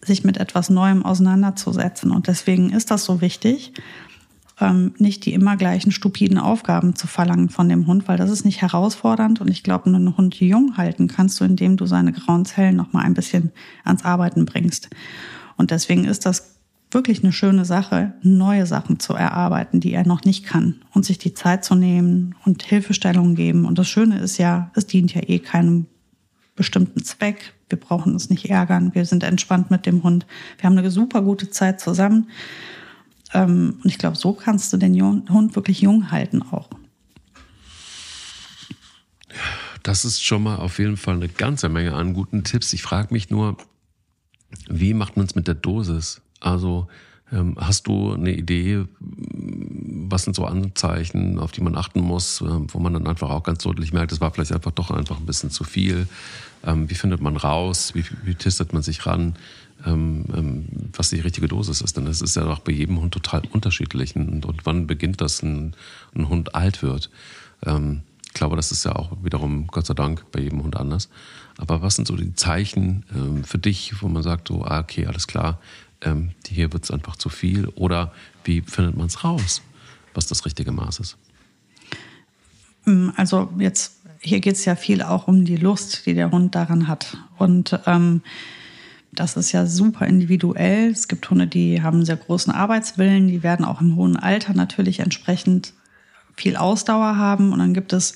sich 0.00 0.24
mit 0.24 0.36
etwas 0.36 0.70
Neuem 0.70 1.04
auseinanderzusetzen. 1.04 2.12
Und 2.12 2.28
deswegen 2.28 2.70
ist 2.70 2.90
das 2.90 3.04
so 3.04 3.20
wichtig, 3.20 3.72
ähm, 4.60 4.94
nicht 4.98 5.26
die 5.26 5.34
immer 5.34 5.56
gleichen 5.56 5.92
stupiden 5.92 6.38
Aufgaben 6.38 6.96
zu 6.96 7.06
verlangen 7.06 7.50
von 7.50 7.68
dem 7.68 7.86
Hund, 7.86 8.08
weil 8.08 8.16
das 8.16 8.30
ist 8.30 8.44
nicht 8.44 8.62
herausfordernd. 8.62 9.40
Und 9.40 9.48
ich 9.48 9.62
glaube, 9.62 9.86
einen 9.86 10.16
Hund 10.16 10.38
jung 10.40 10.76
halten 10.76 11.08
kannst 11.08 11.38
du, 11.40 11.44
indem 11.44 11.76
du 11.76 11.86
seine 11.86 12.12
grauen 12.12 12.44
Zellen 12.44 12.76
noch 12.76 12.92
mal 12.92 13.02
ein 13.02 13.14
bisschen 13.14 13.52
ans 13.84 14.04
Arbeiten 14.04 14.46
bringst. 14.46 14.88
Und 15.56 15.70
deswegen 15.70 16.04
ist 16.04 16.24
das 16.26 16.56
wirklich 16.90 17.22
eine 17.22 17.32
schöne 17.32 17.64
Sache, 17.64 18.14
neue 18.22 18.64
Sachen 18.66 19.00
zu 19.00 19.12
erarbeiten, 19.12 19.80
die 19.80 19.92
er 19.92 20.06
noch 20.06 20.24
nicht 20.24 20.46
kann 20.46 20.76
und 20.94 21.04
sich 21.04 21.18
die 21.18 21.34
Zeit 21.34 21.64
zu 21.64 21.74
nehmen 21.74 22.34
und 22.44 22.62
Hilfestellungen 22.62 23.34
geben. 23.34 23.66
Und 23.66 23.78
das 23.78 23.88
Schöne 23.88 24.18
ist 24.18 24.38
ja, 24.38 24.70
es 24.74 24.86
dient 24.86 25.12
ja 25.12 25.22
eh 25.26 25.38
keinem 25.38 25.86
bestimmten 26.54 27.04
Zweck. 27.04 27.52
Wir 27.68 27.78
brauchen 27.78 28.12
uns 28.12 28.30
nicht 28.30 28.48
ärgern. 28.48 28.94
Wir 28.94 29.04
sind 29.04 29.24
entspannt 29.24 29.70
mit 29.70 29.84
dem 29.84 30.02
Hund. 30.02 30.26
Wir 30.58 30.70
haben 30.70 30.78
eine 30.78 30.90
super 30.90 31.22
gute 31.22 31.50
Zeit 31.50 31.80
zusammen. 31.80 32.28
Ähm, 33.36 33.74
und 33.82 33.90
ich 33.90 33.98
glaube, 33.98 34.16
so 34.16 34.32
kannst 34.32 34.72
du 34.72 34.78
den 34.78 34.98
Hund 35.28 35.56
wirklich 35.56 35.82
jung 35.82 36.10
halten 36.10 36.42
auch. 36.42 36.70
Das 39.82 40.06
ist 40.06 40.24
schon 40.24 40.42
mal 40.42 40.56
auf 40.56 40.78
jeden 40.78 40.96
Fall 40.96 41.16
eine 41.16 41.28
ganze 41.28 41.68
Menge 41.68 41.92
an 41.94 42.14
guten 42.14 42.44
Tipps. 42.44 42.72
Ich 42.72 42.82
frage 42.82 43.12
mich 43.12 43.28
nur, 43.28 43.58
wie 44.68 44.94
macht 44.94 45.18
man 45.18 45.26
es 45.26 45.34
mit 45.34 45.46
der 45.48 45.54
Dosis? 45.54 46.22
Also 46.40 46.88
ähm, 47.30 47.56
hast 47.60 47.86
du 47.88 48.14
eine 48.14 48.32
Idee, 48.32 48.84
was 48.98 50.24
sind 50.24 50.34
so 50.34 50.46
Anzeichen, 50.46 51.38
auf 51.38 51.52
die 51.52 51.60
man 51.60 51.76
achten 51.76 52.00
muss, 52.00 52.40
ähm, 52.40 52.68
wo 52.70 52.78
man 52.78 52.94
dann 52.94 53.06
einfach 53.06 53.28
auch 53.28 53.42
ganz 53.42 53.64
deutlich 53.64 53.92
merkt, 53.92 54.12
es 54.12 54.20
war 54.20 54.32
vielleicht 54.32 54.52
einfach 54.52 54.70
doch 54.70 54.90
einfach 54.90 55.18
ein 55.18 55.26
bisschen 55.26 55.50
zu 55.50 55.62
viel. 55.62 56.08
Ähm, 56.66 56.90
wie 56.90 56.94
findet 56.94 57.20
man 57.20 57.36
raus? 57.36 57.94
Wie, 57.94 58.04
wie 58.24 58.34
testet 58.34 58.72
man 58.72 58.82
sich 58.82 59.06
ran? 59.06 59.36
Ähm, 59.84 60.24
ähm, 60.34 60.66
was 60.92 61.10
die 61.10 61.20
richtige 61.20 61.48
Dosis 61.48 61.80
ist. 61.80 61.96
Denn 61.96 62.06
es 62.06 62.20
ist 62.20 62.36
ja 62.36 62.46
auch 62.46 62.58
bei 62.58 62.72
jedem 62.72 63.00
Hund 63.00 63.14
total 63.14 63.42
unterschiedlich. 63.52 64.16
Und, 64.16 64.44
und 64.44 64.66
wann 64.66 64.86
beginnt 64.86 65.20
das, 65.20 65.42
ein, 65.42 65.74
ein 66.14 66.28
Hund 66.28 66.54
alt 66.54 66.82
wird? 66.82 67.10
Ähm, 67.64 68.02
ich 68.26 68.34
glaube, 68.34 68.56
das 68.56 68.70
ist 68.70 68.84
ja 68.84 68.94
auch 68.94 69.12
wiederum, 69.22 69.66
Gott 69.68 69.86
sei 69.86 69.94
Dank, 69.94 70.30
bei 70.30 70.40
jedem 70.40 70.62
Hund 70.62 70.76
anders. 70.76 71.08
Aber 71.56 71.80
was 71.80 71.96
sind 71.96 72.06
so 72.06 72.16
die 72.16 72.34
Zeichen 72.34 73.04
ähm, 73.14 73.44
für 73.44 73.58
dich, 73.58 74.02
wo 74.02 74.08
man 74.08 74.22
sagt, 74.22 74.48
so, 74.48 74.64
ah, 74.64 74.80
okay, 74.80 75.06
alles 75.06 75.26
klar, 75.26 75.58
ähm, 76.02 76.32
hier 76.46 76.72
wird 76.72 76.84
es 76.84 76.90
einfach 76.90 77.16
zu 77.16 77.28
viel? 77.28 77.68
Oder 77.68 78.12
wie 78.44 78.60
findet 78.60 78.96
man 78.96 79.06
es 79.06 79.24
raus, 79.24 79.62
was 80.14 80.26
das 80.26 80.44
richtige 80.44 80.72
Maß 80.72 81.00
ist? 81.00 81.16
Mm, 82.84 83.10
also 83.16 83.50
jetzt, 83.58 83.95
hier 84.20 84.40
geht 84.40 84.54
es 84.54 84.64
ja 84.64 84.74
viel 84.74 85.02
auch 85.02 85.28
um 85.28 85.44
die 85.44 85.56
Lust, 85.56 86.06
die 86.06 86.14
der 86.14 86.30
Hund 86.30 86.54
daran 86.54 86.88
hat. 86.88 87.16
Und 87.38 87.78
ähm, 87.86 88.22
das 89.12 89.36
ist 89.36 89.52
ja 89.52 89.66
super 89.66 90.06
individuell. 90.06 90.90
Es 90.90 91.08
gibt 91.08 91.28
Hunde, 91.30 91.46
die 91.46 91.82
haben 91.82 92.04
sehr 92.04 92.16
großen 92.16 92.52
Arbeitswillen, 92.52 93.28
die 93.28 93.42
werden 93.42 93.64
auch 93.64 93.80
im 93.80 93.96
hohen 93.96 94.16
Alter 94.16 94.54
natürlich 94.54 95.00
entsprechend 95.00 95.72
viel 96.36 96.56
Ausdauer 96.56 97.16
haben. 97.16 97.52
Und 97.52 97.58
dann 97.58 97.74
gibt 97.74 97.92
es 97.92 98.14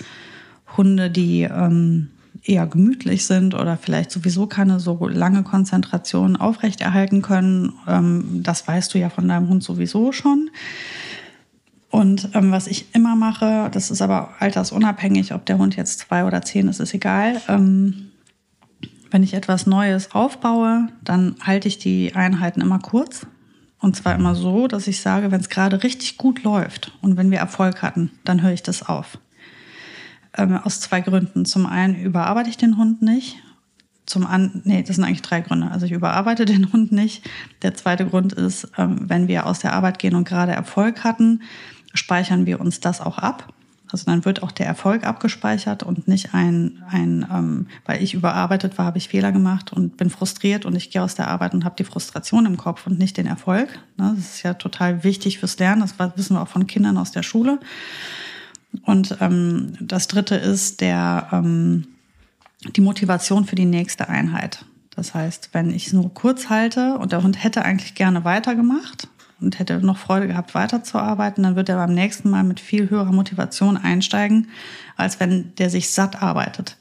Hunde, 0.76 1.10
die 1.10 1.42
ähm, 1.42 2.10
eher 2.42 2.66
gemütlich 2.66 3.26
sind 3.26 3.54
oder 3.54 3.76
vielleicht 3.76 4.10
sowieso 4.10 4.46
keine 4.46 4.80
so 4.80 5.08
lange 5.08 5.42
Konzentration 5.42 6.36
aufrechterhalten 6.36 7.22
können. 7.22 7.72
Ähm, 7.86 8.42
das 8.42 8.66
weißt 8.66 8.92
du 8.94 8.98
ja 8.98 9.10
von 9.10 9.28
deinem 9.28 9.48
Hund 9.48 9.62
sowieso 9.62 10.12
schon. 10.12 10.50
Und 11.90 12.30
ähm, 12.34 12.52
was 12.52 12.68
ich 12.68 12.94
immer 12.94 13.16
mache, 13.16 13.68
das 13.72 13.90
ist 13.90 14.00
aber 14.00 14.34
altersunabhängig, 14.38 15.34
ob 15.34 15.44
der 15.44 15.58
Hund 15.58 15.76
jetzt 15.76 15.98
zwei 15.98 16.24
oder 16.24 16.42
zehn 16.42 16.68
ist, 16.68 16.78
ist 16.78 16.94
egal. 16.94 17.40
Ähm, 17.48 18.10
wenn 19.10 19.24
ich 19.24 19.34
etwas 19.34 19.66
Neues 19.66 20.12
aufbaue, 20.12 20.88
dann 21.02 21.34
halte 21.42 21.66
ich 21.66 21.78
die 21.78 22.14
Einheiten 22.14 22.60
immer 22.60 22.78
kurz. 22.78 23.26
Und 23.80 23.96
zwar 23.96 24.14
immer 24.14 24.34
so, 24.34 24.68
dass 24.68 24.86
ich 24.86 25.00
sage, 25.00 25.30
wenn 25.30 25.40
es 25.40 25.48
gerade 25.48 25.82
richtig 25.82 26.16
gut 26.16 26.42
läuft 26.44 26.92
und 27.00 27.16
wenn 27.16 27.30
wir 27.30 27.38
Erfolg 27.38 27.82
hatten, 27.82 28.10
dann 28.24 28.42
höre 28.42 28.52
ich 28.52 28.62
das 28.62 28.88
auf. 28.88 29.18
Ähm, 30.36 30.58
aus 30.58 30.80
zwei 30.80 31.00
Gründen. 31.00 31.44
Zum 31.44 31.66
einen 31.66 31.96
überarbeite 31.96 32.50
ich 32.50 32.56
den 32.56 32.76
Hund 32.76 33.02
nicht. 33.02 33.36
Zum 34.06 34.26
anderen, 34.26 34.62
nee, 34.64 34.82
das 34.82 34.96
sind 34.96 35.04
eigentlich 35.04 35.22
drei 35.22 35.40
Gründe. 35.40 35.70
Also 35.70 35.86
ich 35.86 35.92
überarbeite 35.92 36.44
den 36.46 36.72
Hund 36.72 36.92
nicht. 36.92 37.28
Der 37.62 37.74
zweite 37.74 38.06
Grund 38.06 38.32
ist, 38.34 38.68
ähm, 38.76 39.08
wenn 39.08 39.28
wir 39.28 39.46
aus 39.46 39.60
der 39.60 39.72
Arbeit 39.72 39.98
gehen 39.98 40.14
und 40.14 40.28
gerade 40.28 40.52
Erfolg 40.52 41.02
hatten, 41.02 41.40
speichern 41.94 42.46
wir 42.46 42.60
uns 42.60 42.80
das 42.80 43.00
auch 43.00 43.18
ab. 43.18 43.52
Also 43.92 44.04
dann 44.06 44.24
wird 44.24 44.42
auch 44.42 44.52
der 44.52 44.66
Erfolg 44.66 45.04
abgespeichert 45.04 45.82
und 45.82 46.06
nicht 46.06 46.32
ein, 46.32 46.82
ein 46.88 47.26
ähm, 47.32 47.66
weil 47.86 48.02
ich 48.02 48.14
überarbeitet 48.14 48.78
war, 48.78 48.86
habe 48.86 48.98
ich 48.98 49.08
Fehler 49.08 49.32
gemacht 49.32 49.72
und 49.72 49.96
bin 49.96 50.10
frustriert 50.10 50.64
und 50.64 50.76
ich 50.76 50.90
gehe 50.90 51.02
aus 51.02 51.16
der 51.16 51.28
Arbeit 51.28 51.54
und 51.54 51.64
habe 51.64 51.74
die 51.76 51.84
Frustration 51.84 52.46
im 52.46 52.56
Kopf 52.56 52.86
und 52.86 52.98
nicht 52.98 53.16
den 53.16 53.26
Erfolg. 53.26 53.68
Ne, 53.96 54.14
das 54.16 54.36
ist 54.36 54.42
ja 54.42 54.54
total 54.54 55.02
wichtig 55.02 55.40
fürs 55.40 55.58
Lernen. 55.58 55.80
Das 55.80 55.94
wissen 56.16 56.36
wir 56.36 56.42
auch 56.42 56.48
von 56.48 56.68
Kindern 56.68 56.98
aus 56.98 57.10
der 57.10 57.24
Schule. 57.24 57.58
Und 58.82 59.16
ähm, 59.20 59.72
das 59.80 60.06
dritte 60.06 60.36
ist 60.36 60.80
der, 60.80 61.28
ähm, 61.32 61.88
die 62.76 62.80
Motivation 62.80 63.44
für 63.44 63.56
die 63.56 63.64
nächste 63.64 64.08
Einheit. 64.08 64.64
Das 64.94 65.14
heißt, 65.14 65.50
wenn 65.52 65.70
ich 65.70 65.88
es 65.88 65.92
nur 65.92 66.14
kurz 66.14 66.48
halte 66.48 66.98
und 66.98 67.10
der 67.10 67.24
Hund 67.24 67.42
hätte 67.42 67.64
eigentlich 67.64 67.96
gerne 67.96 68.24
weitergemacht 68.24 69.08
und 69.40 69.58
hätte 69.58 69.78
noch 69.78 69.98
Freude 69.98 70.28
gehabt, 70.28 70.54
weiterzuarbeiten, 70.54 71.42
dann 71.42 71.56
wird 71.56 71.68
er 71.68 71.76
beim 71.76 71.94
nächsten 71.94 72.30
Mal 72.30 72.44
mit 72.44 72.60
viel 72.60 72.90
höherer 72.90 73.12
Motivation 73.12 73.76
einsteigen, 73.76 74.48
als 74.96 75.20
wenn 75.20 75.54
der 75.56 75.70
sich 75.70 75.90
satt 75.90 76.22
arbeitet. 76.22 76.76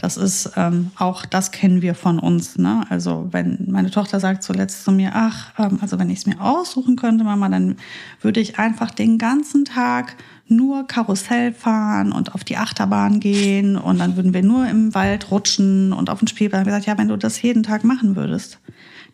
Das 0.00 0.16
ist 0.16 0.52
ähm, 0.56 0.92
auch, 0.96 1.26
das 1.26 1.50
kennen 1.50 1.82
wir 1.82 1.96
von 1.96 2.20
uns. 2.20 2.56
Ne? 2.56 2.84
Also 2.88 3.28
wenn 3.32 3.66
meine 3.68 3.90
Tochter 3.90 4.20
sagt 4.20 4.44
zuletzt 4.44 4.84
zu 4.84 4.92
mir, 4.92 5.10
ach, 5.14 5.52
ähm, 5.58 5.78
also 5.80 5.98
wenn 5.98 6.08
ich 6.08 6.20
es 6.20 6.26
mir 6.26 6.40
aussuchen 6.40 6.94
könnte, 6.94 7.24
Mama, 7.24 7.48
dann 7.48 7.76
würde 8.20 8.38
ich 8.38 8.60
einfach 8.60 8.92
den 8.92 9.18
ganzen 9.18 9.64
Tag 9.64 10.14
nur 10.46 10.86
Karussell 10.86 11.52
fahren 11.52 12.12
und 12.12 12.34
auf 12.34 12.44
die 12.44 12.56
Achterbahn 12.56 13.18
gehen 13.18 13.76
und 13.76 13.98
dann 13.98 14.16
würden 14.16 14.32
wir 14.32 14.42
nur 14.42 14.68
im 14.68 14.94
Wald 14.94 15.32
rutschen 15.32 15.92
und 15.92 16.10
auf 16.10 16.20
den 16.20 16.28
Spielplatz. 16.28 16.60
Ich 16.60 16.66
gesagt, 16.66 16.86
ja, 16.86 16.96
wenn 16.96 17.08
du 17.08 17.16
das 17.16 17.42
jeden 17.42 17.64
Tag 17.64 17.82
machen 17.82 18.14
würdest, 18.14 18.60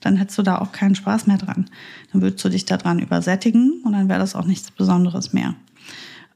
dann 0.01 0.17
hättest 0.17 0.39
du 0.39 0.43
da 0.43 0.59
auch 0.59 0.73
keinen 0.73 0.95
Spaß 0.95 1.27
mehr 1.27 1.39
dran. 1.39 1.67
Dann 2.13 2.23
würdest 2.23 2.45
du 2.45 2.49
dich 2.49 2.65
daran 2.65 2.99
übersättigen 2.99 3.83
und 3.85 3.93
dann 3.93 4.09
wäre 4.09 4.19
das 4.19 4.35
auch 4.35 4.45
nichts 4.45 4.71
Besonderes 4.71 5.33
mehr. 5.33 5.55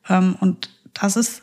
Ähm, 0.08 0.36
und 0.40 0.70
das 0.94 1.16
ist, 1.16 1.42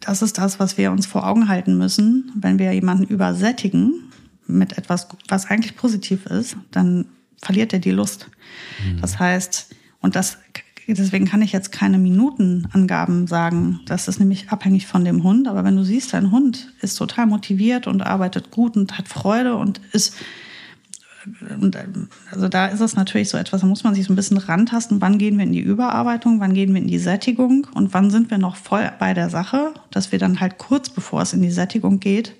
das 0.00 0.22
ist 0.22 0.38
das, 0.38 0.58
was 0.58 0.78
wir 0.78 0.90
uns 0.90 1.06
vor 1.06 1.26
Augen 1.26 1.48
halten 1.48 1.78
müssen. 1.78 2.32
Wenn 2.34 2.58
wir 2.58 2.72
jemanden 2.72 3.04
übersättigen 3.04 4.12
mit 4.46 4.78
etwas, 4.78 5.08
was 5.28 5.46
eigentlich 5.46 5.76
positiv 5.76 6.26
ist, 6.26 6.56
dann 6.70 7.06
verliert 7.40 7.72
er 7.72 7.78
die 7.78 7.90
Lust. 7.90 8.28
Mhm. 8.84 9.00
Das 9.00 9.18
heißt, 9.18 9.74
und 10.00 10.16
das 10.16 10.38
deswegen 10.88 11.26
kann 11.26 11.42
ich 11.42 11.52
jetzt 11.52 11.72
keine 11.72 11.98
Minutenangaben 11.98 13.26
sagen. 13.26 13.80
Das 13.86 14.08
ist 14.08 14.18
nämlich 14.18 14.50
abhängig 14.50 14.86
von 14.86 15.04
dem 15.04 15.22
Hund. 15.22 15.48
Aber 15.48 15.64
wenn 15.64 15.76
du 15.76 15.84
siehst, 15.84 16.12
dein 16.12 16.30
Hund 16.30 16.72
ist 16.80 16.96
total 16.96 17.26
motiviert 17.26 17.86
und 17.86 18.02
arbeitet 18.02 18.50
gut 18.50 18.76
und 18.76 18.98
hat 18.98 19.08
Freude 19.08 19.56
und 19.56 19.80
ist 19.92 20.16
und 21.60 21.78
also 22.30 22.48
da 22.48 22.66
ist 22.66 22.80
es 22.80 22.96
natürlich 22.96 23.28
so 23.28 23.38
etwas, 23.38 23.60
da 23.60 23.66
muss 23.66 23.84
man 23.84 23.94
sich 23.94 24.06
so 24.06 24.12
ein 24.12 24.16
bisschen 24.16 24.38
rantasten, 24.38 25.00
wann 25.00 25.18
gehen 25.18 25.38
wir 25.38 25.44
in 25.44 25.52
die 25.52 25.60
Überarbeitung, 25.60 26.40
wann 26.40 26.54
gehen 26.54 26.74
wir 26.74 26.80
in 26.80 26.88
die 26.88 26.98
Sättigung 26.98 27.66
und 27.74 27.94
wann 27.94 28.10
sind 28.10 28.30
wir 28.30 28.38
noch 28.38 28.56
voll 28.56 28.90
bei 28.98 29.14
der 29.14 29.30
Sache, 29.30 29.72
dass 29.90 30.10
wir 30.10 30.18
dann 30.18 30.40
halt 30.40 30.58
kurz 30.58 30.90
bevor 30.90 31.22
es 31.22 31.32
in 31.32 31.42
die 31.42 31.50
Sättigung 31.50 32.00
geht, 32.00 32.34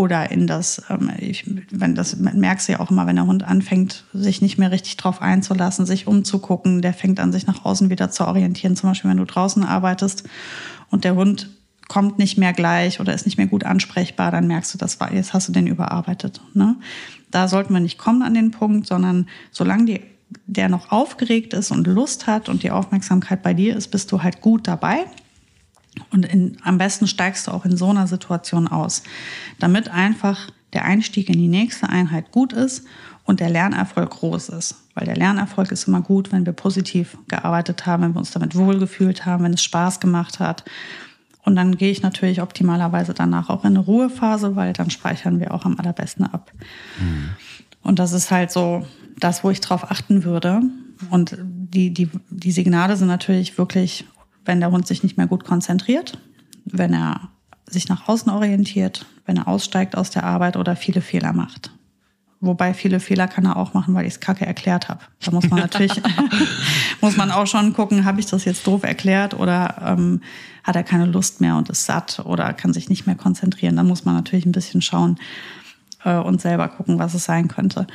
oder 0.00 0.30
in 0.30 0.46
das, 0.46 0.82
ähm, 0.88 1.10
ich, 1.18 1.44
wenn 1.70 1.94
das 1.94 2.16
merkst 2.16 2.68
du 2.68 2.72
ja 2.72 2.80
auch 2.80 2.90
immer, 2.90 3.06
wenn 3.06 3.16
der 3.16 3.26
Hund 3.26 3.42
anfängt, 3.42 4.04
sich 4.14 4.40
nicht 4.40 4.56
mehr 4.56 4.70
richtig 4.70 4.96
drauf 4.96 5.20
einzulassen, 5.20 5.84
sich 5.84 6.06
umzugucken, 6.06 6.80
der 6.80 6.94
fängt 6.94 7.20
an, 7.20 7.32
sich 7.32 7.46
nach 7.46 7.66
außen 7.66 7.90
wieder 7.90 8.10
zu 8.10 8.26
orientieren. 8.26 8.76
Zum 8.76 8.88
Beispiel, 8.88 9.10
wenn 9.10 9.18
du 9.18 9.26
draußen 9.26 9.62
arbeitest 9.62 10.24
und 10.90 11.04
der 11.04 11.16
Hund 11.16 11.50
kommt 11.88 12.18
nicht 12.18 12.38
mehr 12.38 12.52
gleich 12.52 13.00
oder 13.00 13.12
ist 13.12 13.26
nicht 13.26 13.36
mehr 13.36 13.48
gut 13.48 13.64
ansprechbar, 13.64 14.30
dann 14.30 14.46
merkst 14.46 14.72
du, 14.72 14.78
das 14.78 15.00
war, 15.00 15.12
jetzt 15.12 15.34
hast 15.34 15.48
du 15.48 15.52
den 15.52 15.66
überarbeitet. 15.66 16.40
Ne? 16.54 16.76
Da 17.30 17.48
sollten 17.48 17.72
wir 17.72 17.80
nicht 17.80 17.98
kommen 17.98 18.22
an 18.22 18.34
den 18.34 18.50
Punkt, 18.50 18.86
sondern 18.86 19.28
solange 19.50 19.84
die, 19.84 20.00
der 20.46 20.68
noch 20.68 20.90
aufgeregt 20.90 21.54
ist 21.54 21.70
und 21.70 21.86
Lust 21.86 22.26
hat 22.26 22.48
und 22.48 22.62
die 22.62 22.70
Aufmerksamkeit 22.70 23.42
bei 23.42 23.54
dir 23.54 23.76
ist, 23.76 23.88
bist 23.88 24.10
du 24.12 24.22
halt 24.22 24.40
gut 24.40 24.66
dabei. 24.66 25.06
Und 26.12 26.24
in, 26.26 26.56
am 26.62 26.78
besten 26.78 27.06
steigst 27.06 27.46
du 27.46 27.50
auch 27.50 27.64
in 27.64 27.76
so 27.76 27.90
einer 27.90 28.06
Situation 28.06 28.68
aus, 28.68 29.02
damit 29.58 29.88
einfach 29.88 30.50
der 30.72 30.84
Einstieg 30.84 31.28
in 31.28 31.38
die 31.38 31.48
nächste 31.48 31.88
Einheit 31.88 32.30
gut 32.30 32.52
ist 32.52 32.86
und 33.24 33.40
der 33.40 33.50
Lernerfolg 33.50 34.10
groß 34.10 34.50
ist. 34.50 34.76
Weil 34.94 35.06
der 35.06 35.16
Lernerfolg 35.16 35.72
ist 35.72 35.88
immer 35.88 36.00
gut, 36.00 36.32
wenn 36.32 36.46
wir 36.46 36.52
positiv 36.52 37.16
gearbeitet 37.28 37.86
haben, 37.86 38.02
wenn 38.02 38.14
wir 38.14 38.18
uns 38.18 38.30
damit 38.30 38.54
wohlgefühlt 38.54 39.26
haben, 39.26 39.44
wenn 39.44 39.54
es 39.54 39.62
Spaß 39.64 40.00
gemacht 40.00 40.38
hat. 40.38 40.64
Und 41.42 41.56
dann 41.56 41.76
gehe 41.76 41.90
ich 41.90 42.02
natürlich 42.02 42.42
optimalerweise 42.42 43.14
danach 43.14 43.48
auch 43.48 43.64
in 43.64 43.70
eine 43.70 43.78
Ruhephase, 43.80 44.56
weil 44.56 44.72
dann 44.72 44.90
speichern 44.90 45.40
wir 45.40 45.54
auch 45.54 45.64
am 45.64 45.78
allerbesten 45.78 46.26
ab. 46.26 46.52
Mhm. 47.00 47.30
Und 47.82 47.98
das 47.98 48.12
ist 48.12 48.30
halt 48.30 48.50
so 48.50 48.86
das, 49.18 49.42
wo 49.42 49.50
ich 49.50 49.60
drauf 49.60 49.90
achten 49.90 50.24
würde. 50.24 50.62
Und 51.08 51.36
die, 51.40 51.94
die, 51.94 52.10
die 52.28 52.52
Signale 52.52 52.96
sind 52.96 53.08
natürlich 53.08 53.56
wirklich 53.56 54.04
wenn 54.44 54.60
der 54.60 54.70
Hund 54.70 54.86
sich 54.86 55.02
nicht 55.02 55.16
mehr 55.16 55.26
gut 55.26 55.44
konzentriert, 55.44 56.18
wenn 56.64 56.92
er 56.92 57.28
sich 57.66 57.88
nach 57.88 58.08
außen 58.08 58.30
orientiert, 58.30 59.06
wenn 59.26 59.36
er 59.36 59.48
aussteigt 59.48 59.96
aus 59.96 60.10
der 60.10 60.24
Arbeit 60.24 60.56
oder 60.56 60.76
viele 60.76 61.00
Fehler 61.00 61.32
macht. 61.32 61.70
Wobei 62.42 62.72
viele 62.72 63.00
Fehler 63.00 63.28
kann 63.28 63.44
er 63.44 63.58
auch 63.58 63.74
machen, 63.74 63.94
weil 63.94 64.06
ich 64.06 64.14
es 64.14 64.20
kacke 64.20 64.46
erklärt 64.46 64.88
habe. 64.88 65.00
Da 65.22 65.30
muss 65.30 65.50
man 65.50 65.60
natürlich, 65.60 66.00
muss 67.02 67.16
man 67.18 67.30
auch 67.30 67.46
schon 67.46 67.74
gucken, 67.74 68.06
habe 68.06 68.18
ich 68.18 68.26
das 68.26 68.46
jetzt 68.46 68.66
doof 68.66 68.82
erklärt 68.82 69.34
oder 69.34 69.76
ähm, 69.84 70.22
hat 70.64 70.74
er 70.74 70.82
keine 70.82 71.04
Lust 71.04 71.42
mehr 71.42 71.56
und 71.56 71.68
ist 71.68 71.84
satt 71.84 72.20
oder 72.24 72.54
kann 72.54 72.72
sich 72.72 72.88
nicht 72.88 73.06
mehr 73.06 73.14
konzentrieren. 73.14 73.76
Dann 73.76 73.86
muss 73.86 74.06
man 74.06 74.14
natürlich 74.14 74.46
ein 74.46 74.52
bisschen 74.52 74.80
schauen 74.80 75.18
äh, 76.04 76.16
und 76.16 76.40
selber 76.40 76.68
gucken, 76.68 76.98
was 76.98 77.12
es 77.12 77.24
sein 77.24 77.48
könnte. 77.48 77.86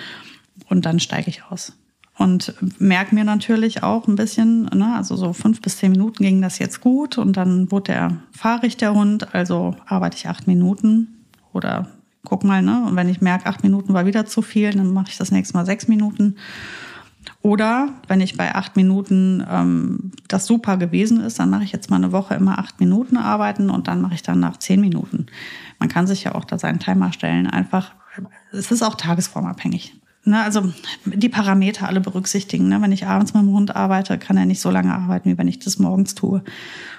Und 0.70 0.86
dann 0.86 1.00
steige 1.00 1.30
ich 1.30 1.43
aus. 1.50 1.74
und 2.18 2.54
merke 2.80 3.16
mir 3.16 3.24
natürlich 3.24 3.82
auch 3.82 4.08
ein 4.08 4.16
bisschen, 4.16 4.66
ne, 4.66 4.93
also 4.96 5.16
so 5.16 5.34
fünf 5.34 5.60
bis 5.60 5.78
zehn 5.78 5.91
Minuten 5.91 6.24
ging 6.24 6.41
das 6.41 6.60
jetzt 6.60 6.82
gut 6.82 7.18
und 7.18 7.36
dann 7.36 7.72
wurde 7.72 7.91
der 7.91 8.18
fahrig 8.32 8.78
der 8.78 8.93
Hund, 8.93 9.34
also 9.34 9.76
arbeite 9.88 10.18
ich 10.18 10.28
acht 10.28 10.46
Minuten 10.48 11.26
oder 11.52 11.88
guck 12.26 12.44
mal, 12.44 12.62
ne, 12.62 12.84
und 12.86 12.96
wenn 12.96 13.10
ich 13.10 13.22
merke, 13.22 13.46
acht 13.46 13.64
Minuten 13.64 13.94
war 13.94 14.06
wieder 14.06 14.26
zu 14.26 14.42
viel, 14.42 14.72
dann 14.72 14.94
mache 14.94 15.10
ich 15.10 15.18
das 15.18 15.32
nächste 15.32 15.56
Mal 15.56 15.66
sechs 15.66 15.88
Minuten. 15.88 16.36
Oder 17.42 17.90
wenn 18.08 18.22
ich 18.22 18.38
bei 18.38 18.56
acht 18.56 18.76
Minuten 18.76 19.46
ähm, 19.50 20.12
das 20.28 20.46
super 20.46 20.78
gewesen 20.78 21.22
ist, 21.22 21.40
dann 21.40 21.50
mache 21.50 21.64
ich 21.64 21.72
jetzt 21.72 21.90
mal 21.90 21.98
eine 21.98 22.12
Woche 22.12 22.36
immer 22.36 22.60
acht 22.60 22.80
Minuten 22.80 23.18
arbeiten 23.18 23.70
und 23.70 23.88
dann 23.88 24.02
mache 24.02 24.16
ich 24.16 24.24
dann 24.24 24.40
nach 24.40 24.58
zehn 24.58 24.82
Minuten. 24.82 25.28
Man 25.80 25.90
kann 25.90 26.08
sich 26.08 26.24
ja 26.24 26.36
auch 26.36 26.46
da 26.46 26.58
seinen 26.58 26.80
Timer 26.80 27.14
stellen. 27.14 27.48
Einfach, 27.48 27.92
es 28.52 28.72
ist 28.72 28.84
auch 28.84 28.96
tagesformabhängig. 28.96 29.96
Ne, 30.28 30.42
also 30.42 30.74
die 31.06 31.30
Parameter 31.30 31.88
alle 31.88 32.02
berücksichtigen. 32.02 32.68
Ne? 32.68 32.82
Wenn 32.82 32.92
ich 32.92 33.06
abends 33.06 33.36
mit 33.36 33.44
dem 33.44 33.52
Hund 33.52 33.76
arbeite, 33.76 34.18
kann 34.18 34.38
er 34.38 34.46
nicht 34.46 34.60
so 34.60 34.72
lange 34.72 34.94
arbeiten, 34.94 35.30
wie 35.30 35.38
wenn 35.38 35.48
ich 35.48 35.60
das 35.60 35.78
morgens 35.78 36.16
tue. 36.16 36.44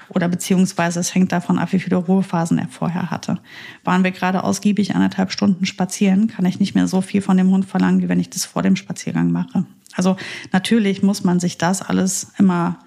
Oder 0.09 0.29
beziehungsweise 0.29 1.01
es 1.01 1.15
hängt 1.15 1.33
davon 1.33 1.59
ab, 1.59 1.73
wie 1.73 1.79
viele 1.79 1.97
Ruhephasen 1.97 2.59
er 2.59 2.69
vorher 2.69 3.11
hatte. 3.11 3.39
Waren 3.85 4.05
wir 4.05 4.13
gerade 4.13 4.45
ausgiebig 4.45 4.95
anderthalb 4.95 5.33
Stunden 5.33 5.67
spazieren, 5.67 6.29
kann 6.29 6.45
ich 6.45 6.61
nicht 6.61 6.75
mehr 6.75 6.87
so 6.87 7.01
viel 7.01 7.23
von 7.23 7.37
dem 7.37 7.51
Hund 7.51 7.65
verlangen, 7.65 8.03
wie 8.03 8.09
wenn 8.09 8.21
ich 8.21 8.31
das 8.31 8.45
vor 8.45 8.63
dem 8.63 8.77
Spaziergang 8.77 9.31
mache. 9.31 9.65
Also 9.95 10.17
natürlich 10.53 11.03
muss 11.03 11.25
man 11.25 11.41
sich 11.41 11.59
das 11.59 11.83
alles 11.83 12.33
immer 12.39 12.79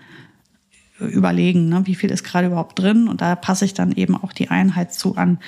überlegen, 0.99 1.69
ne? 1.69 1.81
wie 1.85 1.95
viel 1.95 2.11
ist 2.11 2.23
gerade 2.23 2.47
überhaupt 2.47 2.77
drin 2.77 3.07
und 3.07 3.21
da 3.21 3.35
passe 3.35 3.65
ich 3.65 3.73
dann 3.73 3.93
eben 3.93 4.15
auch 4.15 4.33
die 4.33 4.49
Einheit 4.49 4.93
zu 4.93 5.15
an. 5.15 5.39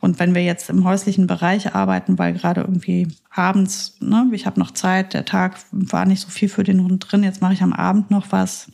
Und 0.00 0.18
wenn 0.18 0.34
wir 0.34 0.42
jetzt 0.42 0.70
im 0.70 0.84
häuslichen 0.84 1.26
Bereich 1.26 1.74
arbeiten, 1.74 2.18
weil 2.18 2.34
gerade 2.34 2.60
irgendwie 2.60 3.08
abends, 3.30 3.96
ne, 4.00 4.28
ich 4.32 4.46
habe 4.46 4.60
noch 4.60 4.72
Zeit, 4.72 5.14
der 5.14 5.24
Tag 5.24 5.56
war 5.72 6.04
nicht 6.04 6.20
so 6.20 6.28
viel 6.28 6.48
für 6.48 6.64
den 6.64 6.82
Hund 6.84 7.06
drin, 7.10 7.22
jetzt 7.22 7.40
mache 7.40 7.54
ich 7.54 7.62
am 7.62 7.72
Abend 7.72 8.10
noch 8.10 8.26
was 8.30 8.70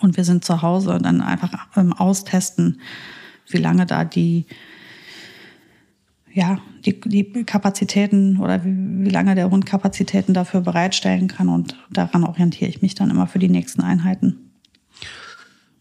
und 0.00 0.16
wir 0.16 0.24
sind 0.24 0.44
zu 0.44 0.62
Hause, 0.62 0.98
dann 1.02 1.20
einfach 1.20 1.66
ähm, 1.76 1.92
austesten, 1.92 2.80
wie 3.50 3.58
lange 3.58 3.86
da 3.86 4.04
die 4.04 4.46
ja, 6.38 6.60
die, 6.84 7.00
die 7.00 7.44
Kapazitäten 7.44 8.38
oder 8.38 8.64
wie, 8.64 9.04
wie 9.04 9.10
lange 9.10 9.34
der 9.34 9.50
Hund 9.50 9.66
Kapazitäten 9.66 10.34
dafür 10.34 10.60
bereitstellen 10.60 11.26
kann. 11.26 11.48
Und 11.48 11.76
daran 11.90 12.22
orientiere 12.22 12.70
ich 12.70 12.80
mich 12.80 12.94
dann 12.94 13.10
immer 13.10 13.26
für 13.26 13.40
die 13.40 13.48
nächsten 13.48 13.82
Einheiten. 13.82 14.36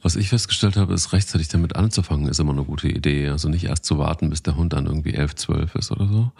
Was 0.01 0.15
ich 0.15 0.29
festgestellt 0.29 0.77
habe, 0.77 0.93
ist 0.93 1.13
rechtzeitig 1.13 1.47
damit 1.47 1.75
anzufangen, 1.75 2.27
ist 2.27 2.39
immer 2.39 2.53
eine 2.53 2.63
gute 2.63 2.87
Idee. 2.87 3.29
Also 3.29 3.49
nicht 3.49 3.65
erst 3.65 3.85
zu 3.85 3.97
warten, 3.97 4.29
bis 4.29 4.41
der 4.41 4.55
Hund 4.55 4.73
dann 4.73 4.85
irgendwie 4.85 5.13
elf, 5.13 5.35
zwölf 5.35 5.75
ist 5.75 5.91
oder 5.91 6.07
so, 6.07 6.31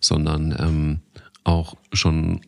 sondern 0.00 0.54
ähm, 0.58 1.00
auch 1.44 1.74
schon 1.92 2.40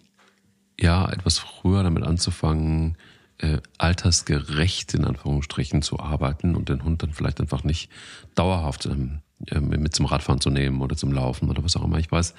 ja 0.78 1.10
etwas 1.10 1.38
früher 1.38 1.82
damit 1.82 2.04
anzufangen, 2.04 2.96
äh, 3.40 3.58
altersgerecht 3.78 4.94
in 4.94 5.04
Anführungsstrichen 5.04 5.82
zu 5.82 5.98
arbeiten 5.98 6.54
und 6.54 6.68
den 6.68 6.84
Hund 6.84 7.02
dann 7.02 7.12
vielleicht 7.12 7.40
einfach 7.40 7.64
nicht 7.64 7.90
dauerhaft 8.34 8.86
ähm, 8.86 9.20
äh, 9.46 9.60
mit 9.60 9.94
zum 9.94 10.06
Radfahren 10.06 10.40
zu 10.40 10.50
nehmen 10.50 10.80
oder 10.82 10.96
zum 10.96 11.12
Laufen 11.12 11.48
oder 11.48 11.64
was 11.64 11.76
auch 11.76 11.84
immer. 11.84 11.98
Ich 11.98 12.12
weiß, 12.12 12.34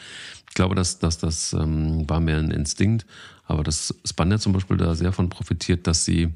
ich 0.47 0.53
glaube, 0.53 0.75
dass, 0.75 0.99
dass 0.99 1.17
das 1.17 1.53
ähm, 1.53 2.07
war 2.09 2.19
mehr 2.19 2.37
ein 2.37 2.51
Instinkt, 2.51 3.05
aber 3.45 3.63
dass 3.63 3.95
Spanier 4.05 4.39
zum 4.39 4.53
Beispiel 4.53 4.77
da 4.77 4.93
sehr 4.95 5.11
von 5.11 5.29
profitiert, 5.29 5.87
dass 5.87 6.05
sie 6.05 6.33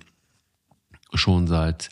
schon 1.13 1.47
seit 1.47 1.89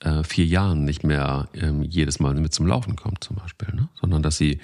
äh, 0.00 0.22
vier 0.22 0.46
Jahren 0.46 0.84
nicht 0.84 1.02
mehr 1.04 1.48
ähm, 1.54 1.82
jedes 1.82 2.20
Mal 2.20 2.34
mit 2.34 2.54
zum 2.54 2.66
Laufen 2.66 2.96
kommt, 2.96 3.24
zum 3.24 3.36
Beispiel, 3.36 3.74
ne? 3.74 3.88
sondern 4.00 4.22
dass 4.22 4.36
sie, 4.36 4.60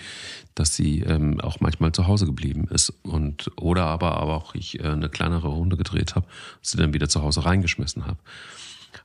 dass 0.54 0.76
sie 0.76 1.00
ähm, 1.00 1.40
auch 1.40 1.60
manchmal 1.60 1.92
zu 1.92 2.06
Hause 2.06 2.26
geblieben 2.26 2.68
ist 2.70 2.90
und 3.02 3.50
oder 3.56 3.86
aber, 3.86 4.16
aber 4.18 4.34
auch 4.34 4.54
ich 4.54 4.80
äh, 4.80 4.84
eine 4.84 5.08
kleinere 5.08 5.48
Runde 5.48 5.76
gedreht 5.76 6.14
habe, 6.14 6.26
sie 6.62 6.76
dann 6.76 6.94
wieder 6.94 7.08
zu 7.08 7.22
Hause 7.22 7.44
reingeschmissen 7.44 8.06
habe. 8.06 8.18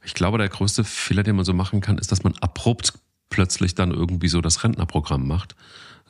Ich 0.04 0.14
glaube, 0.14 0.38
der 0.38 0.50
größte 0.50 0.84
Fehler, 0.84 1.24
den 1.24 1.36
man 1.36 1.46
so 1.46 1.54
machen 1.54 1.82
kann, 1.82 1.98
ist, 1.98 2.12
dass 2.12 2.24
man 2.24 2.36
abrupt 2.42 2.94
plötzlich 3.30 3.76
dann 3.76 3.92
irgendwie 3.92 4.28
so 4.28 4.42
das 4.42 4.64
Rentnerprogramm 4.64 5.28
macht, 5.28 5.56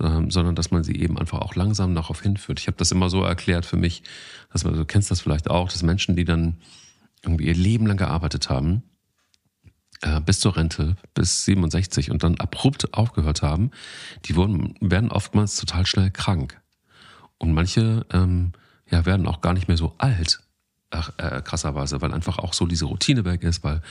ähm, 0.01 0.31
sondern 0.31 0.55
dass 0.55 0.71
man 0.71 0.83
sie 0.83 0.95
eben 0.95 1.17
einfach 1.17 1.39
auch 1.39 1.55
langsam 1.55 1.95
darauf 1.95 2.21
hinführt. 2.21 2.59
Ich 2.59 2.67
habe 2.67 2.77
das 2.77 2.91
immer 2.91 3.09
so 3.09 3.23
erklärt 3.23 3.65
für 3.65 3.77
mich, 3.77 4.03
dass 4.51 4.65
man, 4.65 4.75
du 4.75 4.85
kennst 4.85 5.11
das 5.11 5.21
vielleicht 5.21 5.49
auch, 5.49 5.69
dass 5.69 5.83
Menschen, 5.83 6.15
die 6.15 6.25
dann 6.25 6.57
irgendwie 7.23 7.47
ihr 7.47 7.55
Leben 7.55 7.85
lang 7.85 7.97
gearbeitet 7.97 8.49
haben, 8.49 8.83
äh, 10.01 10.21
bis 10.21 10.39
zur 10.39 10.55
Rente, 10.55 10.95
bis 11.13 11.45
67 11.45 12.11
und 12.11 12.23
dann 12.23 12.35
abrupt 12.35 12.93
aufgehört 12.93 13.41
haben, 13.41 13.71
die 14.25 14.35
wurden, 14.35 14.75
werden 14.79 15.11
oftmals 15.11 15.55
total 15.55 15.85
schnell 15.85 16.11
krank. 16.11 16.61
Und 17.37 17.53
manche 17.53 18.05
ähm, 18.11 18.53
ja, 18.89 19.05
werden 19.05 19.27
auch 19.27 19.41
gar 19.41 19.53
nicht 19.53 19.67
mehr 19.67 19.77
so 19.77 19.95
alt, 19.97 20.41
ach, 20.91 21.11
äh, 21.17 21.41
krasserweise, 21.41 22.01
weil 22.01 22.13
einfach 22.13 22.39
auch 22.39 22.53
so 22.53 22.65
diese 22.65 22.85
Routine 22.85 23.25
weg 23.25 23.43
ist, 23.43 23.63
weil 23.63 23.81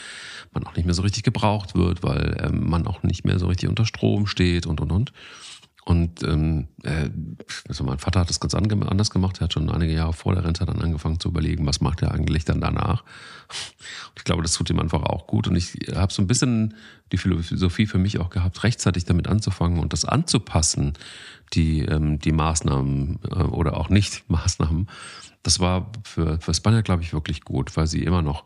man 0.53 0.67
auch 0.67 0.75
nicht 0.75 0.85
mehr 0.85 0.95
so 0.95 1.03
richtig 1.03 1.23
gebraucht 1.23 1.75
wird, 1.75 2.03
weil 2.03 2.37
ähm, 2.43 2.69
man 2.69 2.87
auch 2.87 3.03
nicht 3.03 3.25
mehr 3.25 3.39
so 3.39 3.47
richtig 3.47 3.69
unter 3.69 3.87
Strom 3.87 4.27
steht 4.27 4.67
und 4.67 4.81
und 4.81 4.93
und. 4.93 5.13
Und 5.89 6.23
ähm, 6.23 6.69
äh, 6.83 7.09
also 7.67 7.83
mein 7.83 7.97
Vater 7.97 8.21
hat 8.21 8.29
das 8.29 8.41
ganz 8.41 8.53
anders 8.53 9.09
gemacht. 9.09 9.39
Er 9.41 9.45
hat 9.45 9.55
schon 9.55 9.71
einige 9.71 9.95
Jahre 9.95 10.13
vor 10.13 10.35
der 10.35 10.45
Rente 10.45 10.67
dann 10.67 10.83
angefangen 10.83 11.19
zu 11.19 11.31
überlegen, 11.31 11.65
was 11.65 11.81
macht 11.81 12.03
er 12.03 12.13
eigentlich 12.13 12.45
dann 12.45 12.61
danach. 12.61 13.01
Und 13.01 14.19
ich 14.19 14.25
glaube, 14.25 14.43
das 14.43 14.53
tut 14.53 14.69
ihm 14.69 14.81
einfach 14.81 15.03
auch 15.03 15.27
gut. 15.27 15.49
Und 15.49 15.57
ich 15.57 15.79
habe 15.95 16.13
so 16.13 16.21
ein 16.21 16.27
bisschen 16.27 16.75
die 17.11 17.17
Philosophie 17.17 17.87
für 17.87 17.97
mich 17.97 18.19
auch 18.21 18.29
gehabt, 18.29 18.65
rechtzeitig 18.65 19.07
damit 19.07 19.29
anzufangen 19.29 19.79
und 19.79 19.95
das 19.95 20.05
anzupassen, 20.05 20.93
die, 21.55 21.81
ähm, 21.81 22.19
die 22.19 22.33
Maßnahmen 22.33 23.21
äh, 23.31 23.45
oder 23.45 23.79
auch 23.79 23.89
nicht 23.89 24.25
Maßnahmen. 24.29 24.91
Das 25.43 25.59
war 25.59 25.91
für, 26.05 26.39
für 26.39 26.53
Spanier, 26.53 26.83
glaube 26.83 27.03
ich, 27.03 27.15
wirklich 27.15 27.45
gut, 27.45 27.75
weil 27.79 27.87
sie 27.87 28.03
immer 28.03 28.21
noch 28.21 28.45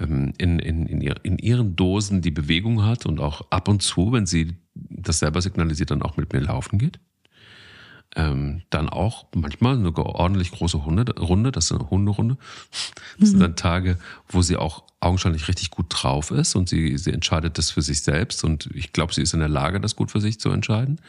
ähm, 0.00 0.32
in, 0.38 0.58
in, 0.58 0.86
in, 0.86 1.02
in 1.02 1.36
ihren 1.36 1.76
Dosen 1.76 2.22
die 2.22 2.30
Bewegung 2.30 2.86
hat 2.86 3.04
und 3.04 3.20
auch 3.20 3.50
ab 3.50 3.68
und 3.68 3.82
zu, 3.82 4.12
wenn 4.12 4.24
sie 4.24 4.56
das 4.88 5.18
selber 5.18 5.42
signalisiert, 5.42 5.90
dann 5.90 6.02
auch 6.02 6.16
mit 6.16 6.32
mir 6.32 6.40
laufen 6.40 6.78
geht. 6.78 6.98
Ähm, 8.16 8.62
dann 8.70 8.88
auch 8.88 9.26
manchmal 9.34 9.76
eine 9.76 9.96
ordentlich 9.96 10.50
große 10.50 10.84
Hunde, 10.84 11.14
Runde, 11.16 11.52
das 11.52 11.66
ist 11.66 11.72
eine 11.72 11.90
Hunderunde. 11.90 12.38
Das 13.18 13.28
mhm. 13.28 13.30
sind 13.30 13.40
dann 13.40 13.56
Tage, 13.56 13.98
wo 14.28 14.42
sie 14.42 14.56
auch 14.56 14.82
augenscheinlich 14.98 15.46
richtig 15.46 15.70
gut 15.70 15.86
drauf 15.90 16.32
ist 16.32 16.56
und 16.56 16.68
sie, 16.68 16.98
sie 16.98 17.12
entscheidet 17.12 17.56
das 17.56 17.70
für 17.70 17.82
sich 17.82 18.02
selbst 18.02 18.42
und 18.42 18.68
ich 18.74 18.92
glaube, 18.92 19.14
sie 19.14 19.22
ist 19.22 19.32
in 19.32 19.38
der 19.40 19.48
Lage, 19.48 19.80
das 19.80 19.94
gut 19.94 20.10
für 20.10 20.20
sich 20.20 20.40
zu 20.40 20.50
entscheiden. 20.50 21.00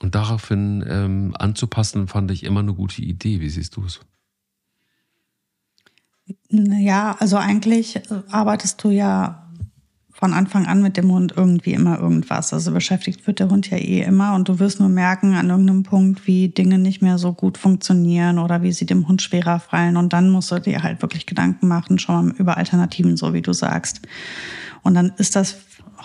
Und 0.00 0.14
daraufhin 0.14 0.84
ähm, 0.86 1.34
anzupassen, 1.38 2.08
fand 2.08 2.30
ich 2.30 2.44
immer 2.44 2.60
eine 2.60 2.74
gute 2.74 3.00
Idee. 3.00 3.40
Wie 3.40 3.48
siehst 3.48 3.76
du 3.76 3.84
es? 3.86 4.00
Ja, 6.50 7.16
also 7.18 7.36
eigentlich 7.36 8.00
arbeitest 8.30 8.82
du 8.84 8.90
ja 8.90 9.43
von 10.14 10.32
Anfang 10.32 10.66
an 10.66 10.80
mit 10.80 10.96
dem 10.96 11.10
Hund 11.10 11.34
irgendwie 11.36 11.72
immer 11.72 11.98
irgendwas. 11.98 12.52
Also 12.52 12.72
beschäftigt 12.72 13.26
wird 13.26 13.40
der 13.40 13.50
Hund 13.50 13.68
ja 13.68 13.76
eh 13.76 14.02
immer 14.02 14.34
und 14.34 14.48
du 14.48 14.60
wirst 14.60 14.78
nur 14.78 14.88
merken 14.88 15.34
an 15.34 15.50
irgendeinem 15.50 15.82
Punkt, 15.82 16.26
wie 16.26 16.48
Dinge 16.48 16.78
nicht 16.78 17.02
mehr 17.02 17.18
so 17.18 17.32
gut 17.32 17.58
funktionieren 17.58 18.38
oder 18.38 18.62
wie 18.62 18.72
sie 18.72 18.86
dem 18.86 19.08
Hund 19.08 19.22
schwerer 19.22 19.58
fallen. 19.58 19.96
Und 19.96 20.12
dann 20.12 20.30
musst 20.30 20.52
du 20.52 20.60
dir 20.60 20.84
halt 20.84 21.02
wirklich 21.02 21.26
Gedanken 21.26 21.66
machen, 21.66 21.98
schon 21.98 22.14
mal 22.28 22.34
über 22.38 22.56
Alternativen, 22.56 23.16
so 23.16 23.34
wie 23.34 23.42
du 23.42 23.52
sagst. 23.52 24.02
Und 24.82 24.94
dann 24.94 25.12
ist 25.18 25.34
das 25.34 25.56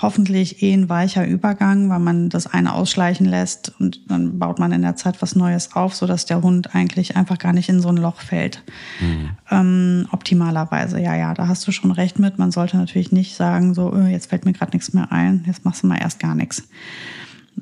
hoffentlich 0.02 0.64
eh 0.64 0.74
ein 0.74 0.90
weicher 0.90 1.28
Übergang, 1.28 1.90
weil 1.90 2.00
man 2.00 2.30
das 2.30 2.48
eine 2.48 2.74
ausschleichen 2.74 3.26
lässt 3.26 3.74
und 3.80 4.10
dann 4.10 4.40
baut 4.40 4.60
man 4.60 4.72
in 4.72 4.82
der 4.82 4.96
Zeit 4.96 5.22
was 5.22 5.36
Neues 5.36 5.76
auf, 5.76 5.96
sodass 5.96 6.26
der 6.26 6.42
Hund 6.42 6.74
eigentlich 6.76 7.16
einfach 7.16 7.38
gar 7.38 7.54
nicht 7.54 7.70
in 7.70 7.82
so 7.82 7.90
ein 7.90 7.98
Loch 7.98 8.22
fällt. 8.22 8.64
Mhm. 9.00 9.30
Ähm, 9.52 10.08
optimalerweise, 10.12 11.02
ja, 11.02 11.16
ja, 11.16 11.34
da 11.34 11.48
hast 11.48 11.68
du 11.68 11.72
schon 11.72 11.92
recht 11.92 12.20
mit. 12.20 12.40
Man 12.40 12.52
sollte 12.52 12.78
natürlich 12.78 13.12
nicht 13.12 13.36
sagen, 13.36 13.74
so, 13.74 13.94
öh, 13.94 14.08
jetzt 14.08 14.30
fällt 14.30 14.46
mir 14.46 14.54
gerade 14.54 14.72
nichts 14.72 14.94
mehr 14.94 15.12
ein, 15.12 15.44
jetzt 15.48 15.66
machst 15.66 15.84
du 15.84 15.88
mal 15.88 16.00
erst 16.00 16.20
gar 16.20 16.36
nichts. 16.36 16.64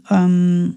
Ähm, 0.09 0.75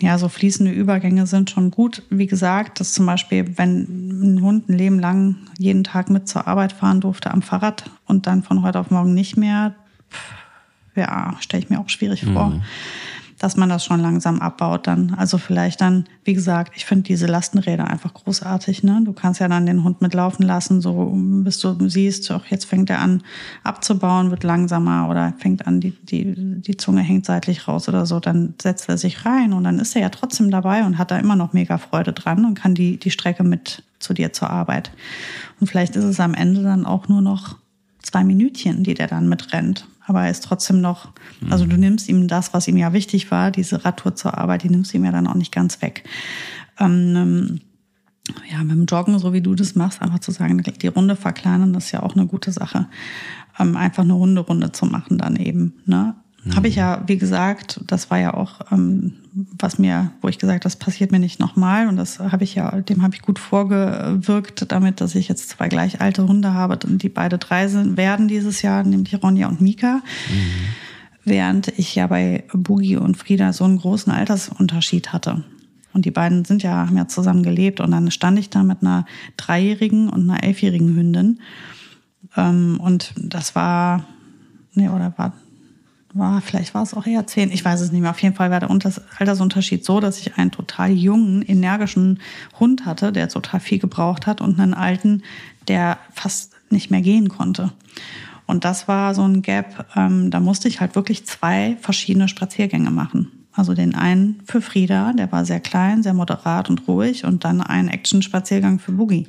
ja, 0.00 0.18
so 0.18 0.28
fließende 0.28 0.72
Übergänge 0.72 1.26
sind 1.26 1.50
schon 1.50 1.70
gut. 1.70 2.02
Wie 2.10 2.26
gesagt, 2.26 2.80
dass 2.80 2.92
zum 2.92 3.06
Beispiel, 3.06 3.56
wenn 3.58 4.36
ein 4.36 4.42
Hund 4.42 4.68
ein 4.68 4.78
Leben 4.78 4.98
lang 4.98 5.36
jeden 5.58 5.84
Tag 5.84 6.10
mit 6.10 6.28
zur 6.28 6.46
Arbeit 6.46 6.72
fahren 6.72 7.00
durfte 7.00 7.30
am 7.30 7.42
Fahrrad 7.42 7.90
und 8.06 8.26
dann 8.26 8.42
von 8.42 8.62
heute 8.62 8.80
auf 8.80 8.90
morgen 8.90 9.14
nicht 9.14 9.36
mehr, 9.36 9.74
ja, 10.98 11.36
stelle 11.40 11.62
ich 11.62 11.70
mir 11.70 11.80
auch 11.80 11.88
schwierig 11.88 12.24
vor, 12.24 12.50
mhm. 12.50 12.62
dass 13.38 13.56
man 13.56 13.68
das 13.68 13.84
schon 13.84 14.00
langsam 14.00 14.40
abbaut 14.40 14.86
dann. 14.86 15.14
Also 15.16 15.38
vielleicht 15.38 15.80
dann, 15.80 16.04
wie 16.24 16.34
gesagt, 16.34 16.72
ich 16.76 16.84
finde 16.84 17.04
diese 17.04 17.26
Lastenräder 17.26 17.88
einfach 17.88 18.14
großartig. 18.14 18.82
Ne? 18.82 19.02
Du 19.04 19.12
kannst 19.12 19.40
ja 19.40 19.48
dann 19.48 19.66
den 19.66 19.84
Hund 19.84 20.00
mitlaufen 20.00 20.44
lassen, 20.44 20.80
so 20.80 21.12
bis 21.14 21.60
du 21.60 21.88
siehst, 21.88 22.30
auch 22.30 22.46
jetzt 22.46 22.64
fängt 22.64 22.90
er 22.90 23.00
an 23.00 23.22
abzubauen, 23.64 24.30
wird 24.30 24.44
langsamer 24.44 25.08
oder 25.08 25.34
fängt 25.38 25.66
an, 25.66 25.80
die, 25.80 25.92
die, 25.92 26.34
die 26.60 26.76
Zunge 26.76 27.02
hängt 27.02 27.26
seitlich 27.26 27.68
raus 27.68 27.88
oder 27.88 28.06
so, 28.06 28.20
dann 28.20 28.54
setzt 28.60 28.88
er 28.88 28.98
sich 28.98 29.24
rein 29.24 29.52
und 29.52 29.64
dann 29.64 29.78
ist 29.78 29.94
er 29.96 30.02
ja 30.02 30.08
trotzdem 30.08 30.50
dabei 30.50 30.84
und 30.84 30.98
hat 30.98 31.10
da 31.10 31.18
immer 31.18 31.36
noch 31.36 31.52
mega 31.52 31.78
Freude 31.78 32.12
dran 32.12 32.44
und 32.44 32.54
kann 32.54 32.74
die, 32.74 32.98
die 32.98 33.10
Strecke 33.10 33.44
mit 33.44 33.82
zu 33.98 34.14
dir 34.14 34.32
zur 34.32 34.50
Arbeit. 34.50 34.90
Und 35.60 35.66
vielleicht 35.66 35.96
ist 35.96 36.04
es 36.04 36.20
am 36.20 36.34
Ende 36.34 36.62
dann 36.62 36.86
auch 36.86 37.08
nur 37.08 37.20
noch 37.20 37.56
zwei 38.02 38.24
Minütchen, 38.24 38.84
die 38.84 38.94
der 38.94 39.06
dann 39.06 39.28
mitrennt 39.28 39.86
aber 40.08 40.22
er 40.22 40.30
ist 40.30 40.42
trotzdem 40.42 40.80
noch, 40.80 41.12
also 41.50 41.66
du 41.66 41.76
nimmst 41.76 42.08
ihm 42.08 42.28
das, 42.28 42.54
was 42.54 42.66
ihm 42.66 42.78
ja 42.78 42.92
wichtig 42.92 43.30
war, 43.30 43.50
diese 43.50 43.84
Radtour 43.84 44.14
zur 44.14 44.38
Arbeit, 44.38 44.62
die 44.62 44.70
nimmst 44.70 44.92
du 44.92 44.96
ihm 44.96 45.04
ja 45.04 45.12
dann 45.12 45.26
auch 45.26 45.34
nicht 45.34 45.52
ganz 45.52 45.82
weg. 45.82 46.04
Ähm, 46.78 47.60
ja, 48.50 48.58
mit 48.62 48.72
dem 48.72 48.86
Joggen, 48.86 49.18
so 49.18 49.32
wie 49.32 49.40
du 49.40 49.54
das 49.54 49.74
machst, 49.74 50.02
einfach 50.02 50.18
zu 50.20 50.32
sagen, 50.32 50.62
die 50.62 50.86
Runde 50.86 51.14
verkleinern, 51.14 51.72
das 51.72 51.86
ist 51.86 51.92
ja 51.92 52.02
auch 52.02 52.16
eine 52.16 52.26
gute 52.26 52.52
Sache. 52.52 52.88
Ähm, 53.58 53.76
einfach 53.76 54.02
eine 54.02 54.14
Hunderunde 54.14 54.72
zu 54.72 54.86
machen 54.86 55.18
dann 55.18 55.36
eben. 55.36 55.74
Ne? 55.84 56.14
Mhm. 56.48 56.56
Habe 56.56 56.68
ich 56.68 56.76
ja, 56.76 57.02
wie 57.06 57.18
gesagt, 57.18 57.80
das 57.86 58.10
war 58.10 58.18
ja 58.18 58.34
auch, 58.34 58.60
ähm, 58.72 59.14
was 59.58 59.78
mir, 59.78 60.10
wo 60.20 60.28
ich 60.28 60.38
gesagt, 60.38 60.64
das 60.64 60.76
passiert 60.76 61.12
mir 61.12 61.18
nicht 61.18 61.38
nochmal. 61.38 61.88
Und 61.88 61.96
das 61.96 62.18
habe 62.18 62.44
ich 62.44 62.54
ja, 62.54 62.80
dem 62.80 63.02
habe 63.02 63.14
ich 63.14 63.22
gut 63.22 63.38
vorgewirkt, 63.38 64.70
damit, 64.72 65.00
dass 65.00 65.14
ich 65.14 65.28
jetzt 65.28 65.50
zwei 65.50 65.68
gleich 65.68 66.00
alte 66.00 66.26
Hunde 66.26 66.54
habe, 66.54 66.78
die 66.78 67.08
beide 67.08 67.38
drei 67.38 67.68
sind, 67.68 67.96
werden 67.96 68.28
dieses 68.28 68.62
Jahr, 68.62 68.82
nämlich 68.82 69.22
Ronja 69.22 69.48
und 69.48 69.60
Mika. 69.60 69.96
Mhm. 69.96 70.64
Während 71.24 71.68
ich 71.78 71.94
ja 71.94 72.06
bei 72.06 72.44
Boogie 72.54 72.96
und 72.96 73.16
Frieda 73.16 73.52
so 73.52 73.64
einen 73.64 73.78
großen 73.78 74.12
Altersunterschied 74.12 75.12
hatte. 75.12 75.44
Und 75.92 76.04
die 76.04 76.10
beiden 76.10 76.44
sind 76.44 76.62
ja, 76.62 76.86
haben 76.86 76.96
ja 76.96 77.08
zusammen 77.08 77.42
gelebt. 77.42 77.80
Und 77.80 77.90
dann 77.90 78.10
stand 78.10 78.38
ich 78.38 78.50
da 78.50 78.62
mit 78.62 78.82
einer 78.82 79.04
dreijährigen 79.36 80.08
und 80.08 80.28
einer 80.28 80.42
elfjährigen 80.42 80.94
Hündin. 80.96 81.40
Ähm, 82.36 82.78
und 82.80 83.12
das 83.16 83.54
war, 83.54 84.04
nee, 84.74 84.88
oder 84.88 85.12
war, 85.16 85.32
war, 86.18 86.40
vielleicht 86.40 86.74
war 86.74 86.82
es 86.82 86.94
auch 86.94 87.06
eher 87.06 87.26
zehn, 87.26 87.50
ich 87.50 87.64
weiß 87.64 87.80
es 87.80 87.92
nicht 87.92 88.00
mehr. 88.00 88.10
Auf 88.10 88.22
jeden 88.22 88.34
Fall 88.34 88.50
war 88.50 88.60
der 88.60 88.70
Altersunterschied 89.18 89.84
so, 89.84 90.00
dass 90.00 90.18
ich 90.18 90.36
einen 90.36 90.50
total 90.50 90.90
jungen, 90.90 91.42
energischen 91.42 92.20
Hund 92.58 92.86
hatte, 92.86 93.12
der 93.12 93.28
total 93.28 93.60
viel 93.60 93.78
gebraucht 93.78 94.26
hat 94.26 94.40
und 94.40 94.58
einen 94.58 94.74
alten, 94.74 95.22
der 95.68 95.98
fast 96.12 96.52
nicht 96.70 96.90
mehr 96.90 97.02
gehen 97.02 97.28
konnte. 97.28 97.72
Und 98.46 98.64
das 98.64 98.88
war 98.88 99.14
so 99.14 99.22
ein 99.24 99.42
Gap, 99.42 99.86
ähm, 99.94 100.30
da 100.30 100.40
musste 100.40 100.68
ich 100.68 100.80
halt 100.80 100.94
wirklich 100.94 101.26
zwei 101.26 101.76
verschiedene 101.80 102.28
Spaziergänge 102.28 102.90
machen. 102.90 103.30
Also 103.52 103.74
den 103.74 103.94
einen 103.94 104.40
für 104.44 104.62
Frieda, 104.62 105.12
der 105.12 105.30
war 105.32 105.44
sehr 105.44 105.60
klein, 105.60 106.02
sehr 106.02 106.14
moderat 106.14 106.70
und 106.70 106.86
ruhig 106.86 107.24
und 107.24 107.44
dann 107.44 107.60
einen 107.60 107.88
Action-Spaziergang 107.88 108.78
für 108.78 108.92
Boogie. 108.92 109.26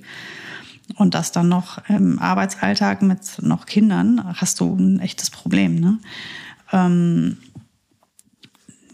Und 0.95 1.13
das 1.15 1.31
dann 1.31 1.49
noch 1.49 1.79
im 1.89 2.19
Arbeitsalltag 2.19 3.01
mit 3.01 3.41
noch 3.41 3.65
Kindern, 3.65 4.23
hast 4.35 4.59
du 4.59 4.75
ein 4.75 4.99
echtes 4.99 5.29
Problem. 5.29 5.79
Ne? 5.79 5.97
Ähm, 6.71 7.37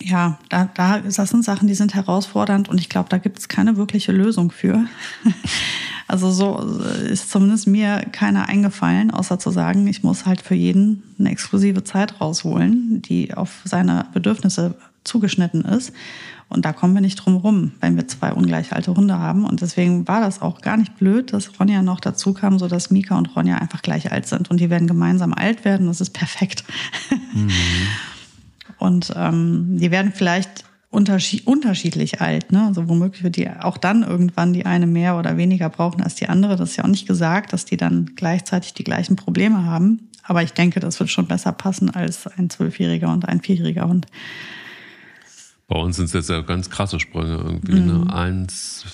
ja, 0.01 0.37
da, 0.49 0.69
da, 0.73 0.99
das 0.99 1.15
sind 1.15 1.43
Sachen, 1.43 1.67
die 1.67 1.73
sind 1.73 1.95
herausfordernd 1.95 2.69
und 2.69 2.79
ich 2.79 2.89
glaube, 2.89 3.09
da 3.09 3.17
gibt 3.17 3.39
es 3.39 3.47
keine 3.47 3.75
wirkliche 3.75 4.11
Lösung 4.11 4.51
für. 4.51 4.85
also 6.07 6.31
so 6.31 6.59
ist 7.09 7.31
zumindest 7.31 7.67
mir 7.67 8.05
keiner 8.11 8.47
eingefallen, 8.47 9.09
außer 9.09 9.39
zu 9.39 9.49
sagen, 9.49 9.87
ich 9.87 10.03
muss 10.03 10.25
halt 10.25 10.41
für 10.41 10.53
jeden 10.53 11.03
eine 11.17 11.31
exklusive 11.31 11.83
Zeit 11.83 12.21
rausholen, 12.21 13.01
die 13.01 13.33
auf 13.33 13.61
seine 13.63 14.05
Bedürfnisse 14.13 14.75
zugeschnitten 15.03 15.65
ist. 15.65 15.91
Und 16.47 16.63
da 16.63 16.73
kommen 16.73 16.93
wir 16.93 17.01
nicht 17.01 17.15
drum 17.15 17.37
rum, 17.37 17.71
wenn 17.81 17.95
wir 17.95 18.07
zwei 18.07 18.31
ungleich 18.31 18.71
alte 18.71 18.95
Hunde 18.95 19.17
haben. 19.17 19.45
Und 19.45 19.61
deswegen 19.61 20.07
war 20.07 20.21
das 20.21 20.41
auch 20.41 20.61
gar 20.61 20.77
nicht 20.77 20.95
blöd, 20.97 21.33
dass 21.33 21.59
Ronja 21.59 21.81
noch 21.81 21.99
dazu 21.99 22.33
kam, 22.33 22.59
so 22.59 22.67
dass 22.67 22.91
Mika 22.91 23.17
und 23.17 23.35
Ronja 23.35 23.57
einfach 23.57 23.81
gleich 23.81 24.11
alt 24.11 24.27
sind. 24.27 24.49
Und 24.49 24.59
die 24.59 24.69
werden 24.69 24.87
gemeinsam 24.87 25.33
alt 25.33 25.65
werden. 25.65 25.87
Das 25.87 26.01
ist 26.01 26.11
perfekt. 26.11 26.63
Mhm. 27.33 27.49
und 28.77 29.11
ähm, 29.15 29.77
die 29.79 29.91
werden 29.91 30.13
vielleicht 30.13 30.65
unterschiedlich 30.91 32.21
alt. 32.21 32.53
Ne? 32.53 32.67
Also 32.67 32.87
womöglich 32.87 33.23
wird 33.23 33.35
die 33.35 33.49
auch 33.49 33.77
dann 33.77 34.03
irgendwann 34.03 34.53
die 34.53 34.65
eine 34.65 34.87
mehr 34.87 35.17
oder 35.17 35.35
weniger 35.35 35.69
brauchen 35.69 36.01
als 36.01 36.15
die 36.15 36.29
andere. 36.29 36.55
Das 36.55 36.69
ist 36.69 36.75
ja 36.77 36.85
auch 36.85 36.89
nicht 36.89 37.07
gesagt, 37.07 37.51
dass 37.51 37.65
die 37.65 37.75
dann 37.75 38.11
gleichzeitig 38.15 38.73
die 38.73 38.85
gleichen 38.85 39.17
Probleme 39.17 39.65
haben. 39.65 40.09
Aber 40.23 40.41
ich 40.41 40.53
denke, 40.53 40.79
das 40.79 40.99
wird 40.99 41.09
schon 41.09 41.27
besser 41.27 41.51
passen 41.51 41.89
als 41.89 42.27
ein 42.27 42.49
Zwölfjähriger 42.49 43.11
und 43.11 43.27
ein 43.27 43.41
Vierjähriger 43.41 43.87
Hund. 43.87 44.07
Bei 45.67 45.79
uns 45.79 45.95
sind 45.95 46.05
es 46.05 46.13
jetzt 46.13 46.29
ja 46.29 46.41
ganz 46.41 46.69
krasse 46.69 46.99
Sprünge 46.99 47.37
irgendwie. 47.37 47.79
Ne? 47.79 47.93
Mhm. 47.93 48.03
Ne? 48.05 48.13
Eins, 48.13 48.85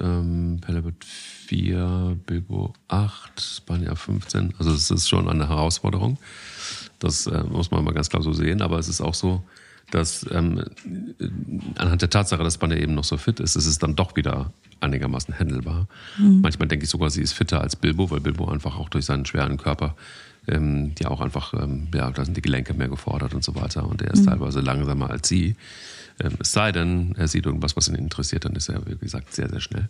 ähm, 0.00 0.58
Pellerbit 0.60 1.04
4, 1.04 2.18
Bilbo 2.26 2.74
8, 2.88 3.40
Spanier 3.40 3.96
15. 3.96 4.54
Also 4.58 4.72
es 4.72 4.90
ist 4.90 5.08
schon 5.08 5.28
eine 5.28 5.48
Herausforderung. 5.48 6.18
Das 6.98 7.26
äh, 7.26 7.42
muss 7.44 7.70
man 7.70 7.82
mal 7.84 7.94
ganz 7.94 8.10
klar 8.10 8.22
so 8.22 8.32
sehen. 8.32 8.60
Aber 8.60 8.78
es 8.78 8.88
ist 8.88 9.00
auch 9.00 9.14
so, 9.14 9.42
dass 9.90 10.26
ähm, 10.30 10.64
anhand 11.78 12.02
der 12.02 12.10
Tatsache, 12.10 12.42
dass 12.42 12.54
Spanier 12.54 12.78
eben 12.78 12.94
noch 12.94 13.04
so 13.04 13.16
fit 13.16 13.40
ist, 13.40 13.56
ist 13.56 13.66
es 13.66 13.78
dann 13.78 13.96
doch 13.96 14.14
wieder 14.16 14.52
einigermaßen 14.80 15.38
handelbar. 15.38 15.88
Mhm. 16.18 16.42
Manchmal 16.42 16.68
denke 16.68 16.84
ich 16.84 16.90
sogar, 16.90 17.08
sie 17.08 17.22
ist 17.22 17.32
fitter 17.32 17.62
als 17.62 17.74
Bilbo, 17.74 18.10
weil 18.10 18.20
Bilbo 18.20 18.48
einfach 18.48 18.76
auch 18.78 18.90
durch 18.90 19.06
seinen 19.06 19.24
schweren 19.24 19.56
Körper 19.56 19.96
ähm, 20.46 20.92
ja 20.98 21.08
auch 21.08 21.20
einfach, 21.20 21.54
ähm, 21.54 21.88
ja, 21.94 22.10
da 22.10 22.24
sind 22.24 22.36
die 22.36 22.42
Gelenke 22.42 22.74
mehr 22.74 22.88
gefordert 22.88 23.34
und 23.34 23.44
so 23.44 23.54
weiter. 23.54 23.86
Und 23.86 24.02
er 24.02 24.12
ist 24.12 24.22
mhm. 24.22 24.26
teilweise 24.26 24.60
langsamer 24.60 25.10
als 25.10 25.28
sie. 25.28 25.56
Ähm, 26.20 26.34
es 26.40 26.52
sei 26.52 26.72
denn, 26.72 27.14
er 27.16 27.28
sieht 27.28 27.46
irgendwas, 27.46 27.76
was 27.76 27.88
ihn 27.88 27.94
interessiert, 27.94 28.44
dann 28.44 28.56
ist 28.56 28.68
er, 28.68 28.84
wie 28.86 28.96
gesagt, 28.96 29.34
sehr, 29.34 29.48
sehr 29.48 29.60
schnell. 29.60 29.88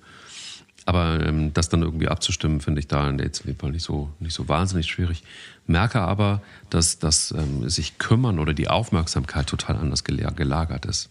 Aber 0.84 1.24
ähm, 1.26 1.52
das 1.52 1.68
dann 1.68 1.82
irgendwie 1.82 2.08
abzustimmen, 2.08 2.60
finde 2.60 2.80
ich 2.80 2.88
da 2.88 3.10
jetzt 3.10 3.40
in 3.40 3.48
dem 3.48 3.58
Fall 3.58 3.72
nicht 3.72 3.82
so, 3.82 4.10
nicht 4.20 4.32
so 4.32 4.48
wahnsinnig 4.48 4.86
schwierig. 4.86 5.22
Merke 5.66 6.00
aber, 6.00 6.40
dass 6.70 6.98
das 6.98 7.32
ähm, 7.32 7.68
sich 7.68 7.98
kümmern 7.98 8.38
oder 8.38 8.54
die 8.54 8.68
Aufmerksamkeit 8.68 9.48
total 9.48 9.76
anders 9.76 10.02
gelagert 10.04 10.86
ist. 10.86 11.10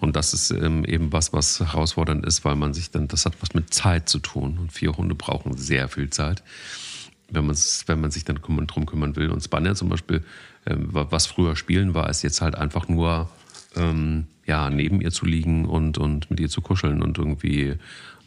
Und 0.00 0.16
das 0.16 0.34
ist 0.34 0.50
ähm, 0.50 0.84
eben 0.84 1.12
was, 1.12 1.32
was 1.32 1.60
herausfordernd 1.60 2.26
ist, 2.26 2.44
weil 2.44 2.56
man 2.56 2.74
sich 2.74 2.90
dann, 2.90 3.08
das 3.08 3.24
hat 3.24 3.34
was 3.40 3.54
mit 3.54 3.72
Zeit 3.72 4.08
zu 4.08 4.18
tun. 4.18 4.58
Und 4.58 4.72
vier 4.72 4.96
Hunde 4.96 5.14
brauchen 5.14 5.56
sehr 5.56 5.88
viel 5.88 6.10
Zeit, 6.10 6.42
wenn, 7.30 7.48
wenn 7.48 8.00
man 8.00 8.10
sich 8.10 8.24
dann 8.24 8.36
drum 8.36 8.86
kümmern 8.86 9.16
will. 9.16 9.30
Und 9.30 9.42
Spanier 9.42 9.74
zum 9.74 9.88
Beispiel, 9.88 10.24
ähm, 10.66 10.88
was 10.90 11.26
früher 11.26 11.56
Spielen 11.56 11.94
war, 11.94 12.10
ist 12.10 12.22
jetzt 12.22 12.40
halt 12.40 12.56
einfach 12.56 12.88
nur 12.88 13.30
ähm, 13.76 14.26
ja, 14.46 14.70
neben 14.70 15.00
ihr 15.00 15.10
zu 15.10 15.26
liegen 15.26 15.66
und, 15.66 15.98
und 15.98 16.30
mit 16.30 16.40
ihr 16.40 16.48
zu 16.48 16.60
kuscheln 16.60 17.02
und 17.02 17.18
irgendwie 17.18 17.74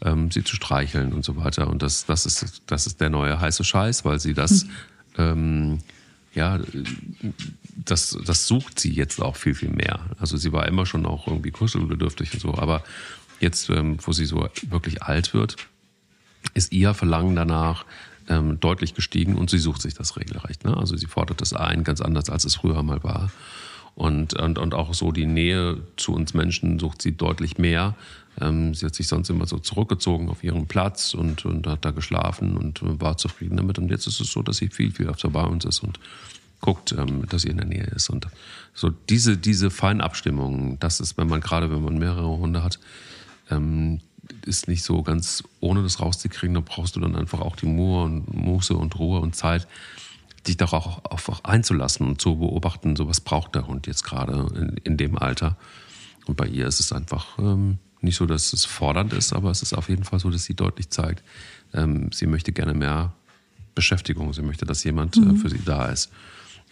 ähm, 0.02 0.32
sie 0.32 0.44
zu 0.44 0.56
streicheln 0.56 1.14
und 1.14 1.26
so 1.26 1.36
weiter. 1.38 1.68
Und 1.68 1.82
das, 1.82 2.06
das, 2.06 2.26
ist, 2.26 2.62
das 2.68 2.88
ist 2.88 3.02
der 3.02 3.10
neue 3.10 3.40
heiße 3.40 3.64
Scheiß, 3.64 4.06
weil 4.06 4.20
sie 4.20 4.34
das, 4.34 4.66
mhm. 4.66 4.70
ähm, 5.18 5.80
ja, 6.34 6.60
das, 7.76 8.18
das 8.26 8.48
sucht 8.48 8.80
sie 8.80 8.94
jetzt 8.94 9.22
auch 9.22 9.36
viel, 9.36 9.56
viel 9.56 9.70
mehr. 9.70 10.00
Also 10.20 10.38
sie 10.38 10.52
war 10.52 10.68
immer 10.68 10.86
schon 10.86 11.06
auch 11.06 11.28
irgendwie 11.28 11.52
kuschelbedürftig 11.52 12.34
und 12.34 12.40
so, 12.40 12.56
aber 12.56 12.84
jetzt, 13.40 13.70
ähm, 13.70 13.98
wo 14.02 14.12
sie 14.12 14.26
so 14.26 14.48
wirklich 14.70 15.04
alt 15.04 15.34
wird, 15.34 15.56
ist 16.54 16.72
ihr 16.72 16.94
Verlangen 16.94 17.36
danach 17.36 17.86
ähm, 18.28 18.60
deutlich 18.60 18.94
gestiegen 18.94 19.36
und 19.36 19.50
sie 19.50 19.58
sucht 19.58 19.82
sich 19.82 19.94
das 19.94 20.18
regelrecht. 20.18 20.64
Ne? 20.64 20.76
Also 20.78 20.96
sie 20.96 21.08
fordert 21.08 21.42
das 21.42 21.54
ein, 21.54 21.84
ganz 21.84 22.00
anders 22.02 22.30
als 22.30 22.46
es 22.46 22.56
früher 22.56 22.82
mal 22.84 23.04
war. 23.04 23.32
Und, 24.00 24.34
und, 24.34 24.58
und 24.58 24.74
auch 24.74 24.94
so 24.94 25.12
die 25.12 25.26
Nähe 25.26 25.78
zu 25.98 26.14
uns 26.14 26.34
Menschen 26.34 26.80
sucht 26.80 27.02
sie 27.02 27.18
deutlich 27.18 27.58
mehr. 27.58 27.96
Ähm, 28.40 28.74
sie 28.74 28.86
hat 28.86 28.96
sich 28.96 29.10
sonst 29.10 29.30
immer 29.30 29.46
so 29.46 29.60
zurückgezogen 29.60 30.30
auf 30.30 30.42
ihren 30.42 30.68
Platz 30.68 31.14
und, 31.14 31.44
und 31.44 31.68
hat 31.68 31.84
da 31.84 31.92
geschlafen 31.92 32.56
und 32.56 32.80
war 32.82 33.18
zufrieden 33.18 33.58
damit. 33.58 33.78
Und 33.78 33.92
jetzt 33.92 34.08
ist 34.08 34.22
es 34.22 34.32
so, 34.32 34.42
dass 34.42 34.56
sie 34.56 34.70
viel, 34.70 34.94
viel 34.94 35.10
öfter 35.10 35.30
bei 35.30 35.44
uns 35.44 35.66
ist 35.66 35.82
und 35.84 36.00
guckt, 36.62 36.96
ähm, 36.98 37.26
dass 37.28 37.42
sie 37.42 37.50
in 37.50 37.58
der 37.58 37.66
Nähe 37.66 37.84
ist. 37.94 38.10
Und 38.10 38.28
so 38.74 38.90
diese, 38.90 39.36
diese 39.36 39.70
Feinabstimmung, 39.70 40.80
das 40.80 41.02
ist, 41.02 41.18
wenn 41.18 41.28
man 41.28 41.42
gerade, 41.42 41.70
wenn 41.70 41.84
man 41.84 41.98
mehrere 41.98 42.38
Hunde 42.38 42.64
hat, 42.64 42.80
ähm, 43.52 44.00
ist 44.46 44.70
nicht 44.70 44.86
so 44.86 45.04
ganz 45.04 45.44
ohne 45.60 45.84
das 45.84 46.00
rauszukriegen. 46.00 46.54
Da 46.54 46.62
brauchst 46.62 46.96
du 46.96 47.02
dann 47.02 47.18
einfach 47.18 47.42
auch 47.42 47.58
die 47.58 47.66
Muße 47.66 48.74
und 48.74 48.98
Ruhe 48.98 49.20
und 49.20 49.36
Zeit, 49.36 49.68
dich 50.48 50.58
doch 50.58 50.74
auch 50.74 51.44
einzulassen 51.44 52.08
und 52.08 52.22
zu 52.22 52.38
beobachten, 52.38 52.96
so 52.96 53.08
was 53.08 53.22
braucht 53.22 53.56
der 53.56 53.68
Hund 53.68 53.88
jetzt 53.88 54.04
gerade 54.04 54.48
in, 54.56 54.78
in 54.84 54.98
dem 54.98 55.18
Alter. 55.18 55.58
Und 56.26 56.38
bei 56.38 56.48
ihr 56.48 56.68
ist 56.68 56.80
es 56.80 56.92
einfach 56.92 57.38
ähm, 57.40 57.80
nicht 58.02 58.16
so, 58.16 58.26
dass 58.26 58.54
es 58.54 58.66
fordernd 58.66 59.14
ist, 59.14 59.34
aber 59.34 59.52
es 59.52 59.62
ist 59.62 59.74
auf 59.74 59.90
jeden 59.90 60.04
Fall 60.04 60.20
so, 60.20 60.30
dass 60.30 60.44
sie 60.44 60.54
deutlich 60.54 60.90
zeigt, 60.90 61.24
ähm, 61.74 62.12
sie 62.12 62.28
möchte 62.28 62.52
gerne 62.52 62.74
mehr 62.74 63.14
Beschäftigung, 63.76 64.34
sie 64.34 64.42
möchte, 64.42 64.66
dass 64.66 64.84
jemand 64.84 65.18
äh, 65.18 65.22
mhm. 65.22 65.36
äh, 65.36 65.40
für 65.40 65.50
sie 65.50 65.64
da 65.64 65.88
ist. 65.88 66.12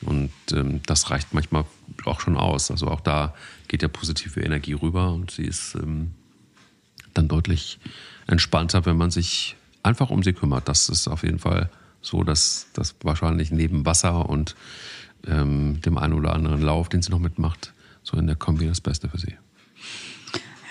Und 0.02 0.32
ähm, 0.52 0.82
das 0.86 1.10
reicht 1.10 1.34
manchmal 1.34 1.66
auch 2.06 2.20
schon 2.20 2.38
aus. 2.38 2.70
Also 2.70 2.88
auch 2.88 3.02
da 3.02 3.34
geht 3.68 3.82
ja 3.82 3.88
positive 3.88 4.42
Energie 4.42 4.74
rüber 4.74 5.12
und 5.12 5.32
sie 5.32 5.46
ist 5.46 5.76
ähm, 5.76 6.12
dann 7.14 7.28
deutlich 7.28 7.80
entspannter, 8.28 8.86
wenn 8.86 8.98
man 8.98 9.10
sich 9.10 9.56
einfach 9.82 10.12
um 10.12 10.22
sie 10.22 10.34
kümmert. 10.34 10.68
Das 10.70 10.90
ist 10.90 11.08
auf 11.08 11.24
jeden 11.24 11.40
Fall 11.40 11.70
so 12.08 12.24
dass 12.24 12.68
das 12.74 12.96
wahrscheinlich 13.02 13.52
neben 13.52 13.86
Wasser 13.86 14.28
und 14.30 14.56
ähm, 15.28 15.80
dem 15.82 15.98
einen 15.98 16.14
oder 16.14 16.34
anderen 16.34 16.62
Lauf, 16.62 16.90
den 16.90 17.02
sie 17.02 17.12
noch 17.12 17.20
mitmacht, 17.20 17.74
so 18.04 18.18
in 18.18 18.28
der 18.28 18.36
Kombi 18.36 18.68
das 18.68 18.82
Beste 18.82 19.10
für 19.10 19.18
sie. 19.18 19.36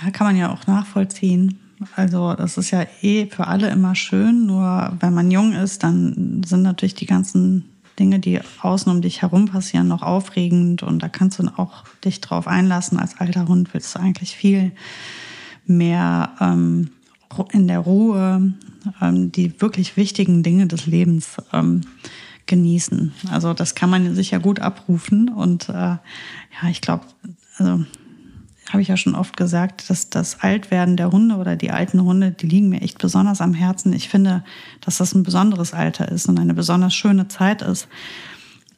Ja, 0.03 0.11
kann 0.11 0.27
man 0.27 0.37
ja 0.37 0.53
auch 0.53 0.67
nachvollziehen. 0.67 1.61
Also 1.95 2.35
das 2.35 2.57
ist 2.57 2.71
ja 2.71 2.87
eh 3.03 3.27
für 3.27 3.47
alle 3.47 3.69
immer 3.71 3.95
schön, 3.95 4.47
nur 4.47 4.97
wenn 5.01 5.13
man 5.13 5.31
jung 5.31 5.53
ist, 5.53 5.83
dann 5.83 6.43
sind 6.45 6.63
natürlich 6.63 6.95
die 6.95 7.07
ganzen 7.07 7.65
Dinge, 7.99 8.19
die 8.19 8.41
außen 8.61 8.91
um 8.91 9.03
dich 9.03 9.23
herum 9.23 9.47
passieren, 9.47 9.89
noch 9.89 10.03
aufregend 10.03 10.83
und 10.83 11.03
da 11.03 11.09
kannst 11.09 11.39
du 11.39 11.49
auch 11.57 11.85
dich 12.05 12.21
drauf 12.21 12.47
einlassen. 12.47 12.99
Als 12.99 13.19
alter 13.19 13.47
Hund 13.49 13.73
willst 13.73 13.95
du 13.95 14.01
eigentlich 14.01 14.37
viel 14.37 14.73
mehr 15.67 16.31
ähm, 16.41 16.91
in 17.53 17.69
der 17.69 17.81
Ruhe 17.81 18.53
ähm, 19.01 19.33
die 19.33 19.61
wirklich 19.61 19.97
wichtigen 19.97 20.43
Dinge 20.43 20.67
des 20.67 20.87
Lebens 20.87 21.37
ähm, 21.53 21.83
genießen. 22.47 23.13
Also 23.31 23.55
das 23.55 23.75
kann 23.75 23.91
man 23.91 24.15
sich 24.15 24.31
ja 24.31 24.39
gut 24.39 24.61
abrufen 24.61 25.29
und 25.29 25.69
äh, 25.69 25.73
ja, 25.73 26.01
ich 26.71 26.81
glaube, 26.81 27.05
also 27.59 27.85
habe 28.71 28.83
ich 28.83 28.89
ja 28.89 28.97
schon 28.97 29.15
oft 29.15 29.37
gesagt, 29.37 29.89
dass 29.91 30.11
das 30.11 30.41
Altwerden 30.41 30.97
der 30.97 31.13
Hunde 31.13 31.37
oder 31.37 31.55
die 31.57 31.71
alten 31.71 32.03
Hunde, 32.03 32.33
die 32.33 32.47
liegen 32.47 32.69
mir 32.69 32.83
echt 32.83 32.99
besonders 32.99 33.41
am 33.41 33.55
Herzen. 33.55 33.93
Ich 33.93 34.09
finde, 34.09 34.43
dass 34.81 34.99
das 34.99 35.15
ein 35.15 35.23
besonderes 35.23 35.73
Alter 35.73 36.11
ist 36.11 36.29
und 36.29 36.39
eine 36.39 36.55
besonders 36.55 36.95
schöne 36.95 37.29
Zeit 37.29 37.63
ist. 37.63 37.87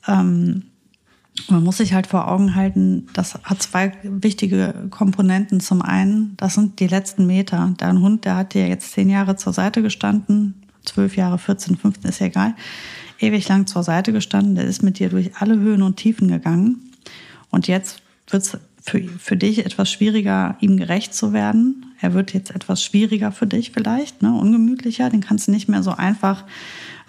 Ähm, 0.06 0.64
man 1.49 1.62
muss 1.62 1.78
sich 1.78 1.93
halt 1.93 2.07
vor 2.07 2.28
Augen 2.28 2.55
halten, 2.55 3.07
das 3.12 3.34
hat 3.43 3.62
zwei 3.62 3.93
wichtige 4.03 4.74
Komponenten. 4.91 5.61
Zum 5.61 5.82
einen, 5.82 6.36
das 6.36 6.55
sind 6.55 6.80
die 6.80 6.86
letzten 6.86 7.26
Meter. 7.26 7.74
Dein 7.78 8.01
Hund, 8.01 8.24
der 8.24 8.36
hat 8.36 8.55
dir 8.55 8.68
jetzt 8.68 8.93
zehn 8.93 9.09
Jahre 9.09 9.36
zur 9.36 9.53
Seite 9.53 9.82
gestanden, 9.82 10.55
zwölf 10.84 11.16
Jahre, 11.16 11.39
14, 11.39 11.76
15, 11.76 12.11
ist 12.11 12.20
ja 12.20 12.26
egal, 12.26 12.55
ewig 13.18 13.49
lang 13.49 13.66
zur 13.66 13.82
Seite 13.82 14.12
gestanden. 14.12 14.55
Der 14.55 14.64
ist 14.64 14.82
mit 14.82 14.99
dir 14.99 15.09
durch 15.09 15.36
alle 15.36 15.59
Höhen 15.59 15.82
und 15.82 15.97
Tiefen 15.97 16.28
gegangen. 16.28 16.93
Und 17.51 17.68
jetzt 17.68 18.03
wird 18.28 18.43
es 18.43 18.59
für, 18.80 19.03
für 19.18 19.36
dich 19.36 19.64
etwas 19.64 19.91
schwieriger, 19.91 20.57
ihm 20.61 20.76
gerecht 20.76 21.14
zu 21.14 21.32
werden. 21.32 21.86
Er 22.01 22.14
wird 22.14 22.32
jetzt 22.32 22.51
etwas 22.51 22.82
schwieriger 22.82 23.32
für 23.32 23.47
dich 23.47 23.72
vielleicht, 23.72 24.22
ne? 24.22 24.32
ungemütlicher. 24.32 25.11
Den 25.11 25.20
kannst 25.20 25.49
du 25.49 25.51
nicht 25.51 25.68
mehr 25.68 25.82
so 25.82 25.93
einfach 25.93 26.45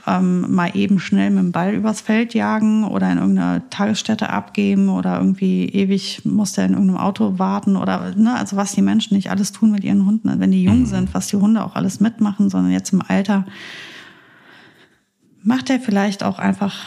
ähm, 0.08 0.54
mal 0.54 0.72
eben 0.76 1.00
schnell 1.00 1.30
mit 1.30 1.39
dem 1.39 1.52
Ball 1.52 1.74
übers 1.74 2.02
Feld 2.02 2.34
jagen 2.34 2.84
oder 2.84 3.12
in 3.12 3.18
irgendeine 3.18 3.70
Tagesstätte 3.70 4.30
abgeben 4.30 4.89
oder 4.89 5.18
irgendwie 5.18 5.66
ewig 5.66 6.26
muss 6.26 6.54
der 6.54 6.66
in 6.66 6.74
irgendeinem 6.74 7.00
Auto 7.00 7.39
warten 7.39 7.76
oder 7.76 8.14
ne, 8.16 8.36
also 8.36 8.56
was 8.56 8.74
die 8.74 8.82
Menschen 8.82 9.16
nicht 9.16 9.30
alles 9.30 9.52
tun 9.52 9.72
mit 9.72 9.84
ihren 9.84 10.06
Hunden, 10.06 10.39
wenn 10.39 10.52
die 10.52 10.64
jung 10.64 10.82
mhm. 10.82 10.86
sind, 10.86 11.14
was 11.14 11.28
die 11.28 11.38
Hunde 11.38 11.64
auch 11.64 11.76
alles 11.76 12.00
mitmachen, 12.00 12.50
sondern 12.50 12.72
jetzt 12.72 12.93
im 12.93 13.02
Alter 13.02 13.45
macht 15.43 15.70
er 15.70 15.80
vielleicht 15.80 16.24
auch 16.24 16.39
einfach 16.39 16.86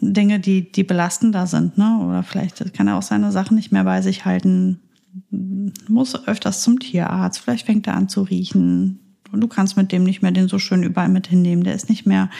Dinge, 0.00 0.40
die, 0.40 0.72
die 0.72 0.82
belastender 0.82 1.46
sind, 1.46 1.78
ne? 1.78 1.98
Oder 2.04 2.22
vielleicht 2.22 2.74
kann 2.74 2.88
er 2.88 2.96
auch 2.96 3.02
seine 3.02 3.30
Sachen 3.30 3.54
nicht 3.54 3.70
mehr 3.70 3.84
bei 3.84 4.02
sich 4.02 4.24
halten, 4.24 4.80
muss 5.88 6.26
öfters 6.26 6.62
zum 6.62 6.80
Tierarzt, 6.80 7.38
vielleicht 7.38 7.66
fängt 7.66 7.86
er 7.86 7.94
an 7.94 8.08
zu 8.08 8.22
riechen, 8.22 8.98
du 9.40 9.48
kannst 9.48 9.76
mit 9.76 9.92
dem 9.92 10.04
nicht 10.04 10.22
mehr 10.22 10.32
den 10.32 10.48
so 10.48 10.58
schön 10.58 10.82
überall 10.82 11.08
mit 11.08 11.26
hinnehmen, 11.26 11.64
der 11.64 11.74
ist 11.74 11.88
nicht 11.88 12.06
mehr. 12.06 12.30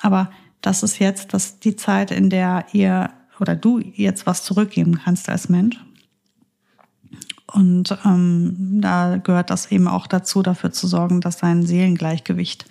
Aber 0.00 0.30
das 0.60 0.82
ist 0.82 0.98
jetzt 0.98 1.34
das, 1.34 1.58
die 1.60 1.76
Zeit, 1.76 2.10
in 2.10 2.30
der 2.30 2.66
ihr 2.72 3.10
oder 3.40 3.56
du 3.56 3.80
jetzt 3.80 4.26
was 4.26 4.44
zurückgeben 4.44 5.00
kannst 5.04 5.28
als 5.28 5.48
Mensch. 5.48 5.78
Und 7.46 7.96
ähm, 8.04 8.80
da 8.80 9.16
gehört 9.16 9.50
das 9.50 9.70
eben 9.70 9.86
auch 9.86 10.06
dazu, 10.06 10.42
dafür 10.42 10.72
zu 10.72 10.86
sorgen, 10.86 11.20
dass 11.20 11.36
dein 11.36 11.64
Seelengleichgewicht 11.64 12.66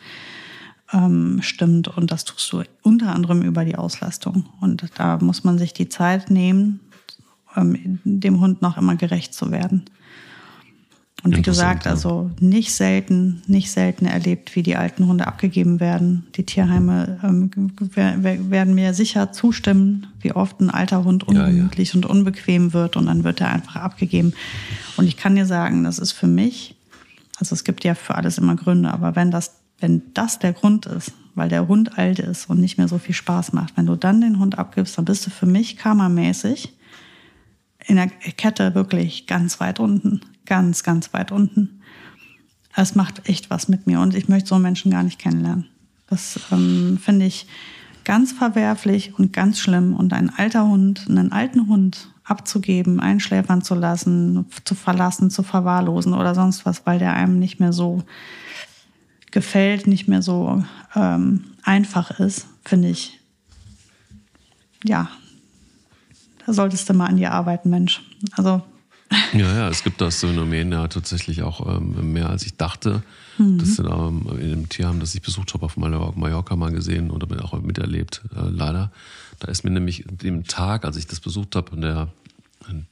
ähm, 0.92 1.42
stimmt. 1.42 1.88
Und 1.88 2.12
das 2.12 2.26
tust 2.26 2.52
du 2.52 2.64
unter 2.82 3.14
anderem 3.14 3.42
über 3.44 3.66
die 3.66 3.76
Auslastung. 3.76 4.46
Und 4.60 4.90
da 4.96 5.18
muss 5.20 5.44
man 5.44 5.58
sich 5.58 5.74
die 5.74 5.90
Zeit 5.90 6.30
nehmen, 6.30 6.80
ähm, 7.56 8.00
dem 8.04 8.42
Hund 8.42 8.62
noch 8.62 8.78
immer 8.78 8.96
gerecht 8.96 9.34
zu 9.34 9.52
werden. 9.52 9.86
Und 11.24 11.38
wie 11.38 11.42
gesagt, 11.42 11.88
also 11.88 12.32
nicht 12.42 12.74
selten, 12.74 13.44
nicht 13.48 13.72
selten 13.72 14.06
erlebt, 14.06 14.58
wie 14.58 14.64
die 14.64 14.76
alten 14.76 15.08
Hunde 15.08 15.26
abgegeben 15.26 15.80
werden. 15.80 16.28
Die 16.36 16.46
Tierheime 16.46 17.18
ähm, 17.24 17.50
werden 18.50 18.76
mir 18.76 18.94
sicher 18.94 19.32
zustimmen, 19.32 20.08
wie 20.20 20.34
oft 20.34 20.60
ein 20.60 20.70
alter 20.70 21.06
Hund 21.06 21.26
ungemütlich 21.26 21.94
ja, 21.94 21.94
ja. 21.94 21.98
und 21.98 22.12
unbequem 22.12 22.74
wird 22.74 22.98
und 22.98 23.06
dann 23.06 23.24
wird 23.24 23.40
er 23.40 23.52
einfach 23.52 23.78
abgegeben. 23.78 24.34
Und 24.98 25.08
ich 25.08 25.16
kann 25.16 25.36
dir 25.36 25.46
sagen, 25.46 25.86
das 25.86 25.98
ist 25.98 26.12
für 26.12 26.28
mich, 26.28 26.76
also 27.40 27.54
es 27.54 27.64
gibt 27.64 27.86
ja 27.86 27.96
für 27.96 28.16
alles 28.16 28.38
immer 28.38 28.58
Gründe, 28.58 28.92
aber 28.92 29.16
wenn 29.16 29.32
das, 29.32 29.62
wenn 29.80 30.02
das 30.14 30.40
der 30.40 30.52
Grund 30.52 30.88
ist, 30.88 31.14
weil 31.36 31.48
der 31.48 31.70
Hund 31.70 31.98
alt 31.98 32.20
ist 32.20 32.50
und 32.50 32.60
nicht 32.60 32.78
mehr 32.78 32.90
so 32.90 32.98
viel 32.98 33.16
Spaß 33.16 33.54
macht, 33.54 33.78
wenn 33.78 33.86
du 33.86 33.96
dann 33.96 34.20
den 34.20 34.40
Hund 34.40 34.60
abgibst, 34.60 34.98
dann 34.98 35.06
bist 35.06 35.26
du 35.26 35.30
für 35.30 35.46
mich 35.46 35.78
karmamäßig 35.78 36.74
in 37.86 37.96
der 37.96 38.08
Kette 38.08 38.76
wirklich 38.76 39.26
ganz 39.26 39.62
weit 39.62 39.80
unten 39.80 40.20
ganz, 40.46 40.84
ganz 40.84 41.14
weit 41.14 41.32
unten. 41.32 41.82
Es 42.76 42.96
macht 42.96 43.28
echt 43.30 43.50
was 43.50 43.68
mit 43.68 43.88
mir 43.88 44.00
und 44.00 44.16
ich 44.16 44.30
möchte 44.30 44.50
so 44.50 44.60
Menschen 44.60 44.92
gar 44.92 45.04
nicht 45.04 45.20
kennenlernen. 45.20 45.68
Das 46.08 46.40
ähm, 46.52 46.98
finde 47.02 47.26
ich 47.26 47.48
ganz 48.04 48.32
verwerflich 48.32 49.18
und 49.18 49.34
ganz 49.34 49.60
schlimm. 49.60 49.96
Und 49.96 50.14
ein 50.14 50.30
alter 50.30 50.68
Hund, 50.68 51.06
einen 51.08 51.32
alten 51.32 51.68
Hund 51.68 52.10
abzugeben, 52.24 53.00
einschläfern 53.00 53.62
zu 53.62 53.76
lassen, 53.76 54.46
zu 54.64 54.76
verlassen, 54.76 55.30
zu 55.30 55.44
verwahrlosen 55.44 56.14
oder 56.14 56.36
sonst 56.36 56.66
was, 56.66 56.86
weil 56.86 57.00
der 57.00 57.14
einem 57.14 57.40
nicht 57.40 57.60
mehr 57.60 57.74
so 57.74 58.04
gefällt, 59.32 59.88
nicht 59.88 60.08
mehr 60.08 60.22
so 60.22 60.64
ähm, 60.96 61.44
einfach 61.64 62.20
ist, 62.20 62.48
finde 62.64 62.90
ich, 62.90 63.20
ja, 64.84 65.10
da 66.46 66.54
solltest 66.54 66.90
du 66.90 66.94
mal 66.94 67.08
an 67.08 67.18
dir 67.18 67.32
arbeiten, 67.32 67.70
Mensch. 67.70 68.04
Also 68.34 68.62
ja, 69.34 69.56
ja, 69.56 69.70
es 69.70 69.84
gibt 69.84 70.02
das 70.02 70.20
Phänomen 70.20 70.72
ja 70.72 70.88
tatsächlich 70.88 71.42
auch 71.44 71.78
ähm, 71.78 72.14
mehr 72.14 72.30
als 72.30 72.46
ich 72.46 72.56
dachte. 72.56 73.04
Mhm. 73.38 73.58
Das 73.58 73.76
sind 73.76 73.88
ähm, 73.90 74.28
in 74.40 74.50
dem 74.50 74.70
Tierheim, 74.70 75.00
das 75.00 75.16
ich 75.16 75.22
besucht 75.22 75.54
habe, 75.54 75.66
auf 75.66 75.78
Mallorca 75.78 76.56
mal 76.56 76.72
gesehen 76.72 77.12
oder 77.12 77.44
auch 77.44 77.60
miterlebt, 77.62 78.22
äh, 78.36 78.50
leider. 78.50 78.92
Da 79.40 79.50
ist 79.50 79.64
mir 79.64 79.72
nämlich 79.72 80.06
dem 80.08 80.46
Tag, 80.46 80.86
als 80.86 80.98
ich 80.98 81.08
das 81.08 81.20
besucht 81.20 81.56
habe, 81.56 81.72
von 81.72 81.82
der 81.82 82.10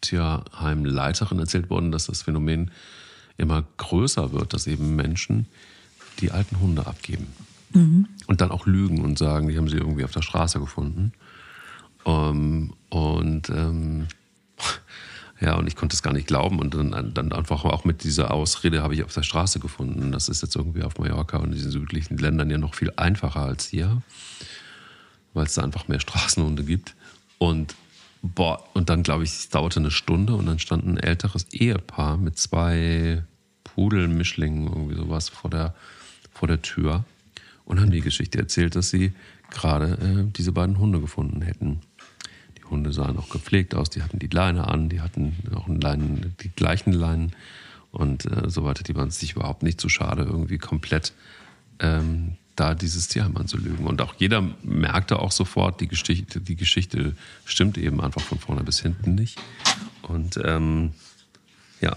Tierheimleiterin 0.02 1.40
erzählt 1.40 1.70
worden, 1.70 1.92
dass 1.92 2.08
das 2.08 2.24
Phänomen 2.24 2.72
immer 3.38 3.64
größer 3.78 4.34
wird, 4.34 4.54
dass 4.54 4.68
eben 4.68 4.96
Menschen 4.96 5.48
die 6.20 6.32
alten 6.32 6.60
Hunde 6.60 6.86
abgeben. 6.86 7.28
Mhm. 7.74 8.08
Und 8.28 8.42
dann 8.42 8.52
auch 8.52 8.66
lügen 8.66 9.02
und 9.02 9.18
sagen, 9.18 9.48
die 9.48 9.58
haben 9.58 9.70
sie 9.70 9.78
irgendwie 9.78 10.04
auf 10.04 10.12
der 10.12 10.22
Straße 10.22 10.60
gefunden. 10.60 11.14
Ähm, 12.06 12.74
und 12.90 13.50
ähm, 13.50 14.08
ja, 15.42 15.56
und 15.56 15.66
ich 15.68 15.76
konnte 15.76 15.96
es 15.96 16.04
gar 16.04 16.14
nicht 16.14 16.28
glauben 16.28 16.60
und 16.60 16.76
dann, 16.76 17.14
dann 17.16 17.34
einfach 17.34 17.66
auch 17.66 17.84
mit 17.84 18.04
dieser 18.04 18.32
Ausrede 18.32 18.84
habe 18.84 18.94
ich 18.94 19.04
auf 19.04 19.14
der 19.14 19.24
Straße 19.24 19.60
gefunden. 19.60 20.12
Das 20.12 20.30
ist 20.30 20.44
jetzt 20.44 20.56
irgendwie 20.56 20.84
auf 20.84 21.00
Mallorca 21.00 21.38
und 21.38 21.46
in 21.46 21.54
diesen 21.54 21.72
südlichen 21.72 22.18
Ländern 22.18 22.52
ja 22.52 22.60
noch 22.60 22.76
viel 22.76 22.94
einfacher 22.96 23.42
als 23.42 23.68
hier, 23.68 24.04
weil 25.34 25.48
es 25.48 25.56
da 25.56 25.64
einfach 25.64 25.88
mehr 25.88 26.00
Straßenhunde 26.00 26.64
gibt. 26.64 26.96
Und 27.40 27.74
boah, 28.22 28.64
und 28.76 28.90
dann 28.90 29.02
glaube 29.02 29.24
ich, 29.24 29.32
es 29.32 29.50
dauerte 29.50 29.80
eine 29.80 29.90
Stunde 29.90 30.36
und 30.36 30.46
dann 30.46 30.60
stand 30.60 30.86
ein 30.86 30.98
älteres 30.98 31.52
Ehepaar 31.52 32.18
mit 32.18 32.38
zwei 32.38 33.24
Pudelmischlingen, 33.64 34.68
irgendwie 34.68 34.96
sowas 34.96 35.30
vor 35.30 35.50
der, 35.50 35.74
vor 36.32 36.48
der 36.48 36.62
Tür 36.62 37.04
und 37.66 37.80
haben 37.80 37.90
die 37.90 38.02
Geschichte 38.02 38.38
erzählt, 38.38 38.76
dass 38.76 38.92
sie 38.92 39.12
gerade 39.50 39.98
äh, 40.28 40.32
diese 40.38 40.52
beiden 40.52 40.78
Hunde 40.78 41.02
gefunden 41.02 41.42
hätten. 41.42 41.82
Hunde 42.72 42.92
sahen 42.92 43.18
auch 43.18 43.30
gepflegt 43.30 43.76
aus, 43.76 43.90
die 43.90 44.02
hatten 44.02 44.18
die 44.18 44.28
Leine 44.28 44.68
an, 44.68 44.90
die 44.90 45.02
hatten 45.02 45.36
auch 45.54 45.68
Leinen, 45.68 46.36
die 46.42 46.50
gleichen 46.50 46.94
Leinen 46.94 47.34
und 47.92 48.26
äh, 48.26 48.50
so 48.50 48.64
weiter. 48.64 48.84
Die 48.84 48.96
waren 48.96 49.12
sich 49.12 49.34
überhaupt 49.34 49.64
nicht 49.64 49.80
zu 49.80 49.90
schade, 49.90 50.24
irgendwie 50.24 50.58
komplett 50.58 51.14
ähm, 51.80 52.38
da 52.56 52.74
dieses 52.76 53.08
Tierheim 53.08 53.38
anzulügen. 53.38 53.86
Und 53.86 54.02
auch 54.02 54.16
jeder 54.18 54.44
merkte 54.64 55.20
auch 55.20 55.32
sofort, 55.32 55.82
die 55.82 55.88
Geschichte, 55.88 56.40
die 56.40 56.56
Geschichte 56.56 57.16
stimmt 57.46 57.78
eben 57.78 58.02
einfach 58.02 58.22
von 58.22 58.40
vorne 58.40 58.64
bis 58.64 58.82
hinten 58.82 59.16
nicht. 59.16 59.40
Und 60.02 60.40
ähm, 60.44 60.92
ja, 61.80 61.96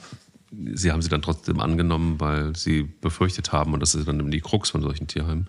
sie 0.74 0.92
haben 0.92 1.02
sie 1.02 1.08
dann 1.08 1.22
trotzdem 1.22 1.60
angenommen, 1.60 2.20
weil 2.20 2.56
sie 2.56 2.82
befürchtet 2.82 3.52
haben, 3.52 3.74
und 3.74 3.80
das 3.80 3.94
ist 3.94 4.06
dann 4.08 4.30
die 4.30 4.40
Krux 4.40 4.70
von 4.70 4.82
solchen 4.82 5.06
Tierheimen, 5.06 5.48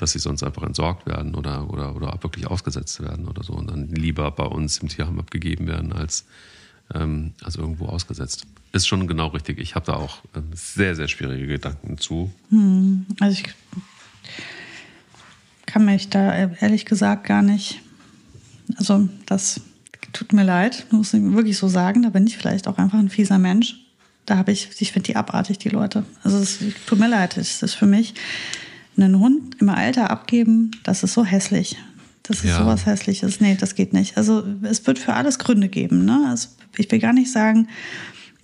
dass 0.00 0.12
sie 0.12 0.18
sonst 0.18 0.42
einfach 0.42 0.62
entsorgt 0.62 1.06
werden 1.06 1.34
oder, 1.34 1.68
oder, 1.70 1.94
oder 1.94 2.18
wirklich 2.22 2.46
ausgesetzt 2.46 3.02
werden 3.02 3.28
oder 3.28 3.42
so 3.42 3.52
und 3.52 3.70
dann 3.70 3.88
lieber 3.88 4.30
bei 4.30 4.44
uns 4.44 4.78
im 4.78 4.88
Tierheim 4.88 5.18
abgegeben 5.18 5.66
werden 5.66 5.92
als, 5.92 6.24
ähm, 6.94 7.34
als 7.42 7.56
irgendwo 7.56 7.86
ausgesetzt. 7.86 8.46
Ist 8.72 8.88
schon 8.88 9.06
genau 9.06 9.28
richtig. 9.28 9.58
Ich 9.58 9.74
habe 9.74 9.84
da 9.84 9.94
auch 9.94 10.22
ähm, 10.34 10.50
sehr, 10.54 10.96
sehr 10.96 11.06
schwierige 11.06 11.46
Gedanken 11.46 11.98
zu. 11.98 12.32
Hm, 12.48 13.04
also 13.20 13.38
ich 13.38 13.44
kann 15.66 15.84
mich 15.84 16.08
da 16.08 16.34
ehrlich 16.34 16.86
gesagt 16.86 17.24
gar 17.24 17.42
nicht, 17.42 17.82
also 18.76 19.06
das 19.26 19.60
tut 20.14 20.32
mir 20.32 20.44
leid, 20.44 20.86
muss 20.90 21.12
ich 21.12 21.22
wirklich 21.22 21.58
so 21.58 21.68
sagen, 21.68 22.02
da 22.02 22.08
bin 22.08 22.26
ich 22.26 22.38
vielleicht 22.38 22.68
auch 22.68 22.78
einfach 22.78 22.98
ein 22.98 23.10
fieser 23.10 23.38
Mensch. 23.38 23.76
Da 24.24 24.36
habe 24.38 24.52
ich, 24.52 24.70
ich 24.78 24.92
finde 24.92 25.08
die 25.08 25.16
abartig, 25.16 25.58
die 25.58 25.68
Leute. 25.68 26.04
Also 26.22 26.38
es 26.38 26.58
tut 26.86 26.98
mir 26.98 27.08
leid, 27.08 27.36
es 27.36 27.62
ist 27.62 27.74
für 27.74 27.86
mich 27.86 28.14
einen 29.02 29.18
Hund 29.18 29.56
im 29.60 29.68
Alter 29.68 30.10
abgeben, 30.10 30.70
das 30.84 31.02
ist 31.02 31.14
so 31.14 31.24
hässlich. 31.24 31.76
Das 32.22 32.38
ist 32.38 32.50
ja. 32.50 32.58
sowas 32.58 32.86
Hässliches. 32.86 33.40
Nee, 33.40 33.56
das 33.58 33.74
geht 33.74 33.92
nicht. 33.92 34.16
Also 34.16 34.44
es 34.62 34.86
wird 34.86 34.98
für 34.98 35.14
alles 35.14 35.38
Gründe 35.38 35.68
geben. 35.68 36.04
Ne? 36.04 36.26
Also, 36.28 36.48
ich 36.76 36.90
will 36.92 37.00
gar 37.00 37.12
nicht 37.12 37.32
sagen, 37.32 37.68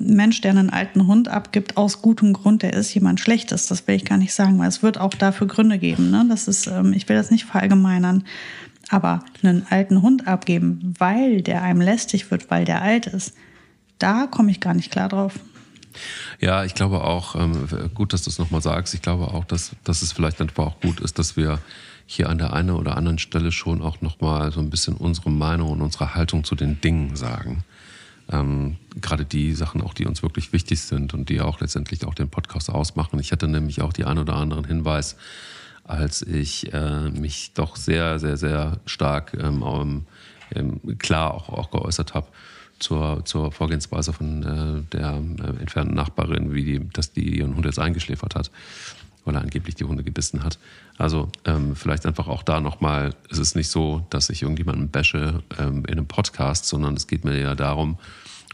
ein 0.01 0.17
Mensch, 0.17 0.41
der 0.41 0.51
einen 0.51 0.71
alten 0.71 1.07
Hund 1.07 1.29
abgibt, 1.29 1.77
aus 1.77 2.03
gutem 2.03 2.33
Grund, 2.33 2.63
der 2.63 2.75
ist 2.75 2.93
jemand 2.95 3.21
Schlechtes. 3.21 3.67
Das 3.67 3.87
will 3.87 3.95
ich 3.95 4.05
gar 4.05 4.19
nicht 4.19 4.35
sagen, 4.35 4.59
weil 4.59 4.69
es 4.69 4.83
wird 4.83 4.99
auch 4.99 5.15
dafür 5.15 5.47
Gründe 5.47 5.79
geben. 5.79 6.11
Ne? 6.11 6.27
Das 6.29 6.49
ist, 6.49 6.67
ähm, 6.67 6.93
ich 6.93 7.09
will 7.09 7.17
das 7.17 7.31
nicht 7.31 7.45
verallgemeinern. 7.45 8.25
Aber 8.89 9.25
einen 9.43 9.67
alten 9.69 10.03
Hund 10.03 10.29
abgeben, 10.29 10.95
weil 10.99 11.43
der 11.43 11.63
einem 11.63 11.81
lästig 11.81 12.31
wird, 12.31 12.51
weil 12.51 12.65
der 12.65 12.83
alt 12.83 13.07
ist, 13.07 13.35
da 13.99 14.27
komme 14.27 14.51
ich 14.51 14.61
gar 14.61 14.75
nicht 14.75 14.93
klar 14.93 15.09
drauf. 15.09 15.35
Ja, 16.41 16.65
ich 16.65 16.75
glaube 16.75 17.05
auch, 17.05 17.35
ähm, 17.35 17.69
gut, 17.95 18.13
dass 18.13 18.23
du 18.23 18.31
es 18.31 18.39
nochmal 18.39 18.63
sagst, 18.63 18.95
ich 18.95 19.03
glaube 19.03 19.29
auch, 19.29 19.45
dass, 19.45 19.73
dass 19.85 20.03
es 20.03 20.13
vielleicht 20.13 20.41
einfach 20.41 20.67
auch 20.67 20.81
gut 20.81 21.01
ist, 21.01 21.19
dass 21.19 21.37
wir 21.37 21.61
hier 22.07 22.29
an 22.29 22.39
der 22.39 22.53
einen 22.53 22.71
oder 22.71 22.97
anderen 22.97 23.19
Stelle 23.19 23.51
schon 23.51 23.83
auch 23.83 24.01
nochmal 24.01 24.53
so 24.53 24.61
ein 24.61 24.71
bisschen 24.71 24.95
unsere 24.95 25.31
Meinung 25.31 25.71
und 25.71 25.83
unsere 25.83 26.15
Haltung 26.15 26.45
zu 26.45 26.55
den 26.55 26.81
Dingen 26.81 27.17
sagen. 27.17 27.65
ähm, 28.33 28.77
gerade 29.01 29.25
die 29.25 29.53
Sachen 29.53 29.81
auch, 29.83 29.95
die 29.95 30.07
uns 30.07 30.23
wirklich 30.23 30.53
wichtig 30.53 30.81
sind 30.81 31.15
und 31.15 31.29
die 31.29 31.41
auch 31.41 31.61
letztendlich 31.61 32.05
auch 32.07 32.15
den 32.15 32.29
Podcast 32.29 32.71
ausmachen. 32.71 33.21
Ich 33.21 33.33
hatte 33.33 33.49
nämlich 33.49 33.83
auch 33.83 33.93
die 33.93 34.05
ein 34.05 34.19
oder 34.19 34.35
anderen 34.37 34.65
Hinweis, 34.65 35.17
als 35.85 36.23
ich 36.23 36.73
äh, 36.73 37.11
mich 37.11 37.53
doch 37.55 37.77
sehr, 37.77 38.19
sehr, 38.19 38.37
sehr 38.37 38.81
stark 38.87 39.35
ähm, 39.41 40.07
ähm, 40.55 40.99
klar 40.99 41.35
auch, 41.35 41.49
auch 41.49 41.71
geäußert 41.71 42.15
habe 42.15 42.27
zur, 42.79 43.25
zur 43.25 43.53
Vorgehensweise 43.53 44.13
von 44.13 44.43
äh, 44.43 44.97
der 44.97 45.15
äh, 45.15 45.61
entfernten 45.61 45.95
Nachbarin, 45.95 46.55
wie 46.55 46.65
die, 46.65 46.89
dass 46.91 47.13
die 47.13 47.39
ihren 47.39 47.57
Hund 47.57 47.65
jetzt 47.65 47.79
eingeschläfert 47.79 48.35
hat, 48.35 48.51
weil 49.25 49.35
er 49.35 49.43
angeblich 49.43 49.75
die 49.75 49.85
Hunde 49.85 50.05
gebissen 50.05 50.43
hat. 50.45 50.59
Also 50.99 51.29
ähm, 51.45 51.77
vielleicht 51.77 52.07
einfach 52.07 52.29
auch 52.29 52.43
da 52.43 52.61
nochmal, 52.61 53.15
es 53.31 53.39
ist 53.39 53.57
nicht 53.57 53.69
so, 53.69 54.07
dass 54.11 54.31
ich 54.31 54.43
irgendjemanden 54.43 54.91
bashe 54.91 55.43
ähm, 55.59 55.85
in 55.87 55.93
einem 55.93 56.07
Podcast, 56.07 56.67
sondern 56.67 56.95
es 56.95 57.07
geht 57.07 57.25
mir 57.25 57.39
ja 57.39 57.55
darum, 57.55 57.99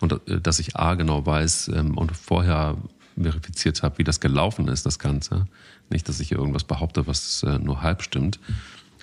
und, 0.01 0.13
äh, 0.29 0.41
dass 0.41 0.59
ich 0.59 0.77
A 0.77 0.95
genau 0.95 1.25
weiß 1.25 1.69
ähm, 1.75 1.97
und 1.97 2.17
vorher 2.17 2.77
verifiziert 3.21 3.83
habe, 3.83 3.99
wie 3.99 4.05
das 4.05 4.21
gelaufen 4.21 4.69
ist, 4.69 4.87
das 4.87 4.99
Ganze. 4.99 5.47
Nicht, 5.91 6.09
dass 6.09 6.21
ich 6.21 6.29
hier 6.29 6.39
irgendwas 6.39 6.65
behaupte, 6.65 7.07
was 7.07 7.43
äh, 7.43 7.59
nur 7.59 7.83
halb 7.83 8.03
stimmt, 8.03 8.41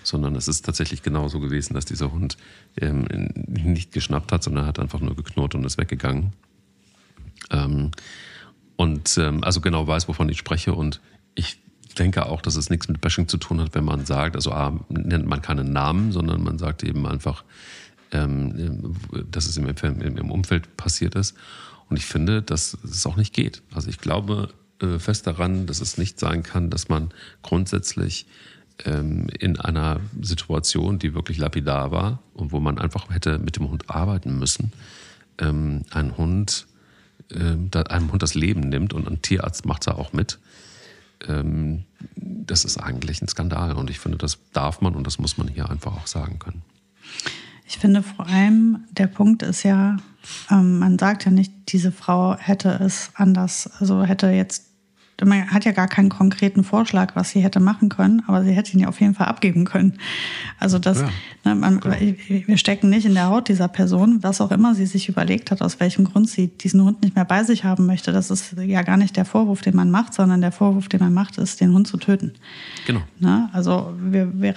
sondern 0.09 0.35
es 0.35 0.47
ist 0.47 0.65
tatsächlich 0.65 1.03
genauso 1.03 1.39
gewesen, 1.39 1.73
dass 1.73 1.85
dieser 1.85 2.11
Hund 2.11 2.37
ähm, 2.77 3.05
nicht 3.47 3.91
geschnappt 3.91 4.31
hat, 4.31 4.43
sondern 4.43 4.65
hat 4.65 4.79
einfach 4.79 4.99
nur 4.99 5.15
geknurrt 5.15 5.55
und 5.55 5.63
ist 5.63 5.77
weggegangen. 5.77 6.33
Ähm, 7.51 7.91
und 8.75 9.17
ähm, 9.17 9.43
also 9.43 9.61
genau 9.61 9.87
weiß, 9.87 10.07
wovon 10.07 10.29
ich 10.29 10.37
spreche. 10.37 10.73
Und 10.73 11.01
ich 11.35 11.59
denke 11.97 12.25
auch, 12.25 12.41
dass 12.41 12.55
es 12.55 12.69
nichts 12.69 12.87
mit 12.87 13.01
Bashing 13.01 13.27
zu 13.27 13.37
tun 13.37 13.61
hat, 13.61 13.75
wenn 13.75 13.85
man 13.85 14.05
sagt, 14.05 14.35
also 14.35 14.51
A, 14.51 14.79
nennt 14.89 15.27
man 15.27 15.41
keinen 15.41 15.71
Namen, 15.71 16.11
sondern 16.11 16.43
man 16.43 16.57
sagt 16.57 16.83
eben 16.83 17.05
einfach, 17.05 17.43
ähm, 18.11 18.95
dass 19.29 19.45
es 19.47 19.57
im, 19.57 19.67
im 19.67 20.31
Umfeld 20.31 20.77
passiert 20.77 21.15
ist. 21.15 21.35
Und 21.89 21.97
ich 21.97 22.05
finde, 22.05 22.41
dass 22.41 22.77
es 22.83 23.05
auch 23.05 23.15
nicht 23.15 23.33
geht. 23.33 23.61
Also 23.73 23.89
ich 23.89 23.99
glaube 23.99 24.49
äh, 24.81 24.99
fest 24.99 25.27
daran, 25.27 25.65
dass 25.65 25.81
es 25.81 25.97
nicht 25.97 26.19
sein 26.19 26.43
kann, 26.43 26.69
dass 26.69 26.87
man 26.87 27.09
grundsätzlich 27.41 28.27
ähm, 28.85 29.27
in 29.39 29.59
einer 29.59 29.99
Situation, 30.21 30.99
die 30.99 31.13
wirklich 31.13 31.37
lapidar 31.37 31.91
war 31.91 32.19
und 32.33 32.51
wo 32.51 32.59
man 32.59 32.77
einfach 32.77 33.09
hätte 33.09 33.39
mit 33.39 33.57
dem 33.57 33.69
Hund 33.69 33.89
arbeiten 33.89 34.37
müssen, 34.39 34.71
ähm, 35.39 35.83
einen 35.91 36.17
Hund, 36.17 36.67
ähm, 37.31 37.69
einem 37.73 38.11
Hund 38.11 38.23
das 38.23 38.35
Leben 38.35 38.61
nimmt 38.61 38.93
und 38.93 39.07
ein 39.07 39.21
Tierarzt 39.21 39.65
macht 39.65 39.87
da 39.87 39.91
auch 39.91 40.13
mit. 40.13 40.39
Ähm, 41.27 41.83
das 42.15 42.65
ist 42.65 42.77
eigentlich 42.77 43.21
ein 43.21 43.27
Skandal 43.27 43.73
und 43.73 43.89
ich 43.89 43.99
finde, 43.99 44.17
das 44.17 44.37
darf 44.53 44.81
man 44.81 44.95
und 44.95 45.05
das 45.05 45.19
muss 45.19 45.37
man 45.37 45.47
hier 45.47 45.69
einfach 45.69 45.95
auch 45.95 46.07
sagen 46.07 46.39
können. 46.39 46.61
Ich 47.67 47.77
finde 47.77 48.01
vor 48.01 48.25
allem, 48.25 48.85
der 48.91 49.07
Punkt 49.07 49.43
ist 49.43 49.63
ja, 49.63 49.97
ähm, 50.49 50.79
man 50.79 50.97
sagt 50.97 51.25
ja 51.25 51.31
nicht, 51.31 51.53
diese 51.67 51.91
Frau 51.91 52.35
hätte 52.35 52.69
es 52.81 53.11
anders, 53.13 53.69
also 53.79 54.03
hätte 54.03 54.29
jetzt, 54.29 54.68
man 55.25 55.49
hat 55.51 55.65
ja 55.65 55.71
gar 55.71 55.87
keinen 55.87 56.09
konkreten 56.09 56.63
Vorschlag, 56.63 57.15
was 57.15 57.29
sie 57.31 57.41
hätte 57.41 57.59
machen 57.59 57.89
können, 57.89 58.23
aber 58.27 58.43
sie 58.43 58.51
hätte 58.51 58.73
ihn 58.73 58.79
ja 58.79 58.87
auf 58.87 58.99
jeden 59.01 59.13
Fall 59.13 59.27
abgeben 59.27 59.65
können. 59.65 59.99
Also 60.59 60.79
das, 60.79 61.01
ja, 61.01 61.09
ne, 61.45 61.55
man, 61.55 61.81
wir 61.83 62.57
stecken 62.57 62.89
nicht 62.89 63.05
in 63.05 63.13
der 63.13 63.29
Haut 63.29 63.47
dieser 63.49 63.67
Person, 63.67 64.23
was 64.23 64.41
auch 64.41 64.51
immer 64.51 64.75
sie 64.75 64.85
sich 64.85 65.09
überlegt 65.09 65.51
hat, 65.51 65.61
aus 65.61 65.79
welchem 65.79 66.05
Grund 66.05 66.29
sie 66.29 66.47
diesen 66.47 66.83
Hund 66.83 67.01
nicht 67.01 67.15
mehr 67.15 67.25
bei 67.25 67.43
sich 67.43 67.63
haben 67.63 67.85
möchte. 67.85 68.11
Das 68.11 68.31
ist 68.31 68.55
ja 68.57 68.81
gar 68.81 68.97
nicht 68.97 69.17
der 69.17 69.25
Vorwurf, 69.25 69.61
den 69.61 69.75
man 69.75 69.91
macht, 69.91 70.13
sondern 70.13 70.41
der 70.41 70.51
Vorwurf, 70.51 70.87
den 70.87 70.99
man 70.99 71.13
macht, 71.13 71.37
ist, 71.37 71.61
den 71.61 71.73
Hund 71.73 71.87
zu 71.87 71.97
töten. 71.97 72.33
Genau. 72.85 73.01
Ne? 73.19 73.49
Also 73.53 73.93
wir, 73.99 74.29
wir 74.39 74.55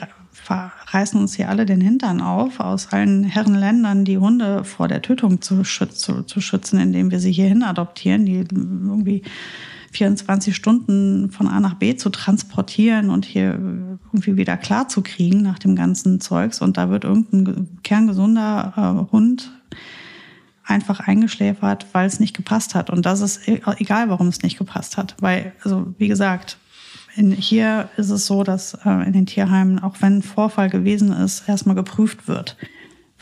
reißen 0.49 1.21
uns 1.21 1.35
hier 1.35 1.49
alle 1.49 1.67
den 1.67 1.81
Hintern 1.81 2.21
auf, 2.21 2.61
aus 2.61 2.93
allen 2.93 3.25
Herrenländern 3.25 4.05
die 4.05 4.19
Hunde 4.19 4.65
vor 4.65 4.89
der 4.89 5.03
Tötung 5.03 5.41
zu, 5.41 5.65
schützen, 5.65 5.99
zu, 5.99 6.23
zu 6.23 6.41
schützen, 6.41 6.81
indem 6.81 7.11
wir 7.11 7.21
sie 7.21 7.33
hierhin 7.33 7.63
adoptieren, 7.63 8.27
die 8.27 8.45
irgendwie 8.51 9.23
24 9.93 10.57
Stunden 10.57 11.31
von 11.31 11.49
A 11.49 11.61
nach 11.61 11.75
B 11.75 11.97
zu 11.97 12.09
transportieren 12.11 13.11
und 13.11 13.25
hier 13.25 13.53
irgendwie 13.53 14.37
wieder 14.37 14.57
klar 14.57 14.89
zu 14.89 15.03
kriegen 15.03 15.43
nach 15.43 15.59
dem 15.59 15.77
ganzen 15.77 16.21
Zeugs. 16.21 16.61
Und 16.61 16.77
da 16.77 16.89
wird 16.91 17.05
irgendein 17.05 17.79
kerngesunder 17.83 18.73
äh, 18.77 19.13
Hund 19.13 19.53
einfach 20.65 21.01
eingeschläfert, 21.01 21.87
weil 21.93 22.07
es 22.07 22.21
nicht 22.21 22.35
gepasst 22.35 22.75
hat. 22.75 22.89
Und 22.89 23.05
das 23.05 23.21
ist 23.21 23.47
e-, 23.47 23.61
egal, 23.79 24.09
warum 24.09 24.29
es 24.29 24.43
nicht 24.43 24.59
gepasst 24.59 24.97
hat. 24.97 25.15
Weil, 25.21 25.53
also 25.63 25.95
wie 25.99 26.09
gesagt, 26.09 26.57
in, 27.15 27.31
hier 27.31 27.91
ist 27.99 28.11
es 28.11 28.27
so, 28.27 28.43
dass 28.45 28.75
äh, 28.85 29.07
in 29.07 29.13
den 29.13 29.27
Tierheimen, 29.27 29.79
auch 29.79 29.97
wenn 30.01 30.19
ein 30.19 30.23
Vorfall 30.23 30.71
gewesen 30.71 31.13
ist, 31.13 31.49
erstmal 31.49 31.77
geprüft 31.77 32.29
wird, 32.29 32.57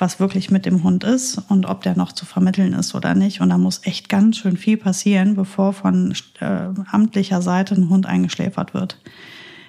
was 0.00 0.18
wirklich 0.18 0.50
mit 0.50 0.66
dem 0.66 0.82
Hund 0.82 1.04
ist 1.04 1.38
und 1.48 1.66
ob 1.66 1.82
der 1.82 1.96
noch 1.96 2.12
zu 2.12 2.24
vermitteln 2.24 2.72
ist 2.72 2.94
oder 2.94 3.14
nicht. 3.14 3.40
Und 3.40 3.50
da 3.50 3.58
muss 3.58 3.80
echt 3.84 4.08
ganz 4.08 4.38
schön 4.38 4.56
viel 4.56 4.76
passieren, 4.76 5.34
bevor 5.34 5.72
von 5.72 6.14
äh, 6.40 6.68
amtlicher 6.90 7.42
Seite 7.42 7.74
ein 7.74 7.88
Hund 7.88 8.06
eingeschläfert 8.06 8.74
wird. 8.74 8.98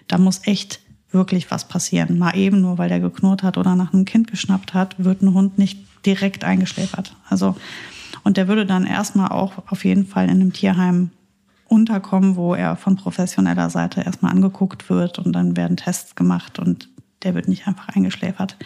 Da 0.08 0.18
muss 0.18 0.42
echt 0.46 0.80
wirklich 1.12 1.52
was 1.52 1.68
passieren. 1.68 2.18
Mal 2.18 2.38
eben 2.38 2.62
nur, 2.62 2.78
weil 2.78 2.90
der 2.90 3.00
geknurrt 3.00 3.44
hat 3.44 3.58
oder 3.58 3.76
nach 3.76 3.94
einem 3.94 4.06
Kind 4.06 4.32
geschnappt 4.32 4.74
hat, 4.74 4.96
wird 5.04 5.22
ein 5.22 5.34
Hund 5.34 5.58
nicht 5.58 5.80
direkt 6.06 6.44
eingeschläfert. 6.44 7.16
Also, 7.30 7.56
und 8.24 8.38
der 8.38 8.48
würde 8.48 8.66
dann 8.66 8.86
erstmal 8.86 9.30
auch 9.30 9.54
auf 9.68 9.84
jeden 9.84 10.06
Fall 10.06 10.26
in 10.26 10.42
einem 10.42 10.54
Tierheim 10.54 11.12
unterkommen, 11.68 12.36
wo 12.36 12.54
er 12.54 12.76
von 12.76 12.96
professioneller 12.96 13.70
Seite 13.70 14.02
erstmal 14.02 14.32
angeguckt 14.32 14.90
wird 14.90 15.20
und 15.20 15.34
dann 15.34 15.56
werden 15.56 15.78
Tests 15.78 16.16
gemacht 16.16 16.60
und 16.60 16.90
der 17.24 17.36
wird 17.36 17.48
nicht 17.48 17.68
einfach 17.68 17.90
eingeschläfert. 17.90 18.58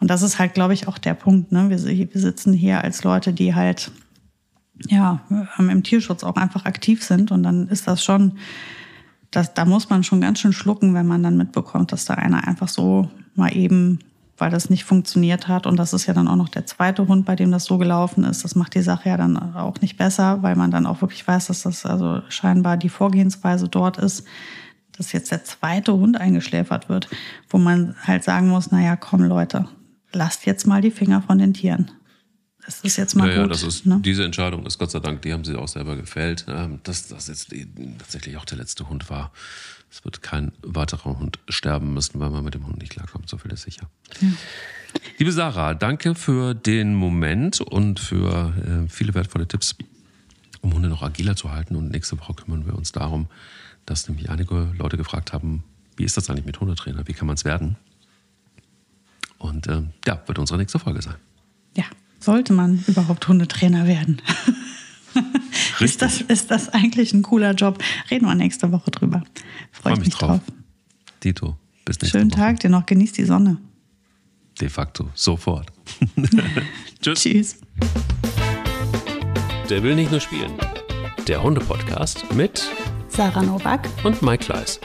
Und 0.00 0.08
das 0.10 0.22
ist 0.22 0.38
halt, 0.38 0.54
glaube 0.54 0.74
ich, 0.74 0.88
auch 0.88 0.98
der 0.98 1.14
Punkt. 1.14 1.52
Ne? 1.52 1.70
Wir, 1.70 1.84
wir 1.84 2.20
sitzen 2.20 2.52
hier 2.52 2.84
als 2.84 3.04
Leute, 3.04 3.32
die 3.32 3.54
halt 3.54 3.90
ja 4.86 5.20
im 5.58 5.82
Tierschutz 5.82 6.22
auch 6.22 6.36
einfach 6.36 6.64
aktiv 6.64 7.02
sind 7.02 7.32
und 7.32 7.42
dann 7.42 7.66
ist 7.66 7.88
das 7.88 8.04
schon, 8.04 8.38
das, 9.32 9.52
da 9.54 9.64
muss 9.64 9.90
man 9.90 10.04
schon 10.04 10.20
ganz 10.20 10.38
schön 10.38 10.52
schlucken, 10.52 10.94
wenn 10.94 11.06
man 11.06 11.22
dann 11.22 11.36
mitbekommt, 11.36 11.90
dass 11.90 12.04
da 12.04 12.14
einer 12.14 12.46
einfach 12.46 12.68
so 12.68 13.10
mal 13.34 13.54
eben 13.56 13.98
weil 14.38 14.50
das 14.50 14.70
nicht 14.70 14.84
funktioniert 14.84 15.48
hat. 15.48 15.66
Und 15.66 15.76
das 15.76 15.92
ist 15.92 16.06
ja 16.06 16.14
dann 16.14 16.28
auch 16.28 16.36
noch 16.36 16.48
der 16.48 16.64
zweite 16.64 17.06
Hund, 17.08 17.26
bei 17.26 17.36
dem 17.36 17.50
das 17.50 17.64
so 17.64 17.76
gelaufen 17.76 18.24
ist. 18.24 18.44
Das 18.44 18.54
macht 18.54 18.74
die 18.74 18.82
Sache 18.82 19.08
ja 19.08 19.16
dann 19.16 19.36
auch 19.54 19.80
nicht 19.80 19.96
besser, 19.96 20.42
weil 20.42 20.56
man 20.56 20.70
dann 20.70 20.86
auch 20.86 21.00
wirklich 21.02 21.26
weiß, 21.26 21.48
dass 21.48 21.62
das 21.62 21.84
also 21.84 22.22
scheinbar 22.28 22.76
die 22.76 22.88
Vorgehensweise 22.88 23.68
dort 23.68 23.98
ist, 23.98 24.24
dass 24.96 25.12
jetzt 25.12 25.30
der 25.30 25.44
zweite 25.44 25.92
Hund 25.92 26.20
eingeschläfert 26.20 26.88
wird, 26.88 27.08
wo 27.50 27.58
man 27.58 27.96
halt 28.02 28.24
sagen 28.24 28.48
muss, 28.48 28.70
naja, 28.70 28.96
komm 28.96 29.22
Leute, 29.22 29.66
lasst 30.18 30.44
jetzt 30.44 30.66
mal 30.66 30.82
die 30.82 30.90
Finger 30.90 31.22
von 31.22 31.38
den 31.38 31.54
Tieren. 31.54 31.90
Das 32.66 32.80
ist 32.80 32.98
jetzt 32.98 33.14
mal 33.14 33.30
ja, 33.30 33.36
gut. 33.36 33.44
Ja, 33.44 33.48
das 33.48 33.62
ist, 33.62 33.86
ne? 33.86 34.00
Diese 34.04 34.24
Entscheidung 34.24 34.66
ist 34.66 34.78
Gott 34.78 34.90
sei 34.90 34.98
Dank, 35.00 35.22
die 35.22 35.32
haben 35.32 35.44
sie 35.44 35.54
auch 35.56 35.68
selber 35.68 35.96
gefällt, 35.96 36.44
ähm, 36.48 36.80
dass 36.82 37.08
das 37.08 37.28
jetzt 37.28 37.54
tatsächlich 37.98 38.36
auch 38.36 38.44
der 38.44 38.58
letzte 38.58 38.90
Hund 38.90 39.08
war. 39.08 39.32
Es 39.90 40.04
wird 40.04 40.20
kein 40.20 40.52
weiterer 40.62 41.18
Hund 41.18 41.38
sterben 41.48 41.94
müssen, 41.94 42.20
weil 42.20 42.28
man 42.28 42.44
mit 42.44 42.52
dem 42.52 42.66
Hund 42.66 42.78
nicht 42.78 42.90
klarkommt, 42.92 43.30
so 43.30 43.38
viel 43.38 43.52
ist 43.52 43.62
sicher. 43.62 43.88
Ja. 44.20 44.28
Liebe 45.16 45.32
Sarah, 45.32 45.72
danke 45.72 46.14
für 46.14 46.54
den 46.54 46.94
Moment 46.94 47.62
und 47.62 48.00
für 48.00 48.52
äh, 48.58 48.88
viele 48.90 49.14
wertvolle 49.14 49.48
Tipps, 49.48 49.76
um 50.60 50.74
Hunde 50.74 50.90
noch 50.90 51.02
agiler 51.02 51.36
zu 51.36 51.50
halten. 51.50 51.74
Und 51.74 51.90
nächste 51.90 52.20
Woche 52.20 52.34
kümmern 52.34 52.66
wir 52.66 52.74
uns 52.74 52.92
darum, 52.92 53.28
dass 53.86 54.08
nämlich 54.08 54.28
einige 54.28 54.74
Leute 54.76 54.98
gefragt 54.98 55.32
haben, 55.32 55.64
wie 55.96 56.04
ist 56.04 56.18
das 56.18 56.28
eigentlich 56.28 56.44
mit 56.44 56.60
Hundetrainer? 56.60 57.08
Wie 57.08 57.14
kann 57.14 57.26
man 57.26 57.36
es 57.36 57.46
werden? 57.46 57.76
Und 59.38 59.66
äh, 59.66 59.82
ja, 60.06 60.20
wird 60.26 60.38
unsere 60.38 60.58
nächste 60.58 60.78
Folge 60.78 61.02
sein. 61.02 61.14
Ja, 61.76 61.84
sollte 62.18 62.52
man 62.52 62.84
überhaupt 62.86 63.26
Hundetrainer 63.28 63.86
werden? 63.86 64.20
ist, 65.80 66.02
das, 66.02 66.20
ist 66.20 66.50
das 66.50 66.68
eigentlich 66.70 67.12
ein 67.12 67.22
cooler 67.22 67.52
Job? 67.54 67.82
Reden 68.10 68.26
wir 68.26 68.34
nächste 68.34 68.72
Woche 68.72 68.90
drüber. 68.90 69.22
Freue 69.70 69.94
ich 69.94 70.00
mich 70.00 70.08
drauf. 70.10 70.40
drauf. 70.40 70.40
Dito, 71.22 71.56
bis 71.84 72.00
nächste 72.00 72.18
Schönen 72.18 72.30
Woche. 72.32 72.40
Tag 72.40 72.60
dir 72.60 72.70
noch, 72.70 72.86
genieß 72.86 73.12
die 73.12 73.24
Sonne. 73.24 73.58
De 74.60 74.68
facto, 74.68 75.08
sofort. 75.14 75.72
Tschüss. 77.00 77.20
Tschüss. 77.20 77.56
Der 79.70 79.82
will 79.82 79.94
nicht 79.94 80.10
nur 80.10 80.20
spielen. 80.20 80.52
Der 81.28 81.42
Hunde-Podcast 81.42 82.32
mit 82.34 82.68
Sarah 83.08 83.42
Novak 83.42 83.88
und 84.02 84.20
Mike 84.22 84.46
Kleiss. 84.46 84.80